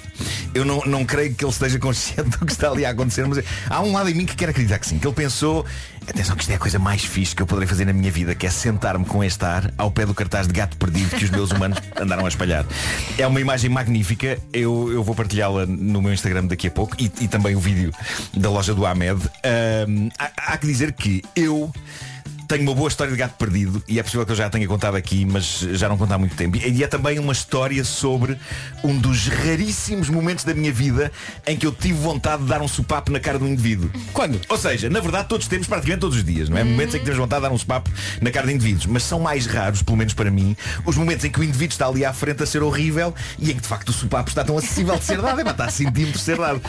Eu 0.54 0.66
não, 0.66 0.82
não 0.86 1.06
creio 1.06 1.34
que 1.34 1.44
ele 1.44 1.52
esteja 1.52 1.80
consciente 1.80 2.38
do 2.38 2.46
que 2.46 2.52
está 2.52 2.70
ali 2.70 2.86
a 2.86 2.90
acontecer, 2.90 3.26
mas 3.26 3.44
há 3.70 3.82
um 3.82 3.94
lado 3.94 4.10
em 4.10 4.14
mim 4.14 4.26
que 4.26 4.36
quer 4.36 4.50
acreditar 4.50 4.80
que 4.80 4.88
sim, 4.88 5.00
que 5.00 5.08
ele 5.08 5.16
pensou, 5.16 5.66
atenção 6.08 6.36
que 6.36 6.44
isto 6.44 6.52
é 6.52 6.56
a 6.56 6.60
coisa 6.60 6.78
mais 6.78 7.04
fixe 7.04 7.36
que 7.36 7.42
eu 7.42 7.48
poderei 7.48 7.68
fazer 7.68 7.86
na 7.86 7.94
minha 7.94 8.12
vida, 8.12 8.36
que 8.36 8.46
é 8.46 8.50
sentar-me 8.50 9.06
com 9.06 9.24
este 9.24 9.44
ar 9.46 9.72
ao 9.78 9.90
pé 9.90 10.06
do 10.06 10.14
cartaz 10.14 10.48
de 10.48 10.54
gato 10.54 10.76
perdido 10.78 11.16
que 11.16 11.24
os 11.24 11.32
meus 11.32 11.52
humanos 11.52 11.78
andaram 12.00 12.26
a 12.26 12.30
espalhar. 12.30 12.66
É 13.18 13.26
uma 13.26 13.40
imagem 13.40 13.70
magnífica, 13.70 14.38
eu, 14.52 14.92
eu 14.92 15.04
vou 15.04 15.16
partilhá-la 15.16 15.66
no 15.66 16.02
meu 16.02 16.14
Instagram 16.14 16.46
daqui 16.46 16.68
a 16.68 16.72
pouco 16.72 16.96
e, 17.00 17.12
e 17.22 17.28
também 17.28 17.56
o 17.56 17.60
vídeo 17.60 17.94
da 18.34 18.50
loja 18.50 18.74
do 18.74 18.86
Ahmed. 18.86 19.22
Ahm, 19.44 20.10
há, 20.20 20.54
há 20.54 20.58
que 20.58 20.68
dizer 20.68 20.92
que 20.94 21.24
eu 21.36 21.72
tenho 22.52 22.64
uma 22.64 22.76
boa 22.76 22.90
história 22.90 23.14
de 23.14 23.18
gato 23.18 23.38
perdido 23.38 23.82
e 23.88 23.98
é 23.98 24.04
possível 24.04 24.26
que 24.26 24.34
eu 24.34 24.36
já 24.36 24.48
a 24.48 24.50
tenha 24.50 24.68
contado 24.68 24.96
aqui, 24.96 25.24
mas 25.24 25.60
já 25.72 25.88
não 25.88 25.98
conto 25.98 26.12
há 26.12 26.18
muito 26.18 26.36
tempo. 26.36 26.58
E 26.58 26.84
é 26.84 26.88
também 26.88 27.18
uma 27.18 27.32
história 27.32 27.82
sobre 27.86 28.38
um 28.84 28.98
dos 28.98 29.28
raríssimos 29.28 30.10
momentos 30.10 30.44
da 30.44 30.54
minha 30.54 30.74
vida 30.74 31.10
em 31.48 31.56
que 31.56 31.66
eu 31.66 31.72
tive 31.72 31.94
vontade 31.94 32.44
de 32.44 32.50
dar 32.50 32.62
um 32.62 32.68
sopapo 32.68 33.10
na 33.10 33.22
cara 33.22 33.38
de 33.38 33.46
um 33.46 33.48
indivíduo. 33.48 33.90
Quando? 34.12 34.38
Ou 34.50 34.58
seja, 34.58 34.90
na 34.90 35.00
verdade 35.00 35.30
todos 35.30 35.48
temos 35.48 35.66
praticamente 35.66 36.02
todos 36.02 36.18
os 36.18 36.26
dias, 36.26 36.50
não 36.50 36.58
é? 36.58 36.64
Momentos 36.66 36.94
em 36.94 37.00
que 37.00 37.06
temos 37.06 37.20
vontade 37.20 37.42
de 37.42 37.48
dar 37.48 37.54
um 37.54 37.58
sopapo 37.58 37.90
na 38.22 38.30
cara 38.32 38.48
de 38.48 38.54
indivíduos, 38.54 38.86
mas 38.86 39.04
são 39.04 39.22
mais 39.22 39.46
raros, 39.46 39.82
pelo 39.82 39.96
menos 39.96 40.14
para 40.14 40.30
mim, 40.30 40.54
os 40.86 40.98
momentos 40.98 41.24
em 41.24 41.32
que 41.32 41.40
o 41.40 41.44
indivíduo 41.46 41.72
está 41.72 41.88
ali 41.88 42.04
à 42.04 42.12
frente 42.12 42.44
a 42.44 42.46
ser 42.46 42.62
horrível 42.62 43.16
e 43.40 43.52
em 43.52 43.56
que 43.56 43.62
de 43.62 43.68
facto 43.68 43.88
o 43.90 43.94
sopapo 43.94 44.28
está 44.28 44.44
tão 44.44 44.58
acessível 44.58 44.98
de 44.98 45.06
ser 45.06 45.22
dado, 45.22 45.40
é, 45.40 45.50
está 45.50 45.64
a 45.64 45.68
de 45.70 46.20
ser 46.20 46.36
dado. 46.36 46.62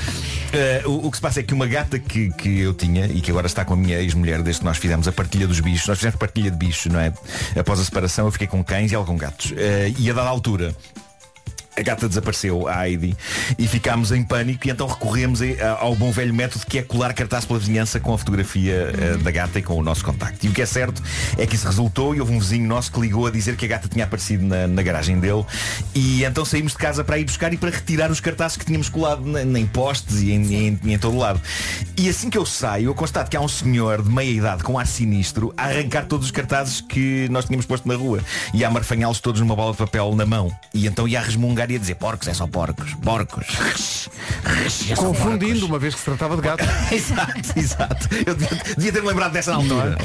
Eh, 0.52 0.82
o, 0.86 1.08
o 1.08 1.10
que 1.10 1.16
se 1.16 1.20
passa 1.20 1.40
é 1.40 1.42
que 1.42 1.52
uma 1.52 1.66
gata 1.66 1.98
que, 1.98 2.30
que 2.34 2.60
eu 2.60 2.72
tinha 2.72 3.06
e 3.06 3.20
que 3.20 3.32
agora 3.32 3.48
está 3.48 3.64
com 3.64 3.74
a 3.74 3.76
minha 3.76 3.98
ex-mulher 3.98 4.42
desde 4.42 4.60
que 4.60 4.64
nós 4.64 4.78
fizemos 4.78 5.08
a 5.08 5.12
partilha 5.12 5.48
dos 5.48 5.58
bichos, 5.58 5.71
nós 5.86 5.98
fizemos 5.98 6.16
partilha 6.16 6.50
de 6.50 6.56
bichos, 6.56 6.92
não 6.92 7.00
é? 7.00 7.12
Após 7.58 7.80
a 7.80 7.84
separação 7.84 8.26
eu 8.26 8.32
fiquei 8.32 8.46
com 8.46 8.62
cães 8.62 8.92
e 8.92 8.94
ela 8.94 9.04
com 9.04 9.16
gatos. 9.16 9.52
Eh, 9.56 9.92
e 9.98 10.10
a 10.10 10.12
dada 10.12 10.28
altura 10.28 10.74
a 11.76 11.82
gata 11.82 12.08
desapareceu, 12.08 12.68
a 12.68 12.86
Heidi, 12.88 13.16
e 13.58 13.66
ficámos 13.66 14.12
em 14.12 14.22
pânico 14.22 14.66
e 14.66 14.70
então 14.70 14.86
recorremos 14.86 15.40
ao 15.80 15.94
bom 15.94 16.10
velho 16.12 16.34
método 16.34 16.66
que 16.66 16.78
é 16.78 16.82
colar 16.82 17.12
cartaz 17.14 17.44
pela 17.44 17.58
vizinhança 17.58 17.98
com 17.98 18.12
a 18.12 18.18
fotografia 18.18 18.92
eh, 18.98 19.16
da 19.18 19.30
gata 19.30 19.58
e 19.58 19.62
com 19.62 19.74
o 19.74 19.82
nosso 19.82 20.04
contacto. 20.04 20.44
E 20.44 20.48
o 20.48 20.52
que 20.52 20.60
é 20.62 20.66
certo 20.66 21.02
é 21.38 21.46
que 21.46 21.54
isso 21.54 21.66
resultou 21.66 22.14
e 22.14 22.20
houve 22.20 22.32
um 22.34 22.38
vizinho 22.38 22.66
nosso 22.68 22.92
que 22.92 23.00
ligou 23.00 23.26
a 23.26 23.30
dizer 23.30 23.56
que 23.56 23.64
a 23.64 23.68
gata 23.68 23.88
tinha 23.88 24.04
aparecido 24.04 24.44
na, 24.44 24.66
na 24.66 24.82
garagem 24.82 25.18
dele 25.18 25.44
e 25.94 26.24
então 26.24 26.44
saímos 26.44 26.72
de 26.72 26.78
casa 26.78 27.02
para 27.04 27.18
ir 27.18 27.24
buscar 27.24 27.52
e 27.52 27.56
para 27.56 27.70
retirar 27.70 28.10
os 28.10 28.20
cartazes 28.20 28.56
que 28.56 28.64
tínhamos 28.64 28.88
colado 28.88 29.24
na- 29.24 29.42
em 29.58 29.66
postes 29.66 30.20
e 30.20 30.32
em, 30.32 30.54
em- 30.54 30.80
e 30.84 30.92
em 30.92 30.98
todo 30.98 31.16
lado. 31.16 31.40
E 31.96 32.08
assim 32.08 32.28
que 32.28 32.36
eu 32.38 32.44
saio, 32.44 32.86
eu 32.86 32.94
constato 32.94 33.30
que 33.30 33.36
há 33.36 33.40
um 33.40 33.48
senhor 33.48 34.02
de 34.02 34.10
meia 34.10 34.30
idade 34.30 34.62
com 34.62 34.78
ar 34.78 34.86
sinistro 34.86 35.54
a 35.56 35.64
arrancar 35.64 36.04
todos 36.06 36.26
os 36.26 36.32
cartazes 36.32 36.80
que 36.80 37.28
nós 37.30 37.44
tínhamos 37.46 37.64
posto 37.66 37.86
na 37.88 37.94
rua 37.94 38.20
e 38.52 38.64
a 38.64 38.68
amarfanhá-los 38.68 39.20
todos 39.20 39.40
numa 39.40 39.56
bola 39.56 39.72
de 39.72 39.78
papel 39.78 40.14
na 40.14 40.26
mão. 40.26 40.50
E 40.74 40.86
então 40.86 41.06
ia 41.08 41.18
a 41.20 41.22
resmungar 41.22 41.61
e 41.70 41.76
a 41.76 41.78
dizer 41.78 41.94
porcos, 41.96 42.28
é 42.28 42.34
só 42.34 42.46
porcos, 42.46 42.94
porcos. 42.94 43.46
É 44.88 44.94
só 44.96 45.02
Confundindo, 45.06 45.66
uma 45.66 45.78
vez 45.78 45.94
que 45.94 46.00
se 46.00 46.04
tratava 46.06 46.36
de 46.36 46.42
gato. 46.42 46.64
exato, 46.92 47.40
exato. 47.58 48.08
Eu 48.26 48.34
devia, 48.34 48.58
devia 48.76 48.92
ter-me 48.92 49.08
lembrado 49.08 49.32
dessa 49.32 49.54
altura. 49.54 49.96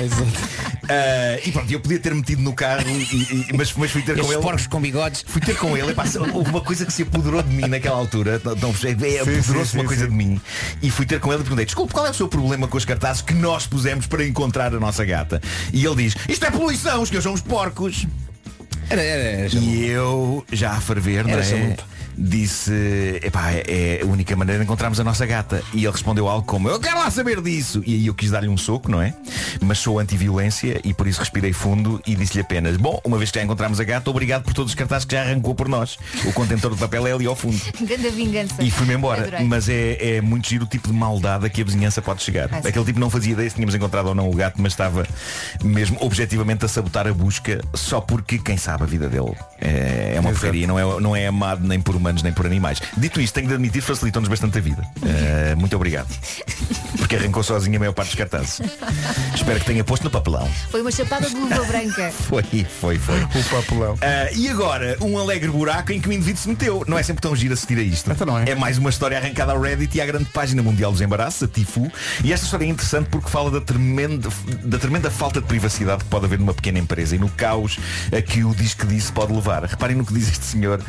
Ah, 0.90 1.40
e 1.46 1.52
pronto, 1.52 1.72
eu 1.72 1.80
podia 1.80 2.00
ter 2.00 2.14
metido 2.16 2.42
no 2.42 2.54
carro, 2.54 2.90
e- 2.90 3.48
e- 3.50 3.54
mas, 3.56 3.74
mas 3.74 3.92
fui 3.92 4.02
ter 4.02 4.20
com 4.20 4.32
ele. 4.32 4.42
porcos 4.42 4.68
com 4.68 4.80
bigodes. 4.82 5.24
Fui 5.28 5.42
ter 5.42 5.56
com 5.58 5.76
ele. 5.78 5.92
Epá, 5.92 6.04
houve 6.34 6.50
uma 6.50 6.62
coisa 6.62 6.86
que 6.86 6.94
se 6.94 7.04
apoderou 7.04 7.42
de 7.44 7.54
mim 7.54 7.68
naquela 7.68 7.98
altura. 7.98 8.42
Não, 8.44 8.56
não, 8.56 8.70
é, 8.70 9.20
apoderou-se 9.20 9.72
sim, 9.72 9.78
uma 9.78 9.86
coisa 9.86 10.06
sim. 10.06 10.10
de 10.12 10.16
mim. 10.16 10.42
E 10.82 10.90
fui 10.90 11.06
ter 11.06 11.20
com 11.20 11.32
ele 11.32 11.42
e 11.42 11.44
perguntei, 11.44 11.66
desculpe, 11.66 11.94
qual 11.94 12.06
é 12.06 12.12
o 12.12 12.14
seu 12.14 12.28
problema 12.28 12.68
com 12.68 12.78
os 12.78 12.86
cartazes 12.86 13.22
que 13.22 13.34
nós 13.34 13.68
pusemos 13.68 14.08
para 14.08 14.26
encontrar 14.26 14.74
a 14.74 14.80
nossa 14.80 15.04
gata? 15.06 15.42
E 15.74 15.86
ele 15.86 15.96
diz, 16.04 16.16
isto 16.28 16.46
é 16.46 16.52
poluição, 16.52 17.02
os 17.02 17.10
que 17.10 17.22
são 17.22 17.34
os 17.34 17.42
porcos. 17.42 18.06
E 19.54 19.86
eu, 19.86 20.46
já 20.52 20.72
a 20.72 20.82
ferver, 20.82 21.24
não 21.26 21.32
Era 21.34 21.44
é? 21.44 21.76
disse, 22.18 23.20
epá, 23.24 23.52
é 23.52 24.02
a 24.02 24.06
única 24.06 24.36
maneira 24.36 24.60
de 24.60 24.66
encontrarmos 24.66 25.00
a 25.00 25.04
nossa 25.04 25.26
gata. 25.26 25.62
E 25.74 25.84
ele 25.84 25.92
respondeu 25.92 26.28
algo 26.28 26.46
como, 26.46 26.68
eu 26.68 26.80
quero 26.80 26.98
lá 26.98 27.12
saber 27.12 27.42
disso. 27.42 27.84
E 27.86 27.94
aí 27.94 28.08
eu 28.08 28.14
quis 28.16 28.32
dar-lhe 28.32 28.50
um 28.50 28.58
soco, 28.58 28.90
não 28.90 29.02
é? 29.02 29.14
Mas 29.62 29.78
sou 29.78 30.00
anti-violência 30.00 30.82
e 30.84 30.94
por 30.94 31.08
isso 31.08 31.20
respirei 31.20 31.54
fundo 31.54 32.02
e 32.08 32.16
disse-lhe 32.16 32.42
apenas, 32.42 32.76
bom, 32.78 33.00
uma 33.04 33.18
vez 33.18 33.30
que 33.30 33.38
já 33.38 33.44
encontramos 33.46 33.80
a 33.80 33.84
gata, 33.84 34.10
obrigado 34.10 34.44
por 34.44 34.54
todos 34.54 34.72
os 34.72 34.76
cartazes 34.76 35.06
que 35.06 35.16
já 35.16 35.22
arrancou 35.22 35.54
por 35.54 35.68
nós. 35.68 35.98
O 36.26 36.34
contentor 36.34 36.74
de 36.74 36.80
papel 36.80 37.06
é 37.06 37.12
ali 37.12 37.28
ao 37.28 37.36
fundo. 37.36 37.60
Grande 37.82 38.10
vingança. 38.10 38.64
E 38.64 38.72
fui-me 38.72 38.96
embora. 38.96 39.22
Adorei. 39.22 39.46
Mas 39.46 39.70
é, 39.70 40.16
é 40.18 40.22
muito 40.22 40.50
giro 40.50 40.66
o 40.66 40.68
tipo 40.68 40.88
de 40.88 40.94
maldade 40.94 41.46
a 41.46 41.50
que 41.50 41.62
a 41.62 41.66
vizinhança 41.66 42.02
pode 42.02 42.24
chegar. 42.24 42.50
Ah. 42.52 42.58
Aquele 42.58 42.86
tipo 42.86 43.00
não 43.00 43.10
fazia 43.10 43.34
ideia 43.34 43.50
se 43.50 43.56
tínhamos 43.56 43.76
encontrado 43.76 44.08
ou 44.08 44.16
não 44.16 44.30
o 44.30 44.34
gato, 44.34 44.60
mas 44.60 44.74
estava 44.74 45.06
mesmo 45.64 45.98
objetivamente 46.02 46.66
a 46.66 46.68
sabotar 46.68 47.08
a 47.08 47.14
busca 47.14 47.62
só 47.74 48.02
porque, 48.02 48.40
quem 48.40 48.58
sabe, 48.58 48.77
a 48.84 48.88
vida 48.88 49.10
dele 49.10 49.34
é, 49.60 50.14
é 50.16 50.20
uma 50.20 50.32
porcaria, 50.32 50.68
não 50.68 50.78
é, 50.78 51.00
não 51.00 51.16
é 51.16 51.28
amado 51.28 51.68
nem 51.68 51.80
por 51.80 51.96
humanos 51.96 52.24
nem 52.24 52.32
por 52.34 52.46
animais. 52.46 52.82
Dito 52.96 53.20
isto, 53.20 53.34
tenho 53.34 53.48
de 53.48 53.54
admitir, 53.54 53.82
facilitou-nos 53.82 54.30
bastante 54.30 54.58
a 54.58 54.62
vida. 54.62 54.84
Eh, 55.04 55.56
muito 55.56 55.76
obrigado. 55.76 56.08
Porque 56.98 57.16
arrancou 57.16 57.44
sozinho 57.44 57.76
a 57.78 57.80
maior 57.80 57.94
parte 57.94 58.10
dos 58.10 58.16
cartazes. 58.16 58.62
Espero 59.34 59.60
que 59.60 59.66
tenha 59.66 59.84
posto 59.84 60.04
no 60.04 60.10
papelão. 60.10 60.50
Foi 60.70 60.82
uma 60.82 60.92
chapada 60.92 61.30
de 61.30 61.36
luva 61.36 61.64
branca. 61.64 62.12
Foi, 62.28 62.44
foi, 62.82 62.98
foi. 62.98 63.22
O 63.24 63.44
papelão. 63.50 63.98
Ah, 64.02 64.30
e 64.34 64.50
agora, 64.50 64.98
um 65.02 65.18
alegre 65.18 65.50
buraco 65.50 65.92
em 65.92 66.02
que 66.02 66.10
o 66.10 66.14
indivíduo 66.14 66.42
se 66.42 66.50
meteu. 66.50 66.84
Não 66.88 66.98
é 66.98 67.04
sempre 67.04 67.22
tão 67.22 67.36
giro 67.36 67.54
assistir 67.54 67.78
a 67.78 67.82
isto. 67.82 68.10
é. 68.46 68.56
mais 68.56 68.78
uma 68.78 68.90
história 68.90 69.18
arrancada 69.18 69.54
ao 69.54 69.62
Reddit 69.62 69.98
e 69.98 70.02
à 70.02 70.06
grande 70.06 70.26
página 70.26 70.62
mundial 70.62 70.92
dos 70.92 71.02
embaraços, 71.02 71.44
a 71.44 71.48
Tifu. 71.48 71.90
E 72.24 72.34
esta 72.34 72.46
história 72.46 72.66
é 72.66 72.68
interessante 72.68 73.08
porque 73.10 73.30
fala 73.30 73.50
da 73.50 73.62
tremenda, 73.62 74.30
da 74.64 74.78
tremenda 74.78 75.10
falta 75.10 75.40
de 75.40 75.48
privacidade 75.48 76.04
que 76.04 76.10
pode 76.10 76.26
haver 76.26 76.40
numa 76.40 76.54
pequena 76.54 76.80
empresa 76.80 77.16
e 77.16 77.20
no 77.20 77.30
caos 77.30 77.80
a 78.16 78.22
que 78.22 78.44
o 78.44 78.54
que 78.76 78.86
disse 78.88 79.12
pode 79.12 79.32
levar. 79.34 79.64
Reparem 79.64 79.96
no 79.96 80.06
que 80.06 80.14
diz 80.14 80.30
este 80.30 80.46
senhor 80.46 80.82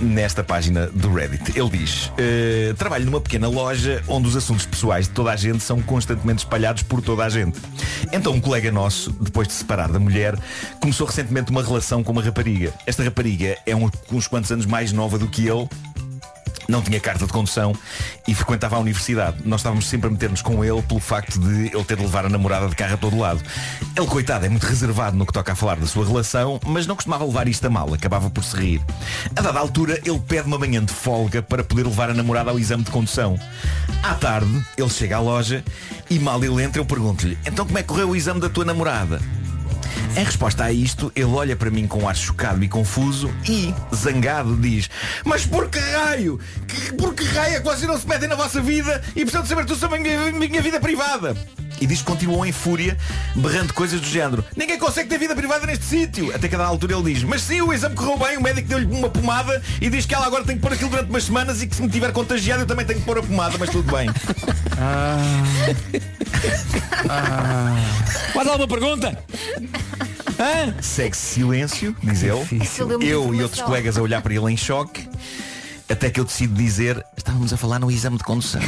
nesta 0.00 0.42
página 0.44 0.86
do 0.88 1.12
Reddit. 1.12 1.58
Ele 1.58 1.70
diz, 1.70 2.10
eh, 2.18 2.74
trabalho 2.78 3.04
numa 3.06 3.20
pequena 3.20 3.48
loja 3.48 4.02
onde 4.08 4.28
os 4.28 4.36
assuntos 4.36 4.66
pessoais 4.66 5.06
de 5.08 5.12
toda 5.14 5.30
a 5.32 5.36
gente 5.36 5.62
são 5.62 5.80
constantemente 5.80 6.38
espalhados 6.40 6.82
por 6.82 7.00
toda 7.02 7.24
a 7.24 7.28
gente. 7.28 7.58
Então 8.12 8.32
um 8.32 8.40
colega 8.40 8.70
nosso, 8.70 9.10
depois 9.20 9.48
de 9.48 9.54
se 9.54 9.60
separar 9.60 9.90
da 9.90 9.98
mulher, 9.98 10.38
começou 10.80 11.06
recentemente 11.06 11.50
uma 11.50 11.62
relação 11.62 12.02
com 12.02 12.12
uma 12.12 12.22
rapariga. 12.22 12.72
Esta 12.86 13.02
rapariga 13.02 13.56
é 13.66 13.74
um- 13.74 13.90
uns 14.12 14.26
quantos 14.26 14.50
anos 14.52 14.66
mais 14.66 14.92
nova 14.92 15.18
do 15.18 15.28
que 15.28 15.46
ele. 15.46 15.68
Não 16.68 16.82
tinha 16.82 16.98
carta 17.00 17.26
de 17.26 17.32
condução 17.32 17.74
e 18.26 18.34
frequentava 18.34 18.76
a 18.76 18.78
universidade. 18.78 19.38
Nós 19.44 19.60
estávamos 19.60 19.86
sempre 19.86 20.08
a 20.08 20.10
meter-nos 20.10 20.42
com 20.42 20.64
ele 20.64 20.82
pelo 20.82 21.00
facto 21.00 21.38
de 21.38 21.66
ele 21.66 21.84
ter 21.84 21.96
de 21.96 22.02
levar 22.02 22.26
a 22.26 22.28
namorada 22.28 22.68
de 22.68 22.74
carro 22.74 22.94
a 22.94 22.96
todo 22.96 23.18
lado. 23.18 23.42
Ele, 23.96 24.06
coitado, 24.06 24.46
é 24.46 24.48
muito 24.48 24.64
reservado 24.64 25.16
no 25.16 25.26
que 25.26 25.32
toca 25.32 25.52
a 25.52 25.54
falar 25.54 25.76
da 25.76 25.86
sua 25.86 26.06
relação, 26.06 26.60
mas 26.66 26.86
não 26.86 26.94
costumava 26.94 27.24
levar 27.24 27.48
isto 27.48 27.66
a 27.66 27.70
mal, 27.70 27.92
acabava 27.92 28.30
por 28.30 28.42
se 28.42 28.56
rir. 28.56 28.80
A 29.36 29.40
dada 29.40 29.58
altura, 29.58 30.00
ele 30.04 30.18
pede 30.18 30.46
uma 30.46 30.58
manhã 30.58 30.84
de 30.84 30.92
folga 30.92 31.42
para 31.42 31.62
poder 31.62 31.84
levar 31.84 32.10
a 32.10 32.14
namorada 32.14 32.50
ao 32.50 32.58
exame 32.58 32.82
de 32.82 32.90
condução. 32.90 33.38
À 34.02 34.14
tarde, 34.14 34.64
ele 34.76 34.90
chega 34.90 35.16
à 35.16 35.20
loja 35.20 35.64
e 36.10 36.18
mal 36.18 36.42
ele 36.42 36.62
entra, 36.62 36.80
eu 36.80 36.86
pergunto-lhe, 36.86 37.38
então 37.46 37.64
como 37.64 37.78
é 37.78 37.82
que 37.82 37.88
correu 37.88 38.10
o 38.10 38.16
exame 38.16 38.40
da 38.40 38.48
tua 38.48 38.64
namorada? 38.64 39.20
Em 40.16 40.24
resposta 40.24 40.64
a 40.64 40.72
isto, 40.72 41.10
ele 41.14 41.24
olha 41.26 41.56
para 41.56 41.70
mim 41.70 41.86
com 41.86 42.00
um 42.00 42.08
ar 42.08 42.16
chocado 42.16 42.62
e 42.62 42.68
confuso 42.68 43.32
e, 43.48 43.74
zangado, 43.94 44.56
diz 44.56 44.88
Mas 45.24 45.44
por 45.44 45.68
que 45.68 45.78
raio? 45.78 46.38
Que, 46.66 46.92
por 46.94 47.14
que 47.14 47.24
raio 47.24 47.56
é 47.56 47.58
que 47.58 47.64
vocês 47.64 47.86
não 47.86 47.98
se 47.98 48.08
metem 48.08 48.28
na 48.28 48.36
vossa 48.36 48.60
vida 48.60 49.02
e 49.10 49.20
precisam 49.20 49.42
de 49.42 49.48
saber 49.48 49.64
tudo 49.64 49.78
sobre 49.78 49.98
a 49.98 50.00
minha, 50.00 50.32
minha 50.32 50.62
vida 50.62 50.80
privada? 50.80 51.36
E 51.80 51.86
diz 51.86 51.98
que 51.98 52.04
continuou 52.04 52.46
em 52.46 52.52
fúria, 52.52 52.96
berrando 53.34 53.74
coisas 53.74 54.00
do 54.00 54.06
género 54.06 54.44
Ninguém 54.56 54.78
consegue 54.78 55.08
ter 55.08 55.18
vida 55.18 55.34
privada 55.34 55.66
neste 55.66 55.84
sítio 55.84 56.34
Até 56.34 56.48
que 56.48 56.54
a 56.54 56.58
dada 56.58 56.70
altura 56.70 56.94
ele 56.94 57.12
diz 57.12 57.24
Mas 57.24 57.42
sim, 57.42 57.60
o 57.60 57.72
exame 57.72 57.94
correu 57.96 58.16
bem, 58.16 58.36
o 58.36 58.42
médico 58.42 58.68
deu-lhe 58.68 58.86
uma 58.86 59.08
pomada 59.08 59.60
E 59.80 59.90
diz 59.90 60.06
que 60.06 60.14
ela 60.14 60.26
agora 60.26 60.44
tem 60.44 60.56
que 60.56 60.62
pôr 60.62 60.72
aquilo 60.72 60.90
durante 60.90 61.10
umas 61.10 61.24
semanas 61.24 61.62
E 61.62 61.66
que 61.66 61.74
se 61.74 61.82
me 61.82 61.88
tiver 61.88 62.12
contagiado 62.12 62.62
eu 62.62 62.66
também 62.66 62.86
tenho 62.86 63.00
que 63.00 63.04
pôr 63.04 63.18
a 63.18 63.22
pomada 63.22 63.56
Mas 63.58 63.70
tudo 63.70 63.90
bem 63.92 64.08
Mais 68.34 68.48
alguma 68.48 68.68
pergunta? 68.68 69.18
Segue 70.80 71.16
silêncio, 71.16 71.96
diz 72.02 72.22
ele. 72.22 72.44
Deu 72.76 72.88
muita 72.88 73.04
Eu 73.04 73.34
e 73.34 73.42
outros 73.42 73.62
colegas 73.62 73.96
a 73.98 74.02
olhar 74.02 74.20
para 74.22 74.34
ele 74.34 74.52
em 74.52 74.56
choque. 74.56 75.08
Até 75.88 76.10
que 76.10 76.18
eu 76.18 76.24
decido 76.24 76.54
dizer, 76.54 77.04
estávamos 77.16 77.52
a 77.52 77.56
falar 77.56 77.78
no 77.78 77.90
exame 77.90 78.16
de 78.16 78.24
condução. 78.24 78.60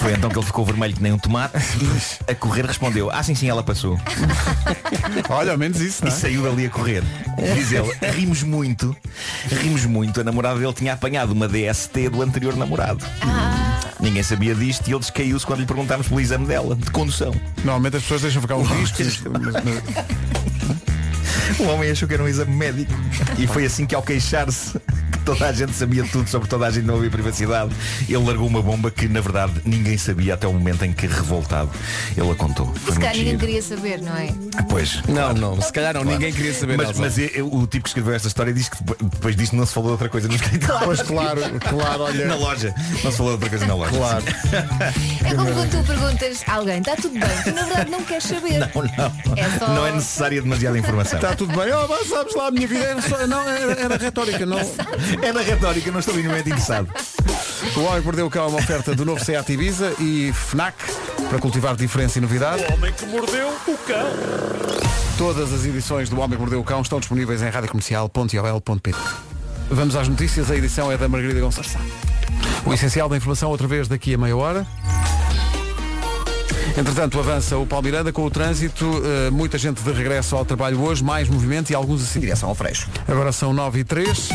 Foi 0.00 0.12
então 0.12 0.30
que 0.30 0.38
ele 0.38 0.46
ficou 0.46 0.64
vermelho 0.64 0.94
que 0.94 1.02
nem 1.02 1.12
um 1.12 1.18
tomate. 1.18 1.54
A 2.28 2.34
correr 2.34 2.64
respondeu, 2.64 3.10
ah 3.10 3.22
sim 3.22 3.34
sim, 3.34 3.48
ela 3.48 3.62
passou. 3.62 3.98
Olha, 5.28 5.52
ao 5.52 5.58
menos 5.58 5.80
isso, 5.80 6.02
não 6.04 6.10
E 6.10 6.14
é? 6.14 6.16
saiu 6.16 6.42
dali 6.44 6.66
a 6.66 6.70
correr. 6.70 7.02
Diz 7.54 7.72
ele, 7.72 7.92
rimos 8.12 8.42
muito, 8.44 8.96
rimos 9.50 9.84
muito. 9.84 10.20
A 10.20 10.24
namorada 10.24 10.58
dele 10.58 10.72
tinha 10.72 10.92
apanhado 10.92 11.32
uma 11.32 11.48
DST 11.48 12.08
do 12.10 12.22
anterior 12.22 12.56
namorado. 12.56 13.04
Ninguém 14.00 14.22
sabia 14.22 14.54
disto 14.54 14.86
e 14.88 14.92
ele 14.92 15.00
descaiu-se 15.00 15.44
quando 15.44 15.60
lhe 15.60 15.66
perguntámos 15.66 16.06
pelo 16.08 16.20
exame 16.20 16.46
dela, 16.46 16.76
de 16.76 16.90
condução. 16.90 17.34
Normalmente 17.64 17.96
as 17.96 18.02
pessoas 18.02 18.22
deixam 18.22 18.40
ficar 18.40 18.56
um 18.56 18.62
risco. 18.78 19.02
mas- 19.30 19.54
mas- 19.64 21.58
O 21.58 21.64
homem 21.72 21.90
achou 21.90 22.06
que 22.06 22.14
era 22.14 22.22
um 22.22 22.28
exame 22.28 22.54
médico. 22.54 22.92
E 23.36 23.46
foi 23.46 23.64
assim 23.66 23.86
que 23.86 23.94
ao 23.94 24.02
queixar-se 24.02 24.78
que 24.78 25.17
toda 25.34 25.46
a 25.48 25.52
gente 25.52 25.72
sabia 25.74 26.04
tudo 26.04 26.28
sobre 26.28 26.48
toda 26.48 26.66
a 26.66 26.70
gente 26.70 26.84
não 26.86 26.96
havia 26.96 27.10
privacidade, 27.10 27.70
ele 28.08 28.18
largou 28.24 28.46
uma 28.46 28.62
bomba 28.62 28.90
que 28.90 29.06
na 29.08 29.20
verdade 29.20 29.52
ninguém 29.64 29.98
sabia 29.98 30.34
até 30.34 30.46
o 30.46 30.52
momento 30.52 30.84
em 30.84 30.92
que 30.92 31.06
revoltado 31.06 31.70
ele 32.16 32.30
a 32.30 32.34
contou. 32.34 32.72
Foi 32.74 32.94
Se 32.94 32.98
calhar 33.00 33.14
ninguém 33.14 33.30
giro. 33.32 33.38
queria 33.40 33.62
saber, 33.62 34.00
não 34.00 34.16
é? 34.16 34.28
Pois. 34.68 35.02
Não, 35.08 35.32
não, 35.34 35.60
se 35.60 35.72
calhar 35.72 35.94
não, 35.94 36.04
ninguém 36.04 36.32
queria 36.32 36.54
saber, 36.54 36.76
Mas, 36.76 36.98
mas 36.98 37.18
eu- 37.18 37.26
eu- 37.34 37.52
o 37.54 37.66
tipo 37.66 37.82
que 37.84 37.90
escreveu 37.90 38.14
esta 38.14 38.28
história 38.28 38.52
diz 38.52 38.68
que 38.68 38.76
depois- 38.82 39.36
disto 39.36 39.54
não 39.56 39.66
se 39.66 39.72
falou 39.74 39.88
de 39.90 39.92
outra 39.92 40.08
coisa 40.08 40.28
no 40.28 40.34
escritório. 40.34 40.78
Pois 40.88 41.02
claro, 41.02 41.40
claro, 41.68 42.02
olha. 42.04 42.26
Na 42.26 42.34
loja. 42.36 42.74
Não 43.04 43.10
se 43.10 43.16
falou 43.16 43.36
de 43.36 43.44
outra 43.44 43.50
coisa 43.50 43.66
na 43.66 43.74
loja. 43.74 43.90
Claro. 43.92 44.24
É 45.24 45.34
como 45.34 45.52
quando 45.52 45.70
tu 45.70 45.86
perguntas 45.86 46.42
a 46.46 46.54
alguém, 46.54 46.78
está 46.78 46.96
tudo 46.96 47.12
bem, 47.18 47.28
tu 47.44 47.52
na 47.52 47.62
verdade 47.64 47.90
não 47.90 48.02
queres 48.04 48.24
saber. 48.24 48.58
Não, 48.58 48.68
não. 48.74 49.36
É 49.36 49.58
só- 49.58 49.68
Não 49.68 49.86
é 49.86 49.92
necessária 49.92 50.40
demasiada 50.42 50.78
informação. 50.78 51.18
Está 51.18 51.34
tudo 51.34 51.54
bem. 51.56 51.72
Oh, 51.72 51.86
mas 51.88 52.08
sabes 52.08 52.34
lá, 52.34 52.46
a 52.46 52.50
minha 52.50 52.66
vida 52.66 52.84
era, 52.84 53.02
só, 53.02 53.26
não, 53.26 53.48
era, 53.48 53.72
era 53.80 53.96
retórica, 53.96 54.46
não. 54.46 54.58
É 55.22 55.32
na 55.32 55.40
retórica, 55.40 55.90
não 55.90 56.00
estou 56.00 56.14
minimamente 56.14 56.48
interessado. 56.48 56.88
O 57.76 57.80
Homem 57.80 58.00
que 58.00 58.04
Mordeu 58.06 58.26
o 58.26 58.30
Cão 58.30 58.44
é 58.44 58.48
uma 58.48 58.58
oferta 58.58 58.94
do 58.94 59.04
novo 59.04 59.24
Seat 59.24 59.52
Ibiza 59.52 59.94
e 59.98 60.32
FNAC 60.32 60.74
para 61.28 61.38
cultivar 61.38 61.76
diferença 61.76 62.18
e 62.18 62.20
novidade. 62.20 62.62
O 62.64 62.72
homem 62.74 62.92
que 62.92 63.04
mordeu 63.06 63.48
o 63.48 63.78
cão. 63.78 64.06
Todas 65.16 65.52
as 65.52 65.64
edições 65.64 66.08
do 66.08 66.18
Homem 66.20 66.36
que 66.36 66.40
Mordeu 66.40 66.60
o 66.60 66.64
Cão 66.64 66.80
estão 66.80 67.00
disponíveis 67.00 67.42
em 67.42 67.48
radiocomercial.ol.pt 67.48 68.98
Vamos 69.70 69.96
às 69.96 70.08
notícias, 70.08 70.50
a 70.50 70.56
edição 70.56 70.90
é 70.90 70.96
da 70.96 71.08
Margarida 71.08 71.40
Gonçalves. 71.40 71.76
O 72.64 72.72
essencial 72.72 73.08
da 73.08 73.16
informação 73.16 73.50
outra 73.50 73.66
vez 73.66 73.88
daqui 73.88 74.14
a 74.14 74.18
meia 74.18 74.36
hora. 74.36 74.66
Entretanto, 76.76 77.18
avança 77.18 77.58
o 77.58 77.66
Paulo 77.66 77.84
Miranda 77.84 78.12
com 78.12 78.24
o 78.24 78.30
trânsito. 78.30 79.02
eh, 79.04 79.30
muita 79.30 79.58
gente 79.58 79.82
de 79.82 79.90
regresso 79.90 80.36
ao 80.36 80.44
trabalho 80.44 80.80
hoje, 80.80 81.02
mais 81.02 81.28
movimento 81.28 81.70
e 81.70 81.74
alguns 81.74 82.02
assim. 82.02 82.20
Direção 82.20 82.48
ao 82.48 82.54
Freixo. 82.54 82.88
Agora 83.08 83.32
são 83.32 83.52
9 83.52 83.80
e 83.80 83.84
3. 83.84 84.28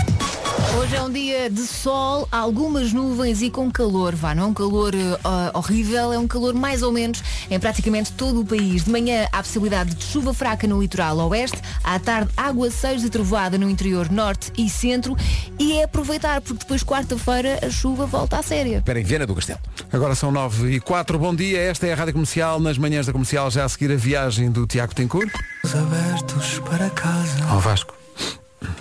Hoje 0.75 0.95
é 0.95 1.01
um 1.03 1.11
dia 1.11 1.51
de 1.51 1.61
sol, 1.61 2.27
algumas 2.31 2.91
nuvens 2.91 3.43
e 3.43 3.49
com 3.49 3.71
calor. 3.71 4.15
Vá, 4.15 4.33
não 4.33 4.43
é 4.43 4.45
um 4.47 4.53
calor 4.53 4.93
ah, 5.23 5.51
horrível, 5.53 6.11
é 6.11 6.17
um 6.17 6.27
calor 6.27 6.55
mais 6.55 6.81
ou 6.81 6.91
menos 6.91 7.23
em 7.49 7.59
praticamente 7.59 8.11
todo 8.13 8.41
o 8.41 8.45
país. 8.45 8.85
De 8.85 8.91
manhã 8.91 9.27
há 9.31 9.37
possibilidade 9.43 9.93
de 9.93 10.03
chuva 10.03 10.33
fraca 10.33 10.67
no 10.67 10.81
litoral 10.81 11.15
oeste, 11.29 11.57
à 11.83 11.99
tarde 11.99 12.31
aguaceiros 12.35 13.03
e 13.03 13.09
trovoada 13.09 13.55
no 13.57 13.69
interior 13.69 14.11
norte 14.11 14.51
e 14.57 14.67
centro 14.67 15.15
e 15.59 15.73
é 15.73 15.83
aproveitar 15.83 16.41
porque 16.41 16.61
depois 16.63 16.83
quarta-feira 16.83 17.59
a 17.63 17.69
chuva 17.69 18.07
volta 18.07 18.39
à 18.39 18.43
séria. 18.43 18.77
Espera 18.77 18.99
em 18.99 19.03
Viana 19.03 19.27
do 19.27 19.35
Castelo. 19.35 19.59
Agora 19.91 20.15
são 20.15 20.31
9 20.31 20.71
e 20.71 20.79
4. 20.79 21.19
Bom 21.19 21.35
dia, 21.35 21.59
esta 21.59 21.85
é 21.85 21.93
a 21.93 21.95
Rádio 21.95 22.13
Comercial. 22.13 22.59
Nas 22.59 22.79
manhãs 22.79 23.05
da 23.05 23.11
comercial, 23.11 23.51
já 23.51 23.63
a 23.63 23.69
seguir 23.69 23.91
a 23.91 23.95
viagem 23.95 24.49
do 24.49 24.65
Tiago 24.65 24.95
Tencourt. 24.95 25.31
Abertos 25.65 26.59
para 26.59 26.89
casa. 26.89 27.45
Ao 27.47 27.59
Vasco. 27.59 27.93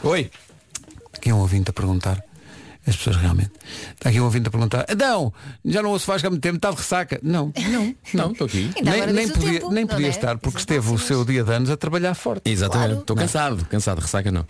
Oi. 0.03 0.31
Aqui 1.23 1.31
é 1.31 1.35
um 1.35 1.39
ouvinte 1.39 1.71
a 1.71 1.73
perguntar. 1.73 2.21
As 2.85 2.97
pessoas 2.97 3.15
realmente. 3.15 3.53
Está 3.95 4.09
aqui 4.09 4.21
um 4.21 4.25
ouvinte 4.25 4.49
a 4.49 4.51
perguntar. 4.51 4.85
Então, 4.89 5.33
já 5.65 5.81
não 5.81 5.91
ouço 5.91 6.05
Vasco 6.05 6.27
há 6.27 6.31
muito 6.31 6.43
tempo, 6.43 6.57
está 6.57 6.71
de 6.73 6.77
ressaca. 6.79 7.21
Não, 7.23 7.53
não, 7.71 7.95
Não, 8.13 8.33
estou 8.33 8.49
aqui. 8.49 8.73
Nem, 8.83 9.07
nem 9.13 9.29
podia, 9.29 9.53
tempo, 9.61 9.71
nem 9.73 9.85
não 9.85 9.89
podia 9.89 10.09
é? 10.09 10.11
estar, 10.11 10.37
porque 10.39 10.59
esteve 10.59 10.91
o 10.93 10.99
seu 10.99 11.25
dia 11.25 11.45
de 11.45 11.53
anos 11.53 11.71
a 11.71 11.77
trabalhar 11.77 12.15
forte. 12.15 12.51
Exatamente. 12.51 12.87
Claro. 12.89 13.01
Estou 13.03 13.15
cansado, 13.17 13.65
cansado, 13.67 14.01
ressaca 14.01 14.33
não. 14.33 14.45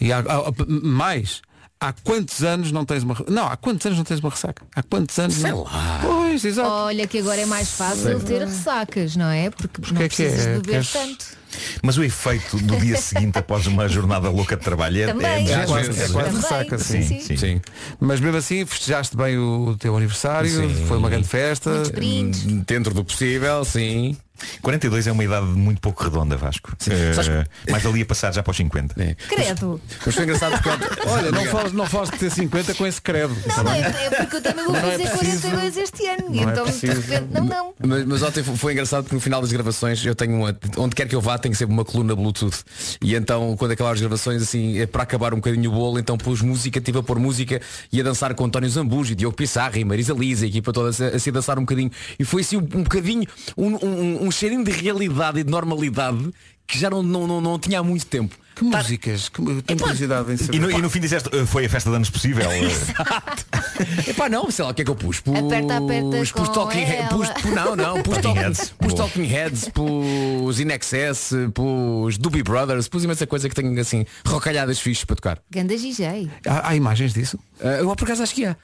E 0.00 0.10
há, 0.10 0.20
há- 0.20 0.52
mais, 0.82 1.42
há 1.78 1.92
quantos 1.92 2.42
anos 2.42 2.72
não 2.72 2.86
tens 2.86 3.02
uma 3.02 3.14
Não, 3.28 3.46
há 3.46 3.58
quantos 3.58 3.84
anos 3.84 3.98
não 3.98 4.06
tens 4.06 4.20
uma 4.20 4.30
ressaca? 4.30 4.62
Há 4.74 4.82
quantos 4.82 5.18
anos 5.18 5.34
Sei 5.36 5.50
não? 5.50 5.64
lá. 5.64 5.98
Pois, 6.00 6.42
exato. 6.46 6.66
Olha 6.70 7.06
que 7.06 7.18
agora 7.18 7.42
é 7.42 7.46
mais 7.46 7.68
fácil 7.72 8.18
ter 8.20 8.40
ressacas, 8.40 9.16
não 9.16 9.28
é? 9.28 9.50
Porque 9.50 9.82
não 9.92 9.98
que 9.98 10.04
é 10.04 10.08
que 10.08 10.16
precisas 10.16 10.46
é? 10.46 10.54
de 10.54 10.60
beber 10.60 10.70
Queres- 10.86 10.92
tanto. 10.92 11.37
Mas 11.82 11.96
o 11.98 12.04
efeito 12.04 12.56
do 12.58 12.76
dia 12.76 12.96
seguinte 13.00 13.38
após 13.38 13.66
uma 13.66 13.88
jornada 13.88 14.28
louca 14.30 14.56
de 14.56 14.62
trabalho 14.62 15.02
é, 15.02 15.06
Também. 15.06 15.48
é, 15.48 15.52
É 15.62 15.66
quase, 15.66 16.02
é 16.02 16.08
quase 16.08 16.36
ressaca, 16.36 16.78
Sim, 16.78 17.02
sim. 17.02 17.20
sim. 17.20 17.36
Sim. 17.36 17.60
Mas 18.00 18.20
mesmo 18.20 18.36
assim 18.36 18.64
festejaste 18.66 19.16
bem 19.16 19.38
o 19.38 19.76
teu 19.78 19.96
aniversário, 19.96 20.50
Sim. 20.50 20.84
foi 20.86 20.98
uma 20.98 21.08
grande 21.08 21.28
festa. 21.28 21.82
Brindes. 21.94 22.42
Dentro 22.66 22.92
do 22.94 23.04
possível, 23.04 23.64
sim. 23.64 24.16
42 24.62 25.08
é 25.08 25.10
uma 25.10 25.24
idade 25.24 25.46
muito 25.46 25.80
pouco 25.80 26.04
redonda, 26.04 26.36
Vasco. 26.36 26.70
Sabes- 26.78 27.28
mais 27.68 27.82
valia 27.82 28.04
passar 28.06 28.32
já 28.32 28.40
para 28.40 28.52
os 28.52 28.56
50. 28.56 28.94
É. 29.02 29.14
Credo. 29.28 29.80
Mas 30.06 30.14
foi 30.14 30.22
engraçado 30.22 30.52
porque 30.62 31.08
Olha, 31.08 31.32
não 31.32 31.44
falas, 31.46 31.72
não 31.72 31.86
falas 31.86 32.10
de 32.10 32.18
ter 32.18 32.30
50 32.30 32.72
com 32.74 32.86
esse 32.86 33.02
credo. 33.02 33.36
Não, 33.56 33.72
é, 33.72 33.80
é 33.80 34.10
porque 34.10 34.36
eu 34.36 34.40
também 34.42 34.64
vou 34.64 34.74
Não 34.74 34.78
é 34.78 34.92
fazer 34.92 35.08
preciso. 35.10 35.42
42 35.48 35.76
este 35.76 36.06
ano. 36.06 36.24
E 36.32 36.40
Não 36.40 36.48
é 36.50 36.52
então, 36.52 36.64
de 36.66 36.86
repente, 36.86 37.26
não, 37.32 37.44
não. 37.44 37.74
Mas, 37.84 38.04
mas 38.06 38.22
ontem 38.22 38.44
foi- 38.44 38.56
foi 38.56 38.72
engraçado 38.74 39.02
porque 39.02 39.16
no 39.16 39.20
final 39.20 39.40
das 39.40 39.50
gravações 39.50 40.06
eu 40.06 40.14
tenho 40.14 40.36
uma, 40.36 40.56
onde 40.76 40.94
quer 40.94 41.08
que 41.08 41.16
eu 41.16 41.20
vá 41.20 41.36
tenho 41.48 41.56
sempre 41.56 41.74
uma 41.74 41.84
coluna 41.84 42.14
Bluetooth. 42.14 42.62
E 43.02 43.14
então 43.14 43.56
quando 43.56 43.72
acabar 43.72 43.92
as 43.92 44.00
gravações 44.00 44.42
assim 44.42 44.78
é 44.78 44.86
para 44.86 45.02
acabar 45.02 45.32
um 45.32 45.36
bocadinho 45.36 45.70
o 45.70 45.74
bolo 45.74 45.98
então 45.98 46.16
pus 46.16 46.42
música 46.42 46.78
estive 46.78 46.98
a 46.98 47.02
pôr 47.02 47.18
música 47.18 47.60
e 47.92 48.00
a 48.00 48.04
dançar 48.04 48.34
com 48.34 48.44
António 48.44 48.68
Zambujo, 48.68 49.14
Diogo 49.14 49.36
Pissarra 49.36 49.78
e 49.78 49.84
Marisa 49.84 50.12
Liza 50.12 50.44
a 50.44 50.48
equipa 50.48 50.72
toda 50.72 50.88
a, 50.88 51.16
a 51.16 51.18
se 51.18 51.30
dançar 51.30 51.58
um 51.58 51.62
bocadinho. 51.62 51.90
E 52.18 52.24
foi 52.24 52.42
assim 52.42 52.56
um, 52.56 52.60
um 52.60 52.82
bocadinho 52.82 53.26
um, 53.56 53.74
um, 53.84 54.26
um 54.26 54.30
cheirinho 54.30 54.64
de 54.64 54.70
realidade 54.70 55.40
e 55.40 55.44
de 55.44 55.50
normalidade 55.50 56.30
que 56.68 56.78
já 56.78 56.88
não, 56.90 57.02
não, 57.02 57.26
não, 57.26 57.40
não 57.40 57.58
tinha 57.58 57.80
há 57.80 57.82
muito 57.82 58.04
tempo 58.06 58.36
Que 58.54 58.62
músicas? 58.62 59.28
Que, 59.30 59.42
tenho 59.62 59.80
curiosidade 59.80 60.30
em 60.32 60.36
saber. 60.36 60.56
E 60.56 60.60
no, 60.60 60.70
e 60.70 60.82
no 60.82 60.90
fim 60.90 61.00
disseste, 61.00 61.28
"Eh, 61.34 61.46
foi 61.46 61.64
a 61.64 61.68
festa 61.68 61.88
de 61.90 61.96
anos 61.96 62.10
possível. 62.10 62.44
Epá, 64.06 64.28
não, 64.28 64.50
sei 64.50 64.64
lá 64.64 64.70
o 64.72 64.74
que 64.74 64.82
é 64.82 64.84
que 64.84 64.90
eu 64.90 64.94
pus. 64.96 65.20
Pus, 65.20 65.38
Aperta, 65.38 65.76
aperta 65.76 66.16
pus 66.34 66.48
talking 66.50 66.80
He- 66.80 66.96
ela. 66.96 67.08
pus- 67.08 67.28
pus- 67.30 67.50
não, 67.52 67.76
não, 67.76 68.02
pus, 68.02 68.18
Talking 68.22 68.34
Heads. 68.40 68.74
pus. 68.78 68.94
Talking 68.94 69.24
Heads, 69.24 69.68
pus 69.70 70.60
In 70.60 70.68
Excess, 70.70 71.30
pus 71.54 72.18
Doobie 72.18 72.42
Brothers, 72.42 72.88
pus 72.88 73.04
imensa 73.04 73.26
coisa 73.26 73.48
que 73.48 73.54
tenho 73.54 73.78
assim, 73.80 74.04
rocalhadas 74.26 74.78
fixes 74.80 75.04
para 75.04 75.16
tocar. 75.16 75.38
Ganda 75.50 75.76
GJ. 75.76 76.28
Há, 76.46 76.70
há 76.70 76.76
imagens 76.76 77.12
disso? 77.14 77.38
Ah, 77.62 77.68
eu 77.78 77.94
por 77.96 78.04
acaso 78.04 78.22
acho 78.22 78.34
que 78.34 78.44
há. 78.44 78.56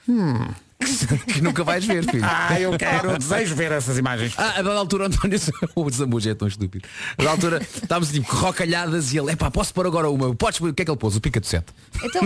que 1.27 1.41
nunca 1.41 1.63
vais 1.63 1.85
ver, 1.85 2.03
filho. 2.05 2.23
Ah, 2.23 2.59
eu 2.59 2.77
quero, 2.77 3.17
desejo 3.19 3.55
ver 3.55 3.71
essas 3.71 3.97
imagens. 3.97 4.33
Ah, 4.37 4.59
a 4.59 4.61
dada 4.61 4.77
altura 4.77 5.07
António 5.07 5.39
o 5.75 5.89
Zambuja 5.89 6.31
é 6.31 6.35
tão 6.35 6.47
estúpido. 6.47 6.87
A 7.17 7.21
dada 7.23 7.31
altura 7.31 7.61
estávamos 7.61 8.11
tipo 8.11 8.33
rocalhadas 8.35 9.13
e 9.13 9.17
ele, 9.17 9.31
epá, 9.31 9.49
posso 9.51 9.73
pôr 9.73 9.85
agora 9.87 10.09
uma? 10.09 10.33
Podes 10.35 10.59
pôr, 10.59 10.69
o 10.69 10.73
que 10.73 10.81
é 10.81 10.85
que 10.85 10.91
ele 10.91 10.97
pôs? 10.97 11.15
O 11.15 11.21
pica 11.21 11.39
do 11.39 11.45
sete. 11.45 11.67
Então, 12.03 12.21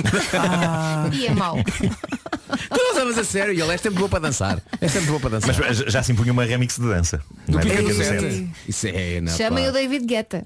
e 1.14 1.28
é 1.28 1.34
mau. 1.34 1.57
Tu 1.64 2.78
não 2.78 2.93
sabes 2.95 3.18
a 3.18 3.24
sério, 3.24 3.53
e 3.53 3.62
ele 3.62 3.72
é 3.72 3.78
sempre 3.78 3.99
bom 3.99 4.10
para 4.10 4.20
dançar. 4.20 4.62
É 4.82 4.88
sempre 4.88 5.12
bom 5.12 5.20
para 5.20 5.39
dançar. 5.39 5.55
Mas 5.60 5.78
já 5.78 6.01
se 6.03 6.12
impunha 6.12 6.32
uma 6.32 6.43
remix 6.43 6.78
de 6.78 6.88
dança. 6.88 7.22
do 7.47 7.60
é? 7.60 7.62
pica 7.62 7.78
Pica 7.78 7.93
do 7.93 7.93
sete. 7.93 8.22
sete. 8.22 8.49
Isso 8.68 8.88
é, 8.88 9.22
não, 9.22 9.36
Chamem 9.36 9.64
pá. 9.66 9.70
o 9.70 9.74
David 9.74 10.05
Guetta. 10.05 10.45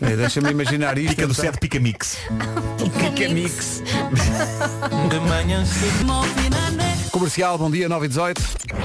É, 0.00 0.16
Deixa-me 0.16 0.50
imaginar 0.50 0.96
isto. 0.98 1.10
Pica 1.10 1.26
do 1.26 1.32
então. 1.32 1.44
7, 1.44 1.58
pica 1.58 1.78
mix. 1.80 2.18
Pica 2.98 3.28
mix. 3.28 3.82
De 5.10 5.20
manhã 5.20 5.64
Comercial, 7.20 7.56
bom 7.56 7.70
dia, 7.70 7.88
9 7.88 8.04
e 8.04 8.08
18. 8.10 8.42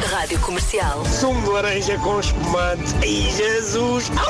Rádio 0.10 0.40
Comercial. 0.40 1.04
Sumo 1.06 1.42
de 1.42 1.50
laranja 1.50 1.98
com 1.98 2.18
espumante. 2.18 2.96
Ai, 3.02 3.30
Jesus! 3.30 4.10
Au! 4.12 4.24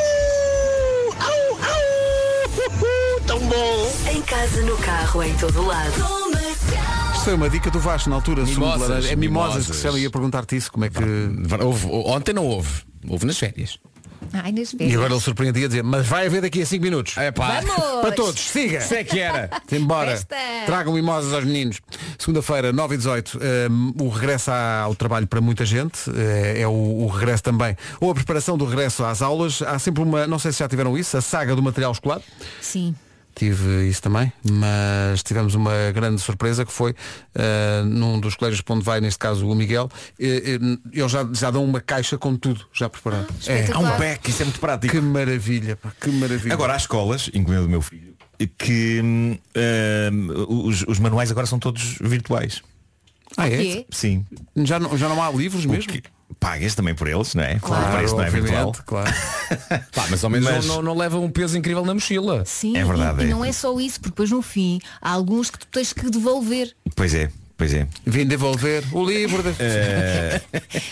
Au! 1.22 1.60
Au! 1.62 2.50
Uhul, 2.58 3.22
Tão 3.28 3.40
bom! 3.42 3.92
Em 4.12 4.20
casa, 4.24 4.60
no 4.64 4.76
carro, 4.78 5.22
em 5.22 5.32
todo 5.36 5.64
lado. 5.64 5.94
Isto 7.14 7.26
foi 7.26 7.36
uma 7.36 7.48
dica 7.48 7.70
do 7.70 7.80
Vasco 7.80 8.10
na 8.10 8.16
altura. 8.16 8.44
sumo 8.44 8.56
de 8.56 8.60
Mimosas, 8.60 8.90
laranja. 8.90 9.12
É 9.12 9.16
mimosas, 9.16 9.54
que 9.58 9.62
se 9.66 9.68
mimosas. 9.70 9.82
chama. 9.84 10.00
Ia 10.00 10.10
perguntar-te 10.10 10.56
isso. 10.56 10.72
Como 10.72 10.84
é 10.84 10.90
que. 10.90 11.64
Houve, 11.64 11.88
ontem 11.92 12.34
não 12.34 12.48
houve. 12.48 12.82
Houve 13.08 13.28
nas 13.28 13.38
férias. 13.38 13.78
Ai, 14.34 14.52
nas 14.52 14.74
E 14.74 14.94
agora 14.94 15.14
ele 15.14 15.22
surpreendia 15.22 15.66
a 15.66 15.68
dizer, 15.68 15.84
mas 15.84 16.08
vai 16.08 16.28
haver 16.28 16.42
daqui 16.42 16.62
a 16.62 16.66
5 16.66 16.84
minutos. 16.84 17.18
É 17.18 17.32
pá. 17.32 17.62
Vamos! 17.62 18.02
Para 18.02 18.12
todos, 18.12 18.40
siga! 18.40 18.80
Isso 18.80 18.94
é 18.94 19.04
que 19.04 19.20
era. 19.20 19.50
Embora. 19.72 20.12
Festa! 20.12 20.36
Tragam 20.66 20.94
mimosas 20.94 21.34
aos 21.34 21.44
meninos. 21.44 21.80
Segunda-feira, 22.18 22.72
9 22.72 22.96
e 22.96 22.98
18, 22.98 23.40
um, 23.72 23.94
o 24.04 24.10
regresso 24.10 24.52
ao 24.52 24.96
trabalho 24.96 25.28
para 25.28 25.42
muita 25.42 25.66
gente. 25.66 26.10
eh, 26.16 26.62
é 26.62 26.68
o, 26.68 26.72
o 26.72 27.08
regresso 27.08 27.44
também. 27.44 27.76
Ou 28.00 28.12
a 28.12 28.16
preparação 28.16 28.58
do 28.58 28.66
regresso 28.66 29.04
às 29.04 29.22
aulas. 29.22 29.62
Há 29.62 29.78
sempre 29.80 30.02
uma, 30.04 30.26
não 30.28 30.40
sei 30.40 30.52
se 30.52 30.60
já 30.60 30.68
tiveram 30.70 30.98
isso, 30.98 31.18
a 31.18 31.22
saga 31.22 31.56
do 31.56 31.62
material 31.62 31.92
escolar. 31.92 32.22
Sim. 32.62 32.96
Tive 33.34 33.88
isso 33.88 34.02
também, 34.02 34.32
mas 34.44 35.24
tivemos 35.24 35.56
uma 35.56 35.72
grande 35.94 36.22
surpresa 36.22 36.66
que 36.66 36.72
foi 36.72 36.94
eh, 37.34 37.82
num 37.86 38.20
dos 38.20 38.36
colégios 38.36 38.62
para 38.62 38.76
onde 38.76 38.84
vai, 38.86 39.00
neste 39.02 39.18
caso 39.18 39.48
o 39.48 39.56
Miguel, 39.56 39.90
eles 40.20 41.12
já, 41.12 41.28
já 41.34 41.50
dão 41.50 41.64
uma 41.64 41.80
caixa 41.80 42.18
com 42.18 42.36
tudo 42.36 42.66
já 42.74 42.90
preparado. 42.90 43.28
é, 43.48 43.72
Há 43.72 43.80
um 43.80 43.98
pack, 43.98 44.30
isso 44.30 44.42
é 44.42 44.46
muito 44.46 44.60
prático. 44.60 44.94
que 44.94 45.02
maravilha, 45.02 45.76
pá, 45.76 45.92
que 46.00 46.10
maravilha. 46.12 46.54
Agora 46.54 46.74
há 46.74 46.78
escolas, 46.78 47.30
incluindo 47.34 47.66
o 47.66 47.70
meu 47.70 47.82
filho, 47.82 48.14
que 48.58 49.02
hum, 49.02 49.38
os, 50.48 50.84
os 50.88 51.00
manuais 51.00 51.32
agora 51.32 51.48
são 51.48 51.58
todos 51.60 51.98
virtuais. 52.02 52.62
Ah, 53.38 53.50
é? 53.50 53.86
Sim. 53.92 54.26
Já 54.58 54.80
não, 54.80 54.98
já 54.98 55.08
não 55.08 55.24
há 55.24 55.32
livros 55.32 55.66
mesmo? 55.66 55.92
Pagas 56.40 56.76
também 56.76 56.94
por 56.96 57.08
eles, 57.08 57.36
não 57.36 57.44
é? 57.44 57.60
Claro, 57.60 57.88
o 57.88 57.98
preço 57.98 58.16
não 58.16 58.24
é 58.24 58.30
virtual. 58.30 58.76
claro. 58.86 59.14
Pá, 59.94 60.08
mas 60.10 60.24
ao 60.24 60.30
menos 60.30 60.50
Mas- 60.50 60.66
Não, 60.66 60.82
não, 60.82 60.96
leva 60.98 61.18
um 61.20 61.30
peso 61.30 61.58
incrível 61.58 61.86
na 61.86 61.94
mochila. 61.94 62.44
Sim, 62.46 62.78
É 62.78 62.84
verdade, 62.86 63.22
e, 63.22 63.26
e 63.26 63.28
é. 63.28 63.32
não 63.32 63.44
é 63.44 63.52
só 63.52 63.78
isso, 63.80 64.00
porque 64.00 64.10
depois 64.12 64.32
no 64.32 64.42
fim 64.42 64.80
há 65.02 65.12
alguns 65.12 65.50
que 65.50 65.60
tu 65.60 65.68
tens 65.68 65.94
que 65.94 66.10
devolver. 66.10 66.74
Pois 66.96 67.14
é, 67.14 67.30
pois 67.58 67.74
é. 67.74 67.88
Vim 68.06 68.26
devolver 68.26 68.84
o 68.92 69.06
livro. 69.06 69.44
De... 69.44 69.52
Eh, 69.60 70.42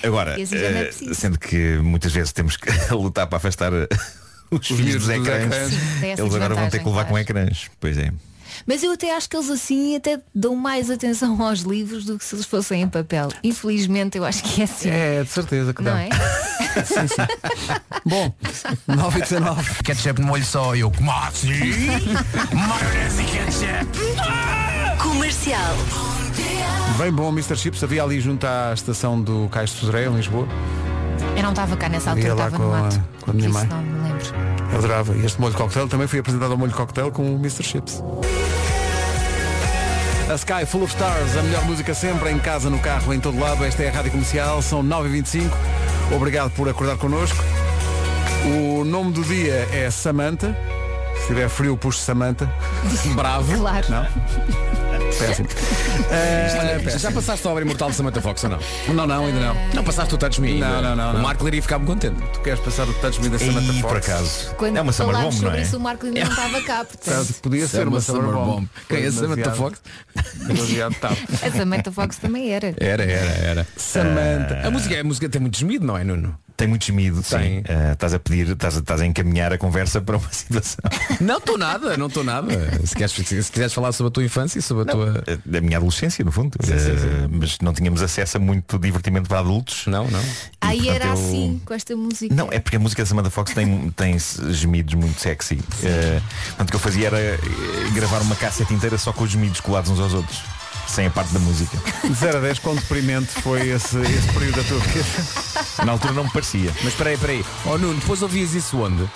agora, 0.04 0.34
preciso. 0.34 1.16
sendo 1.16 1.40
que 1.40 1.78
muitas 1.78 2.12
vezes 2.12 2.32
temos 2.32 2.58
que 2.58 2.70
lutar 2.94 3.28
para 3.28 3.38
afastar 3.38 3.72
eh, 3.74 3.88
os, 4.52 4.68
filhos 4.68 4.82
miúdos 4.86 5.08
dos 5.08 5.18
dos 5.18 5.28
ecrãs, 5.28 5.74
eles 6.02 6.36
agora 6.36 6.56
vão 6.56 6.70
ter 6.70 6.80
que 6.80 6.86
levar 6.86 7.04
com 7.06 7.10
claro. 7.10 7.22
ecrãs. 7.24 7.70
Pois 7.80 7.98
é. 7.98 8.12
Mas 8.66 8.84
eu 8.84 8.92
até 8.92 9.16
acho 9.16 9.30
que 9.30 9.36
eles 9.36 9.50
assim 9.50 9.96
até 9.96 10.20
dão 10.34 10.56
mais 10.56 10.90
atenção 10.90 11.40
aos 11.44 11.60
livros 11.62 12.06
do 12.06 12.18
que 12.18 12.26
se 12.26 12.36
eles 12.36 12.46
fossem 12.46 12.82
em 12.82 12.88
papel. 12.90 13.30
Infelizmente 13.44 14.18
eu 14.18 14.26
acho 14.26 14.44
que 14.44 14.62
é 14.62 14.64
assim. 14.66 14.90
É, 14.90 15.24
de 15.24 15.30
certeza 15.30 15.74
que 15.74 15.82
Não 15.82 15.92
dão. 15.92 16.00
é? 16.00 16.10
Sim, 16.86 17.08
sim. 17.08 17.16
Bom, 18.06 18.32
9 18.88 19.18
e 19.20 19.22
19. 19.24 19.84
Ketchup 19.84 20.22
no 20.22 20.28
molho 20.28 20.46
só, 20.46 20.76
eu 20.76 20.92
como 20.92 21.12
assim? 21.12 21.50
Maionese 22.54 23.22
e 23.22 23.26
ketchup. 23.26 24.98
Comercial. 25.02 25.76
Bem 26.98 27.12
bom, 27.12 27.30
Mr. 27.30 27.56
Chips. 27.58 27.84
Havia 27.84 28.04
ali 28.04 28.20
junto 28.22 28.46
à 28.46 28.72
estação 28.74 29.20
do 29.20 29.50
Cais 29.50 29.72
de 29.72 29.78
Sodré, 29.78 30.06
em 30.06 30.16
Lisboa. 30.16 30.48
Eu 31.36 31.44
não 31.44 31.50
estava 31.52 31.76
cá 31.78 31.90
nessa 31.90 32.12
altura, 32.12 32.32
estava 32.32 32.58
com 32.58 32.64
no 32.64 32.74
a- 32.74 32.82
mato. 32.82 33.02
com 33.22 33.32
a 33.32 33.34
minha 33.34 33.50
mãe. 33.50 33.66
Não 33.68 33.82
me 33.82 34.08
lembro. 34.10 34.26
Eu 34.72 34.78
adorava. 34.80 35.16
E 35.16 35.26
este 35.26 35.40
molho 35.42 35.54
cocktail 35.54 35.88
também 35.88 36.08
fui 36.08 36.20
apresentado 36.20 36.52
ao 36.52 36.58
molho 36.58 36.72
cocktail 36.72 37.12
com 37.12 37.24
o 37.24 37.38
Mr. 37.40 37.64
Chips. 37.64 38.04
A 40.30 40.36
Sky 40.36 40.66
Full 40.68 40.84
of 40.84 40.94
Stars, 40.94 41.36
a 41.38 41.42
melhor 41.42 41.64
música 41.66 41.94
sempre, 41.96 42.30
em 42.30 42.38
casa, 42.38 42.70
no 42.70 42.78
carro, 42.80 43.14
em 43.14 43.20
todo 43.20 43.40
lado. 43.40 43.66
Esta 43.66 43.82
é 43.84 43.90
a 43.90 43.92
Rádio 43.92 44.12
Comercial, 44.12 44.62
são 44.62 44.84
9h25. 44.84 45.50
Obrigado 46.16 46.52
por 46.52 46.70
acordar 46.70 46.98
connosco. 46.98 47.44
O 48.46 48.84
nome 48.86 49.12
do 49.12 49.24
dia 49.24 49.68
é 49.74 49.90
Samantha. 49.90 50.56
Se 51.22 51.28
tiver 51.28 51.50
frio, 51.50 51.76
puxo 51.76 52.00
Samantha. 52.00 52.48
Bravo. 53.16 53.58
Claro. 53.58 53.86
Não? 53.90 54.06
Péssimo. 55.20 55.48
Péssimo. 56.10 57.00
já 57.00 57.12
passaste 57.12 57.48
a 57.48 57.52
obra 57.52 57.64
imortal 57.64 57.90
de 57.90 57.96
Samantha 57.96 58.22
Fox 58.22 58.44
ou 58.44 58.50
não? 58.50 58.60
Não, 58.88 59.08
não, 59.08 59.26
ainda 59.26 59.40
não. 59.40 59.56
Não 59.74 59.84
passaste 59.84 60.16
o 60.16 60.18
touch 60.18 60.40
me 60.42 60.54
ainda. 60.54 60.82
Não, 60.82 60.96
não, 60.96 61.14
não, 61.14 61.20
O. 61.20 61.24
Marco 61.24 61.48
iria 61.48 61.62
ficar 61.62 61.78
muito 61.78 62.08
contente. 62.08 62.22
Tu 62.34 62.40
queres 62.42 62.60
passar 62.60 62.88
o 62.88 62.94
touch 62.96 63.22
me 63.22 63.30
da 63.30 63.38
Samantha 63.38 63.74
Fox? 63.74 63.82
por 63.82 63.98
acaso. 63.98 64.56
Quando 64.56 64.78
é 64.78 64.82
uma 64.82 64.92
summer 64.92 65.16
bomb, 65.16 65.26
não 65.26 65.32
sobre 65.32 65.58
é? 65.58 65.62
isso, 65.62 65.78
o 65.78 65.80
Marco 65.80 66.06
ainda 66.06 66.24
não 66.24 66.32
estava 66.32 66.62
cá, 66.62 66.86
portanto. 66.86 67.34
Podia 67.42 67.68
ser 67.68 67.88
uma 67.88 68.02
summer 68.02 68.34
bomb. 68.34 68.68
Quem 68.88 68.98
é 68.98 69.12
Foi 69.12 69.12
Samantha 69.12 69.52
Fox? 69.52 69.82
A 71.44 71.52
Samantha 71.52 71.92
Fox 71.92 72.18
também 72.18 72.52
era. 72.52 72.74
Era, 72.78 73.04
era, 73.04 73.32
era. 73.32 73.68
Samantha. 73.76 74.62
A 74.66 74.72
música, 74.72 75.00
a 75.00 75.04
música 75.04 75.30
tem 75.30 75.42
muito 75.42 75.58
gemido, 75.58 75.86
não 75.86 75.98
é, 75.98 76.04
Nuno? 76.04 76.38
Tem 76.60 76.68
muito 76.68 76.84
gemido, 76.86 77.24
sim. 77.24 77.64
Eh, 77.66 77.94
Estás 77.94 78.14
a 78.14 78.20
pedir, 78.20 78.50
estás 78.50 78.76
a, 78.76 78.80
estás 78.82 79.00
a 79.00 79.06
encaminhar 79.06 79.54
a 79.54 79.58
conversa 79.58 80.02
para 80.02 80.18
uma 80.18 80.28
situação. 80.32 80.78
Não 81.22 81.38
estou 81.38 81.58
nada, 81.58 81.96
não 81.96 82.08
estou 82.08 82.22
nada. 82.24 82.50
Se, 82.86 82.94
queres, 82.96 83.14
se 83.14 83.24
quiseres 83.24 83.74
falar 83.74 83.94
sobre 83.94 84.10
a 84.10 84.12
tua 84.12 84.24
infância 84.26 84.60
e 84.60 84.62
sobre 84.62 84.84
a 84.84 84.94
tua. 84.94 85.24
Eh, 85.26 85.38
Da 85.46 85.62
minha 85.62 85.78
adolescência, 85.78 86.24
no 86.26 86.32
fundo. 86.34 86.58
Sim, 86.62 86.78
sim, 86.78 86.98
sim. 86.98 87.08
Eh, 87.24 87.28
Mas 87.32 87.58
não 87.62 87.74
tínhamos 87.74 88.02
acesso 88.02 88.36
a 88.36 88.40
muito 88.42 88.78
divertimento 88.78 89.30
para 89.30 89.40
adultos. 89.40 89.88
Não, 89.88 90.06
não. 90.10 90.20
Aí 90.60 90.80
portanto, 90.80 90.96
era 90.96 91.06
eu- 91.06 91.14
assim, 91.14 91.62
com 91.66 91.74
esta 91.74 91.96
música. 91.96 92.36
Não, 92.36 92.50
é 92.52 92.60
porque 92.60 92.76
a 92.76 92.80
música 92.80 93.04
da 93.04 93.08
Samantha 93.08 93.30
Fox 93.30 93.54
tem, 93.54 93.90
tem 93.92 94.18
gemidos 94.52 94.94
muito 94.96 95.18
sexy. 95.20 95.60
Eh, 95.82 96.22
portanto, 96.50 96.68
o 96.68 96.72
que 96.72 96.76
eu 96.76 96.80
fazia 96.82 97.08
era 97.08 97.18
eh, 97.20 97.38
gravar 97.94 98.20
uma 98.22 98.36
cassete 98.36 98.74
inteira 98.74 98.98
só 98.98 99.14
com 99.14 99.24
os 99.24 99.32
gemidos 99.32 99.62
colados 99.62 99.90
uns 99.90 100.00
aos 100.00 100.14
outros. 100.14 100.42
Sem 100.90 101.06
a 101.06 101.12
parte 101.12 101.32
da 101.32 101.40
música. 101.40 101.78
De 102.04 102.14
0 102.14 102.38
a 102.38 102.42
10, 102.42 102.60
quão 102.60 102.76
deprimente 102.76 103.28
foi 103.42 103.70
esse, 103.70 103.98
esse 104.00 104.28
período 104.34 104.56
da 104.56 104.64
tua 104.64 104.80
vida? 104.80 105.06
Na 105.86 105.92
altura 105.94 106.14
não 106.14 106.24
me 106.24 106.32
parecia. 106.32 106.72
Mas 106.84 106.94
espera 106.94 107.12
aí, 107.12 107.16
espera 107.16 107.34
aí. 107.34 107.46
Oh 107.66 107.78
Nuno, 107.78 108.00
depois 108.00 108.22
ouvias 108.22 108.54
isso 108.54 108.78
onde? 108.80 109.08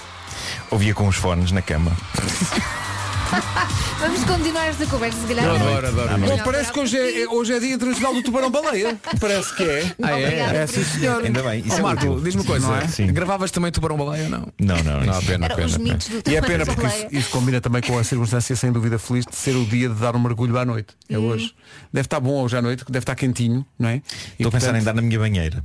Ouvia 0.70 0.94
com 0.94 1.08
os 1.08 1.16
fones 1.16 1.52
na 1.52 1.62
cama. 1.62 1.92
Vamos 4.04 4.24
continuar 4.26 4.66
esta 4.68 4.86
conversa, 4.86 5.18
se 5.22 5.28
calhar. 5.28 5.46
Eu 5.46 5.58
não. 5.60 5.68
adoro, 5.68 5.88
adoro. 5.88 6.12
Não, 6.12 6.28
Bom, 6.28 6.38
não, 6.38 6.44
parece 6.44 6.66
não, 6.68 6.74
que 6.74 6.80
hoje 6.82 6.98
é, 6.98 7.28
hoje 7.30 7.54
é 7.54 7.60
dia 7.60 7.74
internacional 7.74 8.14
do 8.14 8.22
tubarão 8.22 8.52
baleia. 8.52 9.00
Parece 9.18 9.56
que 9.56 9.64
é. 9.64 9.96
Ah, 10.02 10.20
é? 10.20 10.26
Obrigada. 10.26 10.58
É 10.58 10.68
sim 10.68 10.84
senhor. 10.84 11.24
Ainda 11.24 11.42
bem. 11.42 11.64
Isso 11.66 11.78
é 11.78 11.82
Marco, 11.82 12.06
útil. 12.06 12.22
diz-me 12.22 12.42
uma 12.42 12.48
coisa. 12.48 12.68
Não 12.68 12.76
é? 12.76 12.88
Sim. 12.90 13.08
Gravavas 13.08 13.50
também 13.52 13.72
tubarão 13.72 13.96
baleia 13.96 14.26
ou 14.26 14.30
não? 14.30 14.48
Não, 14.60 14.84
não. 14.84 15.06
Não, 15.06 15.22
pena, 15.24 15.46
Eram 15.46 15.56
pena, 15.56 15.68
os 15.68 15.78
pena. 15.78 15.84
mitos 15.94 16.08
do 16.10 16.30
E 16.30 16.36
é 16.36 16.42
pena 16.42 16.66
porque 16.66 16.86
isso, 16.86 17.08
isso 17.12 17.30
combina 17.30 17.62
também 17.62 17.82
com 17.82 17.98
a 17.98 18.04
circunstância 18.04 18.56
sem 18.58 18.74
dúvida 18.74 19.00
feliz 19.00 19.26
de 19.26 19.36
ser 19.38 19.56
o 19.56 19.66
dia 19.66 19.88
de 19.88 19.96
dar 19.96 20.14
um 20.18 20.20
mergulho 20.20 20.58
à 20.58 20.66
noite. 20.66 20.94
É 21.10 21.18
hoje. 21.18 21.56
Deve 21.94 22.06
estar 22.06 22.20
bom 22.20 22.44
hoje 22.44 22.58
à 22.58 22.62
noite, 22.62 22.84
deve 22.90 23.04
estar 23.04 23.16
quentinho, 23.16 23.66
não 23.80 23.88
é? 23.88 24.02
Estou 24.34 24.50
a 24.50 24.52
pensar 24.52 24.76
em 24.76 24.84
dar 24.84 24.94
na 24.94 25.02
minha 25.02 25.18
banheira. 25.18 25.64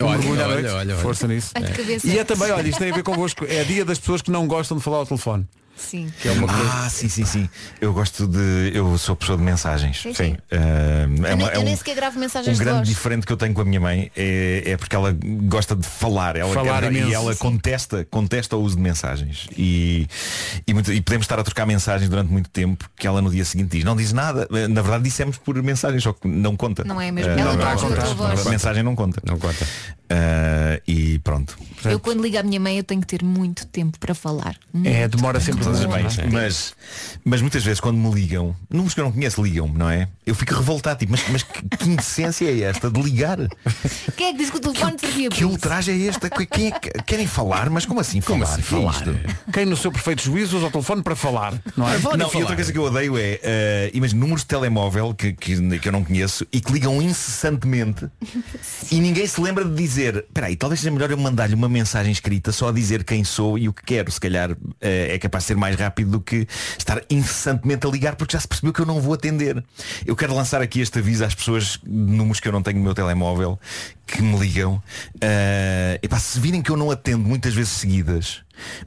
um 0.00 0.04
Olha, 0.04 0.18
mergulho 0.18 0.40
à 0.42 0.44
olha, 0.44 0.54
noite. 0.56 0.68
olha, 0.68 0.94
olha. 0.94 0.96
Força 0.96 1.26
nisso. 1.26 1.52
Ai, 1.54 1.62
que 1.62 1.72
cabeça. 1.72 2.06
E 2.06 2.18
é 2.18 2.24
também, 2.24 2.50
olha, 2.52 2.68
isto 2.68 2.78
tem 2.78 2.90
a 2.90 2.94
ver 2.94 3.02
convosco. 3.02 3.46
É 3.48 3.64
dia 3.64 3.82
das 3.82 3.98
pessoas 3.98 4.20
que 4.20 4.30
não 4.30 4.46
gostam 4.46 4.76
de 4.76 4.82
falar 4.84 4.98
ao 4.98 5.06
telefone. 5.06 5.48
Sim. 5.78 6.12
Que 6.20 6.28
é 6.28 6.32
uma 6.32 6.46
coisa. 6.48 6.70
Ah, 6.84 6.90
sim, 6.90 7.08
sim, 7.08 7.24
sim. 7.24 7.48
Eu 7.80 7.92
gosto 7.92 8.26
de. 8.26 8.72
Eu 8.74 8.98
sou 8.98 9.14
pessoa 9.16 9.38
de 9.38 9.44
mensagens. 9.44 10.02
Sim, 10.02 10.12
sim. 10.12 10.36
Eh, 10.50 10.56
é 10.58 11.04
Eu, 11.04 11.08
nem, 11.08 11.34
uma- 11.34 11.50
é 11.52 11.56
eu 11.56 11.62
nem 11.62 11.74
um- 11.74 11.76
sequer 11.76 11.94
gravo 11.94 12.16
Um 12.16 12.20
mensagens 12.20 12.58
de 12.58 12.62
grande 12.64 12.78
voz. 12.78 12.88
diferente 12.88 13.26
que 13.26 13.32
eu 13.32 13.36
tenho 13.36 13.54
com 13.54 13.60
a 13.60 13.64
minha 13.64 13.80
mãe 13.80 14.10
é, 14.16 14.62
é 14.66 14.76
porque 14.76 14.94
ela 14.96 15.16
gosta 15.44 15.74
de 15.76 15.86
falar, 15.86 16.36
ela 16.36 16.52
Falar 16.52 16.82
quer- 16.82 16.92
imenso. 16.92 17.08
e 17.10 17.14
ela 17.14 17.32
Sim. 17.32 17.38
contesta, 17.38 18.04
contesta 18.10 18.56
o 18.56 18.60
uso 18.60 18.76
de 18.76 18.82
mensagens 18.82 19.46
e, 19.56 20.06
e, 20.66 20.74
muito- 20.74 20.92
e 20.92 21.00
podemos 21.00 21.24
estar 21.24 21.38
a 21.38 21.44
trocar 21.44 21.64
mensagens 21.66 22.10
durante 22.10 22.30
muito 22.30 22.50
tempo 22.50 22.88
que 22.96 23.06
ela 23.06 23.22
no 23.22 23.30
dia 23.30 23.44
seguinte 23.44 23.70
diz, 23.76 23.84
não 23.84 23.94
diz 23.96 24.12
nada, 24.12 24.48
na 24.68 24.82
verdade 24.82 25.04
dissemos 25.04 25.36
por 25.38 25.60
mensagem, 25.62 26.00
só 26.00 26.12
que 26.12 26.26
não 26.26 26.56
conta. 26.56 26.84
Não 26.84 27.00
é 27.00 27.10
mesmo? 27.12 27.30
Eh, 27.32 27.40
Ela 27.40 27.52
não, 27.54 27.58
não 27.64 27.70
não 27.70 27.76
conta 28.36 28.50
mensagem 28.50 28.82
não 28.82 28.96
conta. 28.96 29.20
Não 29.24 29.38
conta. 29.38 29.66
Eh, 30.10 30.82
e 30.88 31.18
pronto. 31.18 31.58
Eu 31.84 32.00
quando 32.00 32.22
ligo 32.22 32.38
à 32.38 32.42
minha 32.42 32.58
mãe 32.58 32.78
eu 32.78 32.84
tenho 32.84 33.00
que 33.00 33.06
ter 33.06 33.22
muito 33.22 33.66
tempo 33.66 33.98
para 33.98 34.14
falar. 34.14 34.56
É, 34.84 35.06
demora 35.06 35.38
sempre 35.38 35.62
Todas 35.62 35.80
as 35.80 35.86
muito, 35.86 36.16
não 36.16 36.24
é? 36.24 36.44
Mas, 36.44 36.74
mas 37.24 37.42
muitas 37.42 37.62
vezes 37.62 37.78
quando 37.78 37.98
me 37.98 38.10
ligam, 38.10 38.56
números 38.70 38.94
que 38.94 39.00
eu 39.00 39.04
não 39.04 39.12
conheço 39.12 39.42
ligam-me, 39.42 39.76
não 39.76 39.90
é? 39.90 40.08
Eu 40.24 40.34
fico 40.34 40.54
revoltado, 40.54 40.98
tipo, 40.98 41.12
mas, 41.12 41.28
mas 41.28 41.42
que, 41.42 41.62
que 41.76 41.90
indecência 41.90 42.46
é 42.46 42.60
esta 42.60 42.90
de 42.90 43.00
ligar? 43.00 43.38
Quem 44.16 44.28
é 44.28 44.32
que 44.32 44.38
disse 44.38 44.50
que 44.50 44.58
o 44.58 44.60
telefone 44.60 44.98
servia 44.98 45.28
Que 45.28 45.36
para 45.36 45.44
isso? 45.44 45.52
ultraje 45.52 45.90
é 45.90 46.06
esta? 46.06 46.30
Quem 46.30 46.68
é 46.68 46.70
que 46.70 46.90
querem 47.02 47.26
falar? 47.26 47.68
Mas 47.68 47.84
como 47.84 48.00
assim 48.00 48.20
falar? 48.20 48.44
assim 48.44 48.62
Que 48.62 48.74
é 48.74 48.78
falar? 48.78 48.92
isto? 48.92 49.16
Quem 49.52 49.66
no 49.66 49.76
seu 49.76 49.92
perfeito 49.92 50.22
juízo 50.22 50.56
usa 50.56 50.66
o 50.66 50.70
telefone 50.70 51.02
para 51.02 51.16
falar, 51.16 51.52
não 51.76 51.88
é? 51.88 51.98
Não, 52.16 52.30
e 52.32 52.36
outra 52.36 52.54
coisa 52.54 52.72
que 52.72 52.78
eu 52.78 52.84
odeio 52.84 53.18
é, 53.18 53.40
eh, 53.42 53.90
imagina, 53.92 54.20
números 54.20 54.42
de 54.42 54.48
telemóvel 54.48 55.14
que, 55.14 55.32
que, 55.32 55.78
que 55.78 55.88
eu 55.88 55.92
não 55.92 56.02
conheço 56.02 56.46
e 56.52 56.60
que 56.60 56.72
ligam 56.72 57.00
incessantemente 57.02 58.06
e 58.90 59.00
ninguém 59.00 59.26
se 59.26 59.40
lembra 59.40 59.64
de 59.64 59.74
dizer, 59.74 59.97
peraí, 60.32 60.56
talvez 60.56 60.80
seja 60.80 60.90
melhor 60.90 61.10
eu 61.10 61.16
mandar-lhe 61.16 61.54
uma 61.54 61.68
mensagem 61.68 62.12
escrita 62.12 62.52
só 62.52 62.68
a 62.68 62.72
dizer 62.72 63.04
quem 63.04 63.24
sou 63.24 63.58
e 63.58 63.68
o 63.68 63.72
que 63.72 63.82
quero. 63.82 64.10
Se 64.10 64.20
calhar 64.20 64.56
eh, 64.80 65.14
é 65.14 65.18
capaz 65.18 65.44
de 65.44 65.48
ser 65.48 65.56
mais 65.56 65.76
rápido 65.76 66.10
do 66.12 66.20
que 66.20 66.46
estar 66.76 67.02
incessantemente 67.10 67.86
a 67.86 67.90
ligar 67.90 68.16
porque 68.16 68.32
já 68.32 68.40
se 68.40 68.48
percebeu 68.48 68.72
que 68.72 68.80
eu 68.80 68.86
não 68.86 69.00
vou 69.00 69.14
atender. 69.14 69.62
Eu 70.06 70.16
quero 70.16 70.34
lançar 70.34 70.60
aqui 70.62 70.80
este 70.80 70.98
aviso 70.98 71.24
às 71.24 71.34
pessoas 71.34 71.78
de 71.82 71.90
números 71.90 72.40
que 72.40 72.48
eu 72.48 72.52
não 72.52 72.62
tenho 72.62 72.78
no 72.78 72.84
meu 72.84 72.94
telemóvel 72.94 73.58
que 74.08 74.22
me 74.22 74.36
ligam. 74.38 74.82
Eh, 75.20 76.00
epá, 76.02 76.18
se 76.18 76.40
virem 76.40 76.62
que 76.62 76.70
eu 76.70 76.76
não 76.76 76.90
atendo 76.90 77.18
muitas 77.28 77.54
vezes 77.54 77.72
seguidas, 77.72 78.40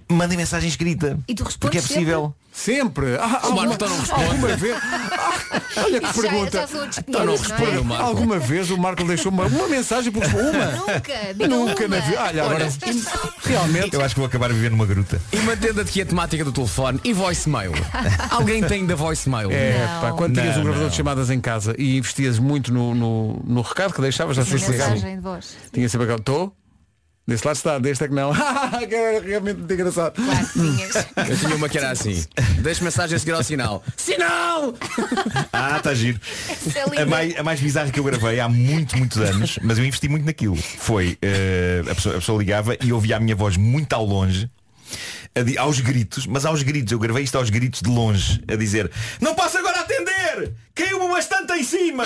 mandem 0.09 0.37
mensagem 0.37 0.67
escrita. 0.67 1.17
E 1.27 1.33
tu 1.35 1.43
porque 1.59 1.77
é 1.77 1.81
respondes 1.81 1.87
possível. 1.87 2.35
Sempre. 2.53 3.15
Ah, 3.15 3.25
O 3.25 3.29
Marco 3.29 3.45
alguma, 3.47 3.73
então 3.75 3.87
não 3.89 3.97
responde. 3.99 4.23
alguma 4.25 4.47
vez. 4.57 4.75
Ah, 4.81 5.61
olha 5.77 6.01
que 6.01 6.05
Isso 6.07 6.21
já- 6.21 6.29
pergunta. 6.29 6.67
já 6.67 7.01
Então 7.07 7.25
não 7.25 7.33
500, 7.37 7.47
não 7.49 7.55
é? 7.55 7.59
responde. 7.61 7.87
Marco. 7.87 8.03
Alguma 8.03 8.39
vez 8.39 8.71
o 8.71 8.77
Marco 8.77 9.03
deixou 9.05 9.31
uma, 9.31 9.45
uma 9.45 9.67
mensagem 9.69 10.11
porque 10.11 10.27
uma. 10.35 10.65
Nunca, 10.65 11.33
diga 11.33 11.47
Nunca 11.47 11.85
uma. 11.85 11.95
na 11.95 12.01
vida. 12.05 12.21
Olha, 12.21 12.43
agora 12.43 12.67
realmente. 13.43 13.93
Eu 13.93 14.01
acho 14.03 14.15
que 14.15 14.19
vou 14.19 14.27
acabar 14.27 14.49
a 14.49 14.53
viver 14.53 14.69
numa 14.69 14.85
gruta. 14.85 15.21
E 15.31 15.37
mantendo 15.37 15.79
aqui 15.79 16.01
a 16.01 16.05
temática 16.05 16.43
do 16.43 16.51
telefone 16.51 16.99
e 17.05 17.13
voicemail. 17.13 17.71
Alguém 18.29 18.61
tem 18.63 18.85
da 18.85 18.95
voicemail? 18.95 19.49
É, 19.49 19.87
Não. 19.87 20.01
pá, 20.01 20.11
quando 20.11 20.33
tinhas 20.33 20.55
Não, 20.55 20.61
um 20.61 20.63
gravador 20.63 20.83
não. 20.83 20.89
de 20.89 20.95
chamadas 20.97 21.29
em 21.29 21.39
casa 21.39 21.73
e 21.77 21.97
investias 21.97 22.37
muito 22.37 22.73
no, 22.73 22.93
no, 22.93 23.41
no 23.45 23.61
recado 23.61 23.93
que 23.93 24.01
deixavas, 24.01 24.35
já 24.35 24.43
sei 24.43 24.57
explicar. 24.57 24.91
Mensagem 25.11 25.15
de 25.17 25.21
voz. 25.21 25.57
Tinha 25.73 25.89
sempre 25.89 26.05
aquele. 26.05 26.19
Estou? 26.19 26.55
Desse 27.27 27.45
lado 27.45 27.55
está, 27.55 27.79
deste 27.79 28.03
é 28.03 28.07
que 28.07 28.13
não. 28.15 28.33
que 28.89 28.95
era 28.95 29.23
realmente 29.23 29.57
muito 29.57 29.71
engraçado. 29.73 30.13
Claro, 30.15 30.47
tinhas. 30.53 30.95
Eu 31.29 31.37
tinha 31.37 31.55
uma 31.55 31.69
que 31.69 31.77
era 31.77 31.91
assim. 31.91 32.25
Deixe 32.61 32.83
mensagem 32.83 33.15
a 33.15 33.19
seguir 33.19 33.31
ao 33.33 33.43
sinal. 33.43 33.83
Sinal! 33.95 34.73
Ah, 35.53 35.77
está 35.77 35.93
giro. 35.93 36.19
É. 36.95 37.01
A 37.01 37.05
mais, 37.05 37.37
a 37.39 37.43
mais 37.43 37.59
bizarra 37.59 37.91
que 37.91 37.99
eu 37.99 38.03
gravei 38.03 38.39
há 38.39 38.49
muito, 38.49 38.97
muitos 38.97 39.17
anos, 39.19 39.59
mas 39.61 39.77
eu 39.77 39.85
investi 39.85 40.09
muito 40.09 40.25
naquilo. 40.25 40.55
Foi, 40.57 41.17
eh, 41.21 41.83
a, 41.89 41.93
pessoa, 41.95 42.15
a 42.15 42.19
pessoa 42.19 42.39
ligava 42.39 42.75
e 42.83 42.91
ouvia 42.91 43.17
a 43.17 43.19
minha 43.19 43.35
voz 43.35 43.57
muito 43.57 43.93
ao 43.93 44.03
longe, 44.05 44.49
a 45.35 45.41
di- 45.41 45.57
aos 45.57 45.79
gritos, 45.79 46.25
mas 46.25 46.45
aos 46.45 46.63
gritos, 46.63 46.91
eu 46.91 46.99
gravei 46.99 47.23
isto 47.23 47.37
aos 47.37 47.49
gritos 47.49 47.81
de 47.81 47.89
longe, 47.89 48.41
a 48.47 48.55
dizer, 48.55 48.89
não 49.19 49.35
posso 49.35 49.57
agora 49.57 49.81
atender! 49.81 50.53
Caiu-me 50.73 51.07
bastante 51.09 51.53
em 51.53 51.63
cima! 51.63 52.05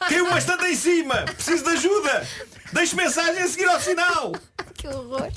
Caiu-me 0.00 0.30
bastante 0.30 0.64
em 0.66 0.76
cima! 0.76 1.22
Preciso 1.22 1.64
de 1.64 1.70
ajuda! 1.70 2.26
Deixe 2.72 2.96
mensagem 2.96 3.42
a 3.42 3.48
seguir 3.48 3.66
ao 3.68 3.80
sinal! 3.80 4.32
que 4.74 4.86
horror. 4.88 5.28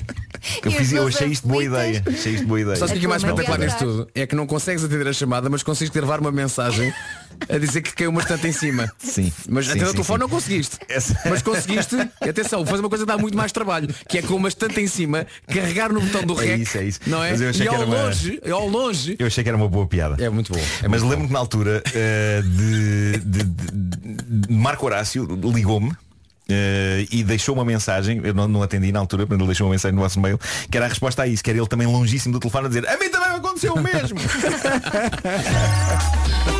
Eu, 0.64 0.70
fiz, 0.72 0.92
eu 0.92 1.06
achei 1.06 1.28
isto 1.28 1.46
boa 1.46 1.62
ideia. 1.62 2.02
Achei 2.06 2.32
isto 2.32 2.46
boa 2.46 2.60
ideia. 2.60 2.76
Sabes 2.76 2.96
o 2.96 2.98
que 2.98 3.04
é 3.04 3.08
mais 3.08 3.22
espetacular 3.22 3.58
nisto 3.58 3.78
tudo? 3.78 4.08
É 4.14 4.26
que 4.26 4.34
não 4.34 4.46
consegues 4.46 4.82
atender 4.82 5.06
a 5.06 5.12
chamada, 5.12 5.50
mas 5.50 5.62
consegues 5.62 5.92
gravar 5.92 6.18
uma 6.18 6.32
mensagem 6.32 6.92
a 7.48 7.58
dizer 7.58 7.82
que 7.82 7.92
caiu 7.92 8.10
uma 8.10 8.22
estante 8.22 8.46
em 8.48 8.52
cima. 8.52 8.90
Sim. 8.98 9.30
Mas 9.48 9.66
Sim, 9.66 9.72
até 9.72 9.84
no 9.84 9.92
telefone 9.92 10.16
sim. 10.18 10.20
não 10.22 10.28
conseguiste. 10.30 10.78
Essa- 10.88 11.20
Mas 11.28 11.42
conseguiste, 11.42 11.94
atenção, 12.22 12.64
fazer 12.64 12.80
uma 12.80 12.88
coisa 12.88 13.04
que 13.04 13.08
dá 13.12 13.18
muito 13.18 13.36
mais 13.36 13.52
trabalho, 13.52 13.94
que 14.08 14.16
é 14.18 14.22
com 14.22 14.34
uma 14.34 14.48
estante 14.48 14.80
em 14.80 14.86
cima, 14.86 15.26
carregar 15.46 15.92
no 15.92 16.00
botão 16.00 16.22
do 16.22 16.40
É 16.42 16.46
rec. 16.46 16.60
isso, 16.62 16.78
é 16.78 16.84
isso. 16.84 17.00
Não 17.06 17.22
é? 17.22 17.30
Mas 17.32 17.40
eu 17.42 17.50
achei 17.50 17.66
e 17.66 17.68
que 17.68 17.74
ao 17.74 17.82
era 17.82 17.86
uma- 17.90 18.02
longe, 18.04 18.40
ao 18.50 18.68
longe. 18.68 19.16
Eu 19.18 19.26
achei 19.26 19.44
que 19.44 19.48
era 19.50 19.56
uma 19.58 19.68
boa 19.68 19.86
piada. 19.86 20.22
É 20.24 20.28
muito 20.30 20.52
bom. 20.52 20.58
É 20.82 20.88
Mas 20.88 21.02
muito 21.02 21.10
lembro-me 21.10 21.26
que 21.28 21.32
na 21.34 21.38
altura 21.38 21.82
eh, 21.94 22.42
de, 22.44 23.18
de- 23.18 23.44
de- 23.44 24.46
de 24.46 24.52
Marco 24.54 24.86
Horácio 24.86 25.26
ligou-me 25.54 25.92
eh, 26.50 27.06
e 27.10 27.22
deixou 27.22 27.54
uma 27.54 27.64
mensagem, 27.64 28.20
eu 28.22 28.34
não, 28.34 28.48
não 28.48 28.62
atendi 28.62 28.92
na 28.92 29.00
altura, 29.00 29.26
mas 29.28 29.38
ele 29.38 29.46
deixou 29.46 29.66
uma 29.66 29.72
mensagem 29.72 29.94
no 29.94 30.02
nosso 30.02 30.20
mail, 30.20 30.38
que 30.70 30.76
era 30.76 30.86
a 30.86 30.88
resposta 30.88 31.22
a 31.22 31.26
isso, 31.26 31.42
que 31.42 31.50
era 31.50 31.58
ele 31.58 31.68
também 31.68 31.86
longíssimo 31.86 32.32
do 32.32 32.40
telefone 32.40 32.66
a 32.66 32.68
dizer, 32.68 32.88
a 32.88 32.98
mim 32.98 33.08
também 33.08 33.30
aconteceu 33.30 33.74
o 33.74 33.80
mesmo. 33.80 34.18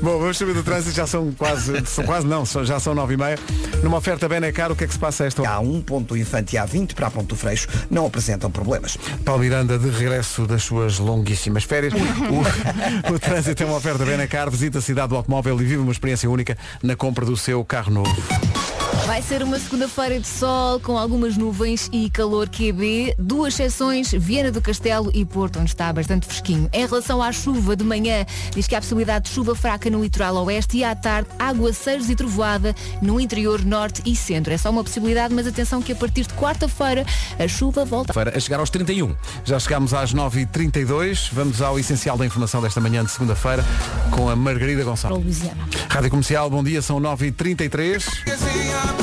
Bom, 0.00 0.18
vamos 0.18 0.38
saber 0.38 0.54
do 0.54 0.62
trânsito, 0.62 0.94
já 0.94 1.06
são 1.06 1.32
quase, 1.32 1.84
são 1.86 2.04
quase 2.04 2.26
não, 2.26 2.44
já 2.46 2.78
são 2.78 2.94
nove 2.94 3.14
e 3.14 3.16
meia. 3.16 3.38
Numa 3.82 3.96
oferta 3.96 4.28
bem 4.28 4.40
caro, 4.52 4.74
o 4.74 4.76
que 4.76 4.84
é 4.84 4.86
que 4.86 4.92
se 4.92 4.98
passa 4.98 5.24
a 5.24 5.26
esta 5.26 5.42
hora? 5.42 5.50
Há 5.50 5.60
um 5.60 5.82
ponto 5.82 6.16
infante 6.16 6.54
e 6.54 6.58
há 6.58 6.64
20 6.64 6.94
para 6.94 7.08
a 7.08 7.10
Ponto 7.10 7.34
Freixo 7.34 7.66
não 7.90 8.06
apresentam 8.06 8.50
problemas. 8.50 8.96
Paulo 9.24 9.42
Miranda 9.42 9.78
de 9.78 9.88
regresso 9.90 10.46
das 10.46 10.62
suas 10.62 10.98
longuíssimas 10.98 11.64
férias. 11.64 11.92
O, 11.94 13.14
o 13.14 13.18
trânsito 13.18 13.62
é 13.62 13.66
uma 13.66 13.76
oferta 13.76 14.04
bem 14.04 14.26
caro, 14.28 14.50
visita 14.50 14.78
a 14.78 14.82
cidade 14.82 15.08
do 15.08 15.16
automóvel 15.16 15.60
e 15.60 15.64
vive 15.64 15.78
uma 15.78 15.92
experiência 15.92 16.30
única 16.30 16.56
na 16.82 16.94
compra 16.94 17.24
do 17.24 17.36
seu 17.36 17.64
carro 17.64 17.92
novo. 17.92 18.67
Vai 19.08 19.22
ser 19.22 19.42
uma 19.42 19.58
segunda-feira 19.58 20.20
de 20.20 20.26
sol 20.26 20.78
com 20.80 20.98
algumas 20.98 21.34
nuvens 21.34 21.88
e 21.90 22.10
calor 22.10 22.46
QB, 22.46 23.14
duas 23.18 23.54
exceções, 23.54 24.12
Viana 24.12 24.52
do 24.52 24.60
Castelo 24.60 25.10
e 25.14 25.24
Porto, 25.24 25.58
onde 25.58 25.70
está 25.70 25.90
bastante 25.90 26.26
fresquinho. 26.26 26.68
Em 26.74 26.84
relação 26.84 27.22
à 27.22 27.32
chuva 27.32 27.74
de 27.74 27.82
manhã, 27.82 28.26
diz 28.54 28.66
que 28.66 28.76
há 28.76 28.80
possibilidade 28.82 29.24
de 29.24 29.30
chuva 29.30 29.54
fraca 29.54 29.88
no 29.88 30.02
litoral 30.02 30.36
oeste 30.44 30.76
e 30.76 30.84
à 30.84 30.94
tarde, 30.94 31.30
aguaceiros 31.38 32.10
e 32.10 32.14
trovoada 32.14 32.74
no 33.00 33.18
interior 33.18 33.64
norte 33.64 34.02
e 34.04 34.14
centro. 34.14 34.52
É 34.52 34.58
só 34.58 34.68
uma 34.68 34.84
possibilidade, 34.84 35.32
mas 35.32 35.46
atenção 35.46 35.80
que 35.80 35.92
a 35.92 35.96
partir 35.96 36.26
de 36.26 36.34
quarta-feira 36.34 37.06
a 37.38 37.48
chuva 37.48 37.86
volta. 37.86 38.12
Para 38.12 38.36
a 38.36 38.40
chegar 38.40 38.60
aos 38.60 38.68
31. 38.68 39.16
Já 39.42 39.58
chegámos 39.58 39.94
às 39.94 40.12
9h32, 40.12 41.30
vamos 41.32 41.62
ao 41.62 41.78
essencial 41.78 42.18
da 42.18 42.26
informação 42.26 42.60
desta 42.60 42.78
manhã 42.78 43.02
de 43.02 43.10
segunda-feira 43.10 43.64
com 44.10 44.28
a 44.28 44.36
Margarida 44.36 44.84
Gonçalves. 44.84 45.44
Rádio 45.88 46.10
Comercial, 46.10 46.50
bom 46.50 46.62
dia, 46.62 46.82
são 46.82 47.00
9h33. 47.00 48.97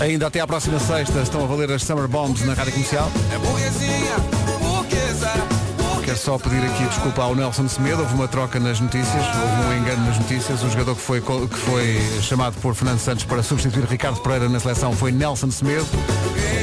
Ainda 0.00 0.28
até 0.28 0.40
à 0.40 0.46
próxima 0.46 0.78
sexta 0.78 1.20
estão 1.20 1.42
a 1.42 1.46
valer 1.46 1.70
as 1.72 1.82
Summer 1.82 2.08
Bombs 2.08 2.40
na 2.46 2.54
Rádio 2.54 2.72
Comercial. 2.72 3.10
Quero 6.04 6.16
só 6.16 6.38
pedir 6.38 6.64
aqui 6.64 6.84
desculpa 6.84 7.22
ao 7.22 7.34
Nelson 7.34 7.68
Semedo, 7.68 8.00
houve 8.00 8.14
uma 8.14 8.26
troca 8.26 8.58
nas 8.58 8.80
notícias, 8.80 9.14
houve 9.14 9.68
um 9.68 9.78
engano 9.78 10.06
nas 10.06 10.18
notícias. 10.18 10.62
O 10.62 10.70
jogador 10.70 10.94
que 10.94 11.02
foi, 11.02 11.20
que 11.20 11.58
foi 11.58 12.00
chamado 12.22 12.58
por 12.62 12.74
Fernando 12.74 12.98
Santos 12.98 13.24
para 13.24 13.42
substituir 13.42 13.84
Ricardo 13.84 14.18
Pereira 14.20 14.48
na 14.48 14.58
seleção 14.58 14.92
foi 14.94 15.12
Nelson 15.12 15.50
Semedo. 15.50 15.86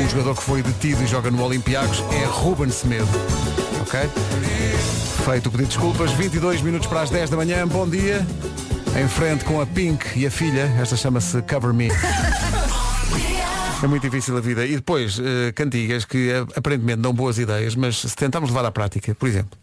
O 0.03 0.09
jogador 0.09 0.35
que 0.35 0.41
foi 0.41 0.63
detido 0.63 1.03
e 1.03 1.05
joga 1.05 1.29
no 1.29 1.43
Olympiacos 1.43 2.03
é 2.11 2.25
Ruben 2.25 2.71
Semedo. 2.71 3.07
Ok? 3.81 3.99
Feito 5.25 5.49
o 5.49 5.51
pedido 5.51 5.69
de 5.69 5.75
desculpas, 5.75 6.11
22 6.13 6.61
minutos 6.61 6.87
para 6.87 7.01
as 7.01 7.11
10 7.11 7.29
da 7.29 7.37
manhã, 7.37 7.67
bom 7.67 7.87
dia. 7.87 8.25
Em 8.95 9.07
frente 9.09 9.43
com 9.43 9.59
a 9.59 9.65
Pink 9.65 10.17
e 10.17 10.25
a 10.25 10.31
filha, 10.31 10.73
esta 10.81 10.95
chama-se 10.95 11.41
Cover 11.43 11.73
Me. 11.73 11.89
É 13.83 13.87
muito 13.87 14.01
difícil 14.01 14.35
a 14.35 14.39
vida. 14.39 14.65
E 14.65 14.77
depois, 14.77 15.19
eh, 15.19 15.51
cantigas 15.51 16.05
que 16.05 16.31
eh, 16.31 16.45
aparentemente 16.55 17.01
dão 17.01 17.13
boas 17.13 17.37
ideias, 17.37 17.75
mas 17.75 17.97
se 17.97 18.15
tentarmos 18.15 18.49
levar 18.49 18.65
à 18.65 18.71
prática, 18.71 19.13
por 19.13 19.27
exemplo, 19.27 19.55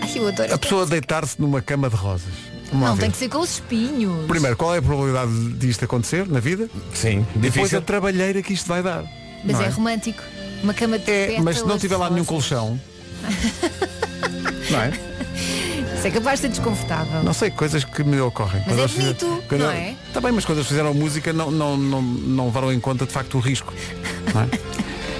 Ai, 0.00 0.10
eu 0.14 0.28
adoro 0.28 0.54
a 0.54 0.56
pessoa 0.56 0.86
deitar-se 0.86 1.38
numa 1.38 1.60
cama 1.60 1.90
de 1.90 1.96
rosas. 1.96 2.32
Vamos 2.72 2.88
Não, 2.88 2.96
tem 2.96 3.10
que 3.10 3.18
ser 3.18 3.28
com 3.28 3.40
os 3.40 3.54
espinhos. 3.54 4.26
Primeiro, 4.26 4.56
qual 4.56 4.74
é 4.74 4.78
a 4.78 4.82
probabilidade 4.82 5.52
disto 5.54 5.84
acontecer 5.84 6.26
na 6.26 6.40
vida? 6.40 6.70
Sim, 6.94 7.26
Depois 7.34 7.52
difícil. 7.52 7.78
a 7.78 7.82
trabalheira 7.82 8.40
que 8.40 8.54
isto 8.54 8.66
vai 8.66 8.82
dar. 8.82 9.04
Mas 9.44 9.58
não 9.58 9.62
é, 9.62 9.68
romântico. 9.68 10.22
Uma 10.62 10.72
cama 10.72 10.98
de 10.98 11.10
É, 11.10 11.40
mas 11.42 11.58
se 11.58 11.66
não 11.66 11.78
tiver 11.78 11.96
lá 11.96 12.08
nenhum 12.08 12.24
colchão. 12.24 12.80
não 14.70 14.80
é? 14.80 15.15
Isso 16.06 16.16
é 16.16 16.20
capaz 16.20 16.38
de 16.40 16.42
ser 16.42 16.48
desconfortável. 16.50 17.22
Não 17.24 17.32
sei, 17.32 17.50
coisas 17.50 17.82
que 17.84 18.04
me 18.04 18.20
ocorrem. 18.20 18.62
Mas 18.66 18.78
é 18.78 18.88
fizeram- 18.88 19.14
bonito, 19.14 19.42
quando 19.48 19.60
não 19.62 19.70
é? 19.70 19.94
Está 20.06 20.20
bem, 20.20 20.32
mas 20.32 20.44
quando 20.44 20.58
eles 20.58 20.68
fizeram 20.68 20.94
música 20.94 21.32
não, 21.32 21.50
não, 21.50 21.76
não, 21.76 22.00
não 22.02 22.44
levaram 22.46 22.72
em 22.72 22.78
conta 22.78 23.04
de 23.06 23.12
facto 23.12 23.36
o 23.36 23.40
risco. 23.40 23.72
não 24.32 24.42
é? 24.42 24.48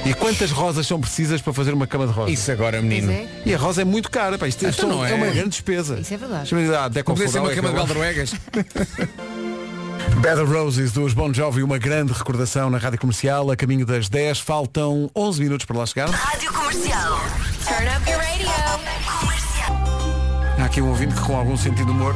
E 0.08 0.14
quantas 0.14 0.52
rosas 0.52 0.86
são 0.86 1.00
precisas 1.00 1.40
para 1.40 1.52
fazer 1.52 1.74
uma 1.74 1.84
cama 1.88 2.06
de 2.06 2.12
rosas? 2.12 2.32
Isso 2.38 2.52
agora, 2.52 2.80
menino. 2.80 3.10
é. 3.10 3.26
E 3.44 3.52
a 3.52 3.58
rosa 3.58 3.82
é 3.82 3.84
muito 3.84 4.08
cara, 4.08 4.38
pá, 4.38 4.46
isto, 4.46 4.64
isto 4.64 4.84
Então 4.86 4.96
não 4.98 5.04
é. 5.04 5.10
é. 5.10 5.14
uma 5.14 5.26
grande 5.26 5.48
despesa. 5.48 5.98
Isso 5.98 6.14
é 6.14 6.16
verdade. 6.16 6.48
Chama-lhe 6.48 6.72
a 6.74 6.86
Deco 6.86 7.12
Podia 7.12 7.28
ser 7.28 7.40
uma 7.40 7.50
é 7.50 7.54
cama 7.56 7.68
de 7.70 7.74
Beldroegas. 7.74 8.34
Bad 10.22 10.40
of 10.40 10.52
Roses 10.52 10.92
dos 10.92 11.12
Bon 11.12 11.34
Jovi, 11.34 11.62
uma 11.64 11.78
grande 11.78 12.12
recordação 12.12 12.70
na 12.70 12.78
Rádio 12.78 13.00
Comercial, 13.00 13.50
a 13.50 13.56
caminho 13.56 13.84
das 13.84 14.08
10, 14.08 14.38
faltam 14.38 15.10
11 15.14 15.42
minutos 15.42 15.66
para 15.66 15.76
lá 15.78 15.84
chegar. 15.86 16.08
Rádio 16.08 16.52
Comercial. 16.52 17.20
Turn 17.66 17.88
up 17.96 18.08
your 18.08 18.18
radio. 18.20 18.85
Aqui 20.76 20.82
um 20.82 20.88
ouvinte 20.90 21.14
que 21.14 21.22
com 21.22 21.34
algum 21.34 21.56
sentido 21.56 21.86
de 21.86 21.90
humor 21.92 22.14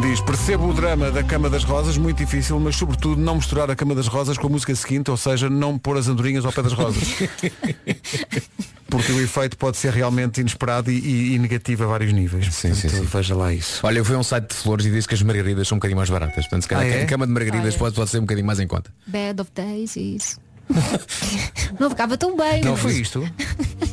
diz, 0.00 0.20
percebo 0.20 0.68
o 0.68 0.72
drama 0.72 1.10
da 1.10 1.24
Cama 1.24 1.50
das 1.50 1.64
Rosas, 1.64 1.96
muito 1.98 2.16
difícil, 2.18 2.60
mas 2.60 2.76
sobretudo 2.76 3.20
não 3.20 3.34
misturar 3.34 3.68
a 3.68 3.74
Cama 3.74 3.92
das 3.92 4.06
Rosas 4.06 4.38
com 4.38 4.46
a 4.46 4.50
música 4.50 4.72
seguinte, 4.76 5.10
ou 5.10 5.16
seja, 5.16 5.50
não 5.50 5.76
pôr 5.76 5.96
as 5.96 6.06
andorinhas 6.06 6.44
ao 6.44 6.52
pé 6.52 6.62
das 6.62 6.72
rosas. 6.72 7.02
Porque 8.88 9.10
o 9.10 9.20
efeito 9.20 9.56
pode 9.56 9.78
ser 9.78 9.92
realmente 9.92 10.40
inesperado 10.40 10.92
e, 10.92 10.96
e- 11.00 11.34
e 11.34 11.38
negativo 11.40 11.82
a 11.82 11.86
vários 11.88 12.12
níveis. 12.12 12.54
Sim, 12.54 12.72
sim, 12.72 12.82
Portanto, 12.82 13.00
sim. 13.02 13.16
Veja 13.18 13.34
lá 13.34 13.52
isso. 13.52 13.80
Olha, 13.84 13.98
eu 13.98 14.04
fui 14.04 14.14
a 14.14 14.18
um 14.20 14.22
site 14.22 14.50
de 14.50 14.54
flores 14.54 14.86
e 14.86 14.90
disse 14.92 15.08
que 15.08 15.14
as 15.14 15.22
margaridas 15.22 15.66
são 15.66 15.74
um 15.74 15.80
bocadinho 15.80 15.96
mais 15.96 16.08
baratas. 16.08 16.44
Portanto, 16.44 16.62
se 16.62 16.68
calhar 16.68 16.84
Ah, 16.84 16.88
é? 17.00 17.02
a 17.02 17.06
cama 17.06 17.26
de 17.26 17.32
margaridas 17.32 17.74
pode, 17.76 17.96
pode 17.96 18.08
ser 18.10 18.18
um 18.18 18.20
bocadinho 18.20 18.46
mais 18.46 18.60
em 18.60 18.66
conta. 18.68 18.92
Bed 19.08 19.40
of 19.40 19.50
Daisies. 19.52 20.38
não 21.78 21.90
ficava 21.90 22.16
tão 22.16 22.36
bem. 22.36 22.60
Não 22.62 22.72
mas- 22.72 22.80
foi 22.80 22.94
isto? 22.94 23.28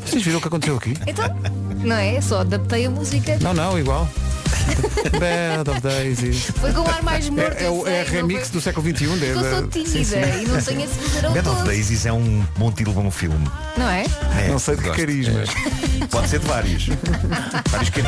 Vocês 0.06 0.24
viram 0.24 0.38
o 0.38 0.42
que 0.42 0.48
aconteceu 0.48 0.78
aqui? 0.78 0.94
Então, 1.08 1.26
não 1.84 1.96
é? 1.96 2.20
Só 2.22 2.42
adaptei 2.42 2.86
a 2.86 2.90
música. 2.90 3.38
Não, 3.42 3.54
não, 3.54 3.78
igual. 3.80 4.08
Bad 5.20 5.70
of 5.70 5.82
Daisies. 5.82 6.46
Foi 6.60 6.72
com 6.72 6.82
um 6.82 6.88
ar 6.88 7.04
mais 7.04 7.28
morto. 7.30 7.58
É, 7.58 7.66
é, 7.66 7.70
o- 7.70 7.88
é 7.88 8.02
a 8.02 8.06
não 8.06 8.12
remix 8.12 8.48
foi- 8.50 8.52
do 8.60 8.62
século 8.62 8.88
XXI. 8.88 9.06
de- 9.06 9.08
Porque 9.08 9.26
eu 9.26 9.34
sou 9.58 9.68
tímida 9.68 9.90
sim, 9.90 10.04
sim. 10.06 10.16
e 10.44 10.48
não 10.48 10.62
tenho 10.62 10.82
esse 10.86 11.26
ao 11.26 11.32
Band 11.34 11.40
of 11.40 11.44
todo. 11.58 11.64
Daisies 11.66 12.06
é 12.06 12.14
um 12.14 12.46
bom 12.58 12.72
título 12.72 12.96
para 12.96 13.08
um 13.08 13.12
filme. 13.12 13.48
Não 13.78 13.90
é? 13.90 14.06
É, 14.40 14.48
Não 14.50 14.60
sei 14.60 14.76
de 14.76 14.82
que 14.84 14.88
gosto. 14.88 15.00
carisma. 15.00 15.40
Pode 16.10 16.30
ser 16.30 16.40
de 16.40 16.46
vários. 16.48 16.88
vários 17.70 17.90
que... 17.90 18.02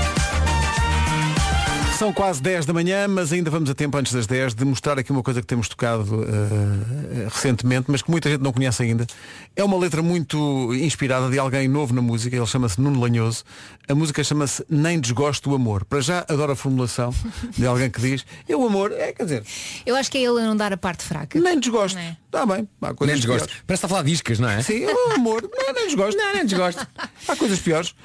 São 1.98 2.12
quase 2.12 2.41
10 2.41 2.66
da 2.66 2.74
manhã, 2.74 3.08
mas 3.08 3.32
ainda 3.32 3.50
vamos 3.50 3.70
a 3.70 3.74
tempo 3.74 3.98
antes 3.98 4.12
das 4.12 4.28
10 4.28 4.54
de 4.54 4.66
mostrar 4.66 5.00
aqui 5.00 5.14
uma 5.14 5.24
coisa 5.24 5.39
que 5.39 5.48
temos 5.48 5.70
tocado 5.70 6.26
eh, 6.26 7.28
recentemente, 7.32 7.86
mas 7.89 8.02
que 8.02 8.12
muita 8.12 8.30
gente 8.30 8.41
não 8.41 8.52
conhece 8.52 8.84
ainda. 8.84 9.08
É 9.56 9.64
uma 9.64 9.78
letra 9.78 10.02
muito 10.04 10.74
inspirada 10.76 11.30
de 11.30 11.39
alguém 11.39 11.70
novo 11.70 11.93
na 11.96 12.02
música, 12.02 12.36
ele 12.36 12.46
chama-se 12.46 12.82
Nuno 12.82 13.00
Lanhoso. 13.00 13.46
A 13.88 13.96
música 13.96 14.22
chama-se 14.26 14.66
Nem 14.70 15.00
Desgosto 15.00 15.50
do 15.50 15.56
Amor. 15.56 15.86
Para 15.86 16.02
já 16.02 16.26
adoro 16.28 16.52
a 16.52 16.56
formulação 16.56 17.14
de 17.58 17.66
alguém 17.66 17.89
que 17.89 18.02
diz, 18.02 18.26
eu 18.48 18.62
o 18.62 18.68
amor, 18.68 18.91
é, 18.91 19.14
quer 19.14 19.24
dizer, 19.24 19.43
Eu 19.86 19.96
acho 19.96 20.12
que 20.12 20.18
é 20.18 20.22
ele 20.22 20.41
a 20.41 20.46
não 20.46 20.56
dar 20.56 20.74
a 20.74 20.78
parte 20.78 21.04
fraca. 21.06 21.39
nem 21.39 21.58
desgosto. 21.58 21.96
Não 21.98 22.04
é? 22.04 22.18
Está 22.26 22.46
bem, 22.46 22.68
há 22.82 22.88
Nem 22.88 22.96
coisas 22.96 23.16
desgosto. 23.22 23.48
piores. 23.48 23.64
Parece 23.66 23.66
que 23.66 23.74
está 23.74 23.88
a 23.88 23.89
falar 23.89 24.02
de 24.04 24.12
discas, 24.12 24.39
não 24.39 24.50
é? 24.50 24.62
Sim, 24.62 24.86
o 24.86 25.14
amor, 25.16 25.41
não, 25.43 25.74
nem 25.74 25.86
desgosto. 25.86 26.18
Não, 26.20 26.34
nem 26.34 26.46
desgosto. 26.46 26.86
Há 27.28 27.36
coisas 27.38 27.60
piores. 27.60 27.96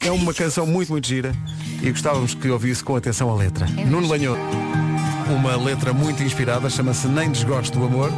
É 0.00 0.10
uma 0.10 0.32
canção 0.32 0.66
muito, 0.66 0.92
muito 0.92 1.06
gira 1.06 1.32
e 1.82 1.90
gostávamos 1.90 2.34
que 2.34 2.48
ouvisse 2.48 2.82
com 2.82 2.96
atenção 2.96 3.30
a 3.30 3.34
letra. 3.34 3.66
Nuno 3.86 4.08
Lanhoso. 4.08 4.40
Uma 5.28 5.56
letra 5.56 5.92
muito 5.92 6.22
inspirada, 6.22 6.70
chama-se 6.70 7.08
Nem 7.08 7.30
Desgosto 7.30 7.78
do 7.78 7.84
Amor. 7.84 8.10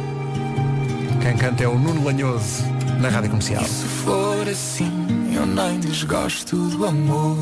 Quem 1.21 1.35
canta 1.35 1.63
é 1.63 1.67
o 1.67 1.77
Nuno 1.77 2.03
Lanhoso 2.03 2.63
na 2.99 3.09
Rádio 3.09 3.29
Comercial. 3.31 3.63
Se 3.63 3.85
for 4.03 4.47
assim, 4.47 4.91
eu 5.33 5.45
nem 5.45 5.79
desgosto 5.79 6.55
do 6.69 6.85
amor. 6.85 7.37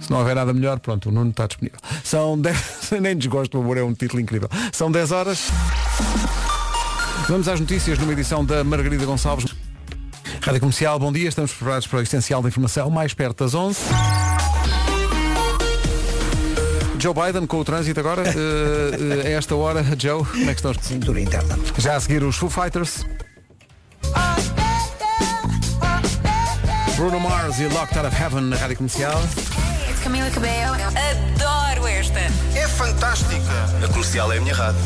Se 0.00 0.10
não 0.10 0.18
houver 0.18 0.34
nada 0.34 0.52
melhor, 0.52 0.80
pronto, 0.80 1.10
o 1.10 1.12
Nuno 1.12 1.30
está 1.30 1.46
disponível. 1.46 1.78
São 2.02 2.40
10. 2.40 2.92
Nem 3.00 3.16
Desgosto 3.16 3.58
do 3.58 3.62
Amor 3.62 3.76
é 3.76 3.82
um 3.82 3.92
título 3.92 4.20
incrível. 4.20 4.48
São 4.72 4.90
10 4.90 5.12
horas. 5.12 5.50
Vamos 7.28 7.46
às 7.46 7.60
notícias 7.60 7.98
numa 7.98 8.12
edição 8.12 8.44
da 8.44 8.64
Margarida 8.64 9.04
Gonçalves. 9.04 9.54
Rádio 10.42 10.60
Comercial, 10.60 10.98
bom 10.98 11.12
dia. 11.12 11.28
Estamos 11.28 11.52
preparados 11.52 11.86
para 11.86 11.98
o 11.98 12.02
essencial 12.02 12.40
da 12.40 12.48
informação 12.48 12.88
mais 12.90 13.12
perto 13.12 13.44
das 13.44 13.54
11. 13.54 13.78
Joe 16.98 17.14
Biden 17.14 17.46
com 17.46 17.58
o 17.58 17.64
trânsito 17.64 18.00
agora. 18.00 18.22
eh, 18.28 19.24
eh, 19.24 19.28
a 19.28 19.30
esta 19.30 19.54
hora, 19.54 19.84
Joe, 19.98 20.24
como 20.24 20.50
é 20.50 20.54
que 20.54 20.60
estão? 20.60 20.74
Cintura 20.74 21.20
interna. 21.20 21.58
Já 21.78 21.96
a 21.96 22.00
seguir 22.00 22.22
os 22.22 22.36
Foo 22.36 22.48
Fighters. 22.48 23.04
Bruno 26.96 27.20
Mars 27.20 27.58
e 27.58 27.66
Locked 27.68 27.98
Out 27.98 28.08
of 28.08 28.22
Heaven 28.22 28.42
na 28.42 28.56
Rádio 28.56 28.76
Comercial. 28.76 29.22
Camila 30.02 30.30
Cabello. 30.30 30.74
Adoro 30.74 31.86
esta. 31.86 32.18
É 32.54 32.66
fantástica. 32.66 33.84
A 33.84 33.88
comercial 33.88 34.32
é 34.32 34.38
a 34.38 34.40
minha 34.40 34.54
rádio. 34.54 34.80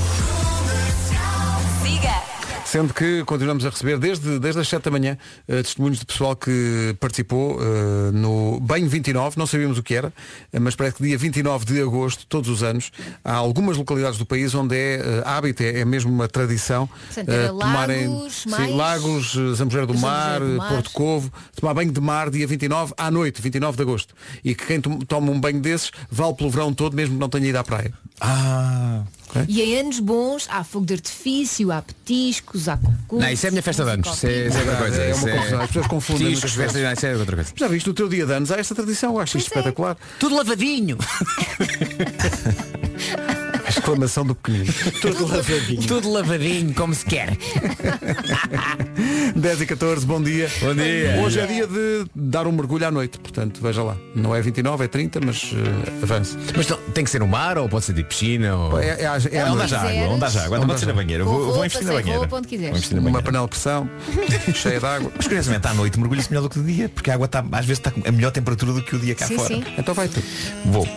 Sendo 2.74 2.92
que 2.92 3.22
continuamos 3.22 3.64
a 3.64 3.70
receber 3.70 3.98
desde, 4.00 4.40
desde 4.40 4.60
as 4.60 4.66
7 4.66 4.82
da 4.82 4.90
manhã 4.90 5.16
eh, 5.46 5.62
testemunhos 5.62 6.00
de 6.00 6.04
pessoal 6.06 6.34
que 6.34 6.96
participou 6.98 7.56
eh, 7.62 8.10
no 8.12 8.58
Banho 8.58 8.88
29, 8.88 9.38
não 9.38 9.46
sabíamos 9.46 9.78
o 9.78 9.82
que 9.84 9.94
era, 9.94 10.12
eh, 10.52 10.58
mas 10.58 10.74
parece 10.74 10.96
que 10.96 11.04
dia 11.04 11.16
29 11.16 11.64
de 11.66 11.80
agosto, 11.80 12.26
todos 12.26 12.50
os 12.50 12.64
anos, 12.64 12.90
há 13.24 13.32
algumas 13.32 13.76
localidades 13.76 14.18
do 14.18 14.26
país 14.26 14.52
onde 14.56 14.74
é 14.74 14.96
eh, 14.96 15.22
hábito, 15.24 15.62
é, 15.62 15.78
é 15.82 15.84
mesmo 15.84 16.10
uma 16.12 16.26
tradição 16.26 16.88
Portanto, 16.88 17.28
eh, 17.28 17.46
tomarem 17.46 18.08
Lagos, 18.08 18.34
sim, 18.42 18.48
mais- 18.50 18.74
Lagos, 18.74 19.36
Zambujeira 19.54 19.86
do 19.86 19.94
Mar, 19.96 20.40
do 20.40 20.56
Mar. 20.56 20.68
Porto 20.70 20.90
Covo, 20.90 21.32
tomar 21.54 21.74
banho 21.74 21.92
de 21.92 22.00
mar 22.00 22.28
dia 22.28 22.44
29 22.44 22.92
à 22.96 23.08
noite, 23.08 23.40
29 23.40 23.76
de 23.76 23.82
agosto. 23.84 24.16
E 24.42 24.52
que 24.52 24.66
quem 24.66 24.80
tom- 24.80 24.98
toma 24.98 25.30
um 25.30 25.38
banho 25.38 25.60
desses 25.60 25.92
vale 26.10 26.34
pelo 26.34 26.50
verão 26.50 26.74
todo, 26.74 26.96
mesmo 26.96 27.14
que 27.14 27.20
não 27.20 27.28
tenha 27.28 27.46
ido 27.46 27.56
à 27.56 27.62
praia. 27.62 27.94
Ah. 28.20 29.04
E 29.48 29.62
em 29.62 29.78
anos 29.78 30.00
bons 30.00 30.46
há 30.50 30.64
fogo 30.64 30.86
de 30.86 30.94
artifício, 30.94 31.70
há 31.72 31.82
petiscos, 31.82 32.68
há 32.68 32.76
cocô. 32.76 33.18
Não, 33.18 33.28
isso 33.28 33.46
é 33.46 33.48
a 33.48 33.52
minha 33.52 33.62
festa 33.62 33.84
de 33.84 33.90
anos. 33.90 34.08
Isso 34.08 34.26
é, 34.26 34.46
isso 34.46 34.56
é 34.56 34.60
outra 34.60 34.76
coisa. 34.76 35.02
É 35.02 35.06
uma 35.06 35.14
Isso 35.14 35.26
confusão. 35.36 35.60
As 35.60 35.66
pessoas 35.66 35.86
confundem 35.86 36.30
muitas 36.30 36.52
festas, 36.52 36.82
não, 36.82 36.92
isso 36.92 37.06
é 37.06 37.16
outra 37.16 37.36
coisa. 37.36 37.52
Já 37.54 37.68
viste, 37.68 37.86
no 37.86 37.94
teu 37.94 38.08
dia 38.08 38.26
de 38.26 38.32
anos 38.32 38.50
há 38.50 38.56
esta 38.56 38.74
tradição, 38.74 39.14
eu 39.14 39.20
acho 39.20 39.38
isto 39.38 39.48
espetacular. 39.48 39.96
Tudo 40.18 40.36
lavadinho. 40.36 40.98
A 43.84 43.86
exclamação 43.86 44.24
do 44.24 44.34
pequenino. 44.34 44.72
Tudo 45.02 45.26
lavadinho. 45.26 45.82
Tudo 45.86 46.10
lavadinho, 46.10 46.72
como 46.74 46.94
se 46.94 47.04
quer. 47.04 47.36
10 49.36 49.60
e 49.60 49.66
14, 49.66 50.06
bom 50.06 50.22
dia. 50.22 50.48
Bom 50.60 50.74
dia. 50.74 51.20
Hoje 51.22 51.38
é 51.40 51.46
dia 51.46 51.66
de 51.66 52.06
dar 52.14 52.46
um 52.46 52.52
mergulho 52.52 52.86
à 52.86 52.90
noite, 52.90 53.18
portanto, 53.18 53.60
veja 53.62 53.82
lá. 53.82 53.94
Não 54.14 54.34
é 54.34 54.40
29, 54.40 54.84
é 54.84 54.88
30, 54.88 55.20
mas 55.20 55.52
uh, 55.52 55.56
avance. 56.02 56.34
Mas 56.56 56.66
não, 56.66 56.78
tem 56.94 57.04
que 57.04 57.10
ser 57.10 57.18
no 57.18 57.26
mar 57.26 57.58
ou 57.58 57.68
pode 57.68 57.84
ser 57.84 57.92
de 57.92 58.04
piscina? 58.04 58.56
Ou... 58.56 58.80
É, 58.80 58.88
é, 58.88 59.02
é 59.02 59.06
à 59.42 59.52
Onde 59.52 59.62
haja 59.64 59.78
água, 59.78 60.08
onde 60.08 60.24
haja 60.24 60.44
água. 60.44 60.66
Pode 60.66 60.80
ser 60.80 60.86
na 60.86 60.92
banheira. 60.94 61.22
Vou, 61.24 61.52
vou 61.52 61.64
investir 61.66 61.86
na 61.86 61.92
banheira. 61.92 62.26
Vou 62.26 62.38
investir 62.38 62.94
na 62.94 63.00
Uma 63.02 63.10
banheira. 63.10 63.22
panela 63.22 63.44
de 63.44 63.50
pressão 63.50 63.90
cheia 64.54 64.80
de 64.80 64.86
água. 64.86 65.12
Mas 65.14 65.26
curiosamente 65.26 65.66
à 65.66 65.74
noite 65.74 66.00
mergulha-se 66.00 66.30
melhor 66.30 66.40
do 66.42 66.48
que 66.48 66.58
de 66.58 66.74
dia, 66.74 66.88
porque 66.88 67.10
a 67.10 67.14
água 67.14 67.26
está, 67.26 67.40
às 67.52 67.66
vezes 67.66 67.80
está 67.80 67.90
com 67.90 68.00
a 68.06 68.10
melhor 68.12 68.30
temperatura 68.30 68.72
do 68.72 68.80
que 68.82 68.96
o 68.96 68.98
dia 68.98 69.14
cá 69.14 69.26
Sim, 69.26 69.36
fora. 69.36 69.48
sim. 69.48 69.62
Então 69.76 69.94
vai 69.94 70.08
tu. 70.08 70.22
Vou. 70.64 70.88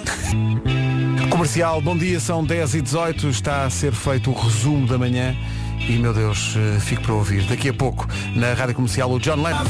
Comercial, 1.30 1.82
bom 1.82 1.98
dia, 1.98 2.20
são 2.20 2.44
10 2.44 2.76
e 2.76 2.82
18, 2.82 3.30
está 3.30 3.66
a 3.66 3.70
ser 3.70 3.92
feito 3.92 4.32
o 4.32 4.34
resumo 4.34 4.88
da 4.88 4.98
manhã 4.98 5.36
e, 5.80 5.98
meu 5.98 6.14
Deus, 6.14 6.56
eh, 6.58 6.80
fico 6.80 7.02
para 7.02 7.14
ouvir. 7.14 7.44
Daqui 7.44 7.70
a 7.70 7.74
pouco, 7.74 8.08
na 8.36 8.54
Rádio 8.54 8.76
Comercial, 8.76 9.12
o 9.12 9.20
John 9.20 9.36
Lennon. 9.36 9.64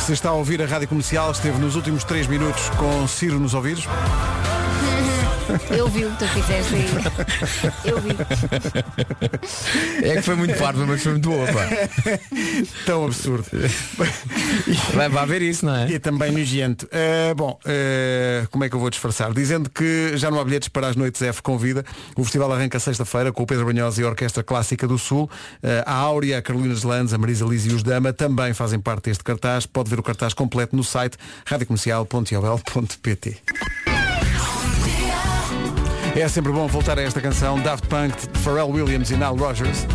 Se 0.00 0.12
está 0.12 0.28
a 0.30 0.32
ouvir 0.32 0.62
a 0.62 0.66
Rádio 0.66 0.88
Comercial, 0.88 1.30
esteve 1.30 1.58
nos 1.58 1.76
últimos 1.76 2.04
3 2.04 2.26
minutos 2.26 2.68
com 2.70 3.06
Ciro 3.08 3.40
nos 3.40 3.54
ouvidos. 3.54 3.86
Eu 5.70 5.88
vi 5.88 6.04
o 6.04 6.10
que 6.10 6.18
tu 6.18 6.28
fizeste 6.28 6.74
aí. 6.74 6.86
Eu 7.84 8.00
vi. 8.00 8.10
É 10.02 10.16
que 10.16 10.22
foi 10.22 10.36
muito 10.36 10.56
parva, 10.58 10.86
mas 10.86 11.02
foi 11.02 11.12
muito 11.12 11.28
boa, 11.28 11.46
pá. 11.46 11.68
Tão 12.86 13.04
absurdo. 13.04 13.44
Vai, 14.94 15.08
vai 15.08 15.26
ver 15.26 15.42
isso, 15.42 15.66
não 15.66 15.74
é? 15.74 15.90
E 15.90 15.98
também 15.98 16.30
nojento. 16.30 16.86
Uh, 16.86 17.34
bom, 17.34 17.58
uh, 17.64 18.48
como 18.50 18.64
é 18.64 18.68
que 18.68 18.74
eu 18.74 18.80
vou 18.80 18.90
disfarçar? 18.90 19.32
Dizendo 19.32 19.68
que 19.68 20.16
já 20.16 20.30
não 20.30 20.40
há 20.40 20.44
bilhetes 20.44 20.68
para 20.68 20.88
as 20.88 20.96
noites 20.96 21.20
F 21.20 21.42
com 21.42 21.58
vida. 21.58 21.84
O 22.16 22.22
festival 22.22 22.52
arranca 22.52 22.78
sexta-feira 22.78 23.32
com 23.32 23.42
o 23.42 23.46
Pedro 23.46 23.66
Banhosa 23.66 24.00
e 24.00 24.04
a 24.04 24.08
Orquestra 24.08 24.42
Clássica 24.42 24.86
do 24.86 24.98
Sul. 24.98 25.28
Uh, 25.62 25.82
a 25.84 25.94
Áurea, 25.94 26.38
a 26.38 26.42
Carolina 26.42 26.74
Lanz, 26.84 27.12
a 27.12 27.18
Marisa 27.18 27.44
Liz 27.44 27.66
e 27.66 27.70
os 27.70 27.82
Dama 27.82 28.12
também 28.12 28.54
fazem 28.54 28.80
parte 28.80 29.10
deste 29.10 29.24
cartaz. 29.24 29.66
Pode 29.66 29.90
ver 29.90 29.98
o 29.98 30.02
cartaz 30.02 30.34
completo 30.34 30.76
no 30.76 30.84
site 30.84 31.16
radiocomercial.ol.pt 31.46 33.83
É 36.14 36.28
sempre 36.28 36.52
bom 36.52 36.66
voltar 36.68 36.98
a 36.98 37.02
esta 37.02 37.20
canção 37.20 37.58
Daft 37.60 37.86
Punk, 37.88 38.14
de 38.32 38.38
Pharrell 38.38 38.68
Williams 38.70 39.10
e 39.10 39.14
Nile 39.14 39.36
Rodgers. 39.36 39.86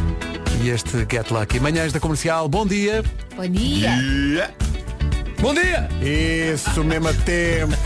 E 0.61 0.69
este 0.69 0.99
Get 1.09 1.31
Lucky. 1.31 1.59
Manhãs 1.59 1.93
da 1.93 1.99
Comercial, 1.99 2.49
bom 2.49 2.65
dia. 2.65 3.03
Bom 3.35 3.47
dia. 3.47 4.53
Bom 5.39 5.53
dia! 5.53 5.87
Isso, 6.01 6.83
mesmo 6.83 7.07
a 7.07 7.13
tempo. 7.13 7.71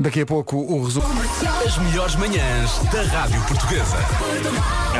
Daqui 0.00 0.22
a 0.22 0.26
pouco 0.26 0.56
o 0.56 0.84
resumo. 0.84 1.06
As 1.64 1.78
melhores 1.78 2.16
manhãs 2.16 2.78
da 2.90 3.02
Rádio 3.02 3.40
Portuguesa. 3.42 3.96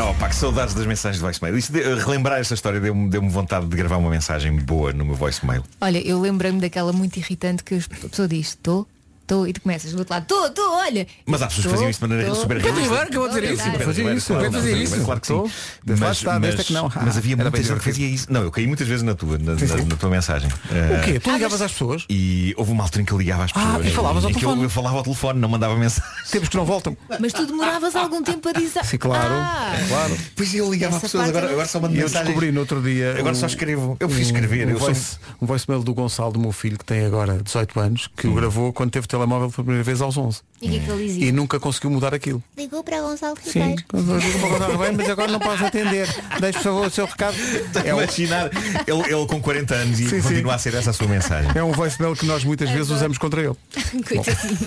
Oh, 0.08 0.14
pá, 0.14 0.28
que 0.28 0.36
saudades 0.36 0.72
das 0.74 0.86
mensagens 0.86 1.16
de 1.16 1.22
voicemail. 1.22 1.58
Isso 1.58 1.72
de- 1.72 1.82
relembrar 1.96 2.38
esta 2.38 2.54
história 2.54 2.78
deu-me 2.78 3.10
deu 3.10 3.28
vontade 3.28 3.66
de 3.66 3.76
gravar 3.76 3.96
uma 3.96 4.10
mensagem 4.10 4.54
boa 4.54 4.92
no 4.92 5.04
meu 5.04 5.16
voicemail. 5.16 5.64
Olha, 5.80 5.98
eu 5.98 6.20
lembrei-me 6.20 6.60
daquela 6.60 6.92
muito 6.92 7.16
irritante 7.16 7.64
que 7.64 7.74
a 7.74 8.08
pessoa 8.08 8.28
diz, 8.28 8.50
estou, 8.50 8.86
estou, 9.22 9.46
e 9.48 9.52
tu 9.52 9.60
começas 9.62 9.92
do 9.92 9.98
outro 9.98 10.12
lado, 10.14 10.22
estou, 10.22 10.46
estou, 10.46 10.72
olha. 10.76 11.06
Mas 11.26 11.42
há 11.42 11.46
pessoas 11.46 11.64
que 11.66 11.70
faziam 11.72 11.90
isso 11.90 12.00
de 12.00 12.08
maneira 12.08 12.28
Tô, 12.30 12.34
super 12.40 12.60
tô. 12.60 12.68
realista. 12.68 12.72
Pedro 12.72 12.82
Ribeiro 12.82 13.08
acabou 13.10 13.28
de 13.28 13.34
dizer 13.34 13.52
isso. 13.54 13.62
Pedro 13.70 13.86
Fazia 13.86 14.04
Ribeiro, 14.04 14.20
fazia 14.52 14.76
isso. 14.82 15.04
Claro 15.04 15.20
que 15.20 15.26
sim. 15.26 15.34
Tô. 15.34 15.50
Deste 15.84 16.60
é 16.60 16.64
que 16.64 16.72
não. 16.72 16.86
Ah, 16.86 17.02
mas 17.04 17.16
havia 17.16 17.34
era 17.34 17.42
muita 17.44 17.50
bem 17.50 17.62
gente 17.62 17.78
que 17.78 17.84
fazia 17.84 18.06
isso. 18.08 18.26
Não, 18.32 18.42
eu 18.42 18.50
caí 18.50 18.66
muitas 18.66 18.86
vezes 18.86 19.02
na 19.02 19.14
tua, 19.14 19.38
na, 19.38 19.54
na- 19.54 19.96
tua 19.96 20.10
mensagem. 20.10 20.48
O 20.50 21.04
quê? 21.04 21.18
Tu 21.20 21.30
ligavas 21.30 21.62
às 21.62 21.72
pessoas? 21.72 22.04
E 22.08 22.54
houve 22.56 22.72
uma 22.72 22.84
altura 22.84 23.02
em 23.02 23.04
que 23.04 23.12
eu 23.12 23.18
ligava 23.18 23.44
às 23.44 23.52
pessoas. 23.52 23.74
Ah, 23.76 23.80
e 23.88 23.90
falavas 23.90 24.24
ao 24.24 24.30
em 24.30 24.34
que 24.34 24.38
eu, 24.38 24.48
telefone. 24.48 24.62
eu 24.64 24.70
falava 24.70 24.96
ao 24.98 25.02
telefone, 25.02 25.40
não 25.40 25.48
mandava 25.48 25.76
mensagem. 25.76 26.10
Tempos 26.30 26.48
que 26.48 26.56
não 26.56 26.64
voltam. 26.64 26.96
Mas 27.20 27.32
tu 27.32 27.46
demoravas 27.46 27.94
algum 27.96 28.22
tempo 28.22 28.48
a 28.48 28.52
dizer. 28.52 28.84
Sim, 28.84 28.98
claro. 28.98 29.34
Ah, 29.34 29.72
Claro. 29.88 30.16
Pois 30.36 30.54
eu 30.54 30.70
ligava 30.70 30.96
às 30.96 31.02
pessoas, 31.02 31.28
agora, 31.28 31.50
agora 31.50 31.66
só 31.66 31.80
mando 31.80 31.94
E 31.94 32.00
eu 32.00 32.08
descobri 32.08 32.52
no 32.52 32.60
outro 32.60 32.80
dia. 32.82 33.16
Agora 33.18 33.34
só 33.34 33.46
escrevo. 33.46 33.96
Eu 34.00 34.08
preciso 34.08 34.32
escrever. 34.32 34.68
Um, 34.68 34.76
um 35.42 35.46
voicemail 35.46 35.82
do 35.82 35.94
Gonçalo, 35.94 36.32
do 36.32 36.40
meu 36.40 36.52
filho, 36.52 36.78
que 36.78 36.84
tem 36.84 37.04
agora 37.04 37.40
18 37.42 37.80
anos, 37.80 38.08
que 38.16 38.26
o 38.26 38.34
gravou 38.34 38.72
quando 38.72 38.90
teve 38.90 39.06
telemóvel 39.12 39.50
pela 39.50 39.64
primeira 39.64 39.84
vez 39.84 40.00
aos 40.00 40.16
11. 40.16 40.40
E 40.62 40.68
que 40.68 40.76
é 40.76 40.80
que 40.80 40.90
ele 40.90 41.06
dizia? 41.06 41.28
E 41.28 41.32
nunca 41.32 41.60
conseguiu 41.60 41.90
mudar 41.90 42.14
aquilo. 42.14 42.42
Ligou 42.56 42.82
para 42.82 43.00
Gonçalo 43.00 43.36
Sim, 43.44 43.60
Ribeiro. 43.60 43.84
Gonçalo 43.92 44.96
mas 44.96 45.10
agora 45.10 45.30
não 45.30 45.38
posso 45.38 45.64
atender. 45.64 46.08
Deixe 46.40 46.58
por 46.58 46.64
favor 46.64 46.86
o 46.86 46.90
seu 46.90 47.06
recado. 47.06 47.36
É 47.84 47.94
um, 47.94 47.98
Imaginar 48.02 48.50
ele, 48.86 49.02
ele 49.14 49.26
com 49.26 49.40
40 49.40 49.74
anos 49.74 50.00
e 50.00 50.08
Sim, 50.08 50.20
sim. 50.20 50.28
continua 50.28 50.54
a 50.54 50.58
ser 50.58 50.74
essa 50.74 50.90
a 50.90 50.92
sua 50.92 51.06
mensagem. 51.06 51.50
é 51.54 51.62
um 51.62 51.72
voicemail 51.72 52.16
que 52.16 52.26
nós 52.26 52.42
muitas 52.44 52.68
vezes 52.70 52.90
usamos 52.90 53.18
contra 53.18 53.40
ele. 53.42 53.54
Coitadinho. 54.08 54.58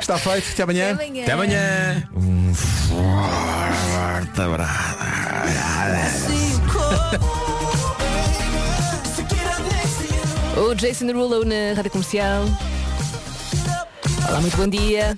Está 0.00 0.18
feito, 0.18 0.50
até 0.52 0.62
amanhã. 0.62 0.92
Até 0.92 1.04
amanhã. 1.04 1.22
Até 1.22 1.32
amanhã! 1.32 2.08
Um 2.14 2.54
forte 2.54 4.40
abraço. 4.40 4.76
O 10.56 10.74
Jason 10.74 11.06
Derulo 11.06 11.44
na 11.44 11.74
Rádio 11.76 11.90
Comercial. 11.90 12.44
Olá, 14.26 14.40
muito 14.40 14.56
bom 14.56 14.66
dia. 14.66 15.16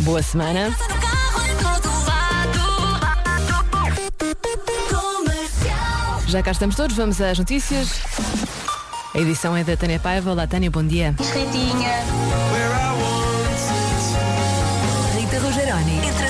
Boa 0.00 0.22
semana. 0.22 0.74
Já 6.26 6.42
cá 6.42 6.52
estamos 6.52 6.76
todos, 6.76 6.96
vamos 6.96 7.20
às 7.20 7.38
notícias. 7.38 8.00
A 9.14 9.18
edição 9.18 9.54
é 9.54 9.62
da 9.62 9.76
Tânia 9.76 10.00
Paiva. 10.00 10.30
Olá, 10.30 10.46
Tânia, 10.46 10.70
bom 10.70 10.82
dia. 10.82 11.14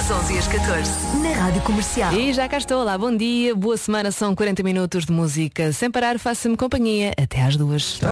Rogeroni, 0.03 0.09
entre 0.09 0.11
as 0.11 0.11
11 0.11 0.34
e 0.34 0.38
as 0.38 0.48
14, 0.48 0.90
na 1.22 1.32
Rádio 1.32 1.62
Comercial. 1.62 2.12
E 2.14 2.32
já 2.32 2.48
cá 2.48 2.59
estou, 2.59 2.80
olá, 2.80 2.98
bom 2.98 3.14
dia. 3.16 3.55
Boa 3.55 3.76
semana, 3.76 4.11
são 4.11 4.34
40 4.34 4.62
minutos 4.62 5.07
de 5.07 5.12
música 5.12 5.72
sem 5.72 5.90
parar. 5.90 6.18
Faça-me 6.18 6.57
companhia 6.57 7.12
até 7.16 7.42
às 7.42 7.57
duas. 7.57 8.00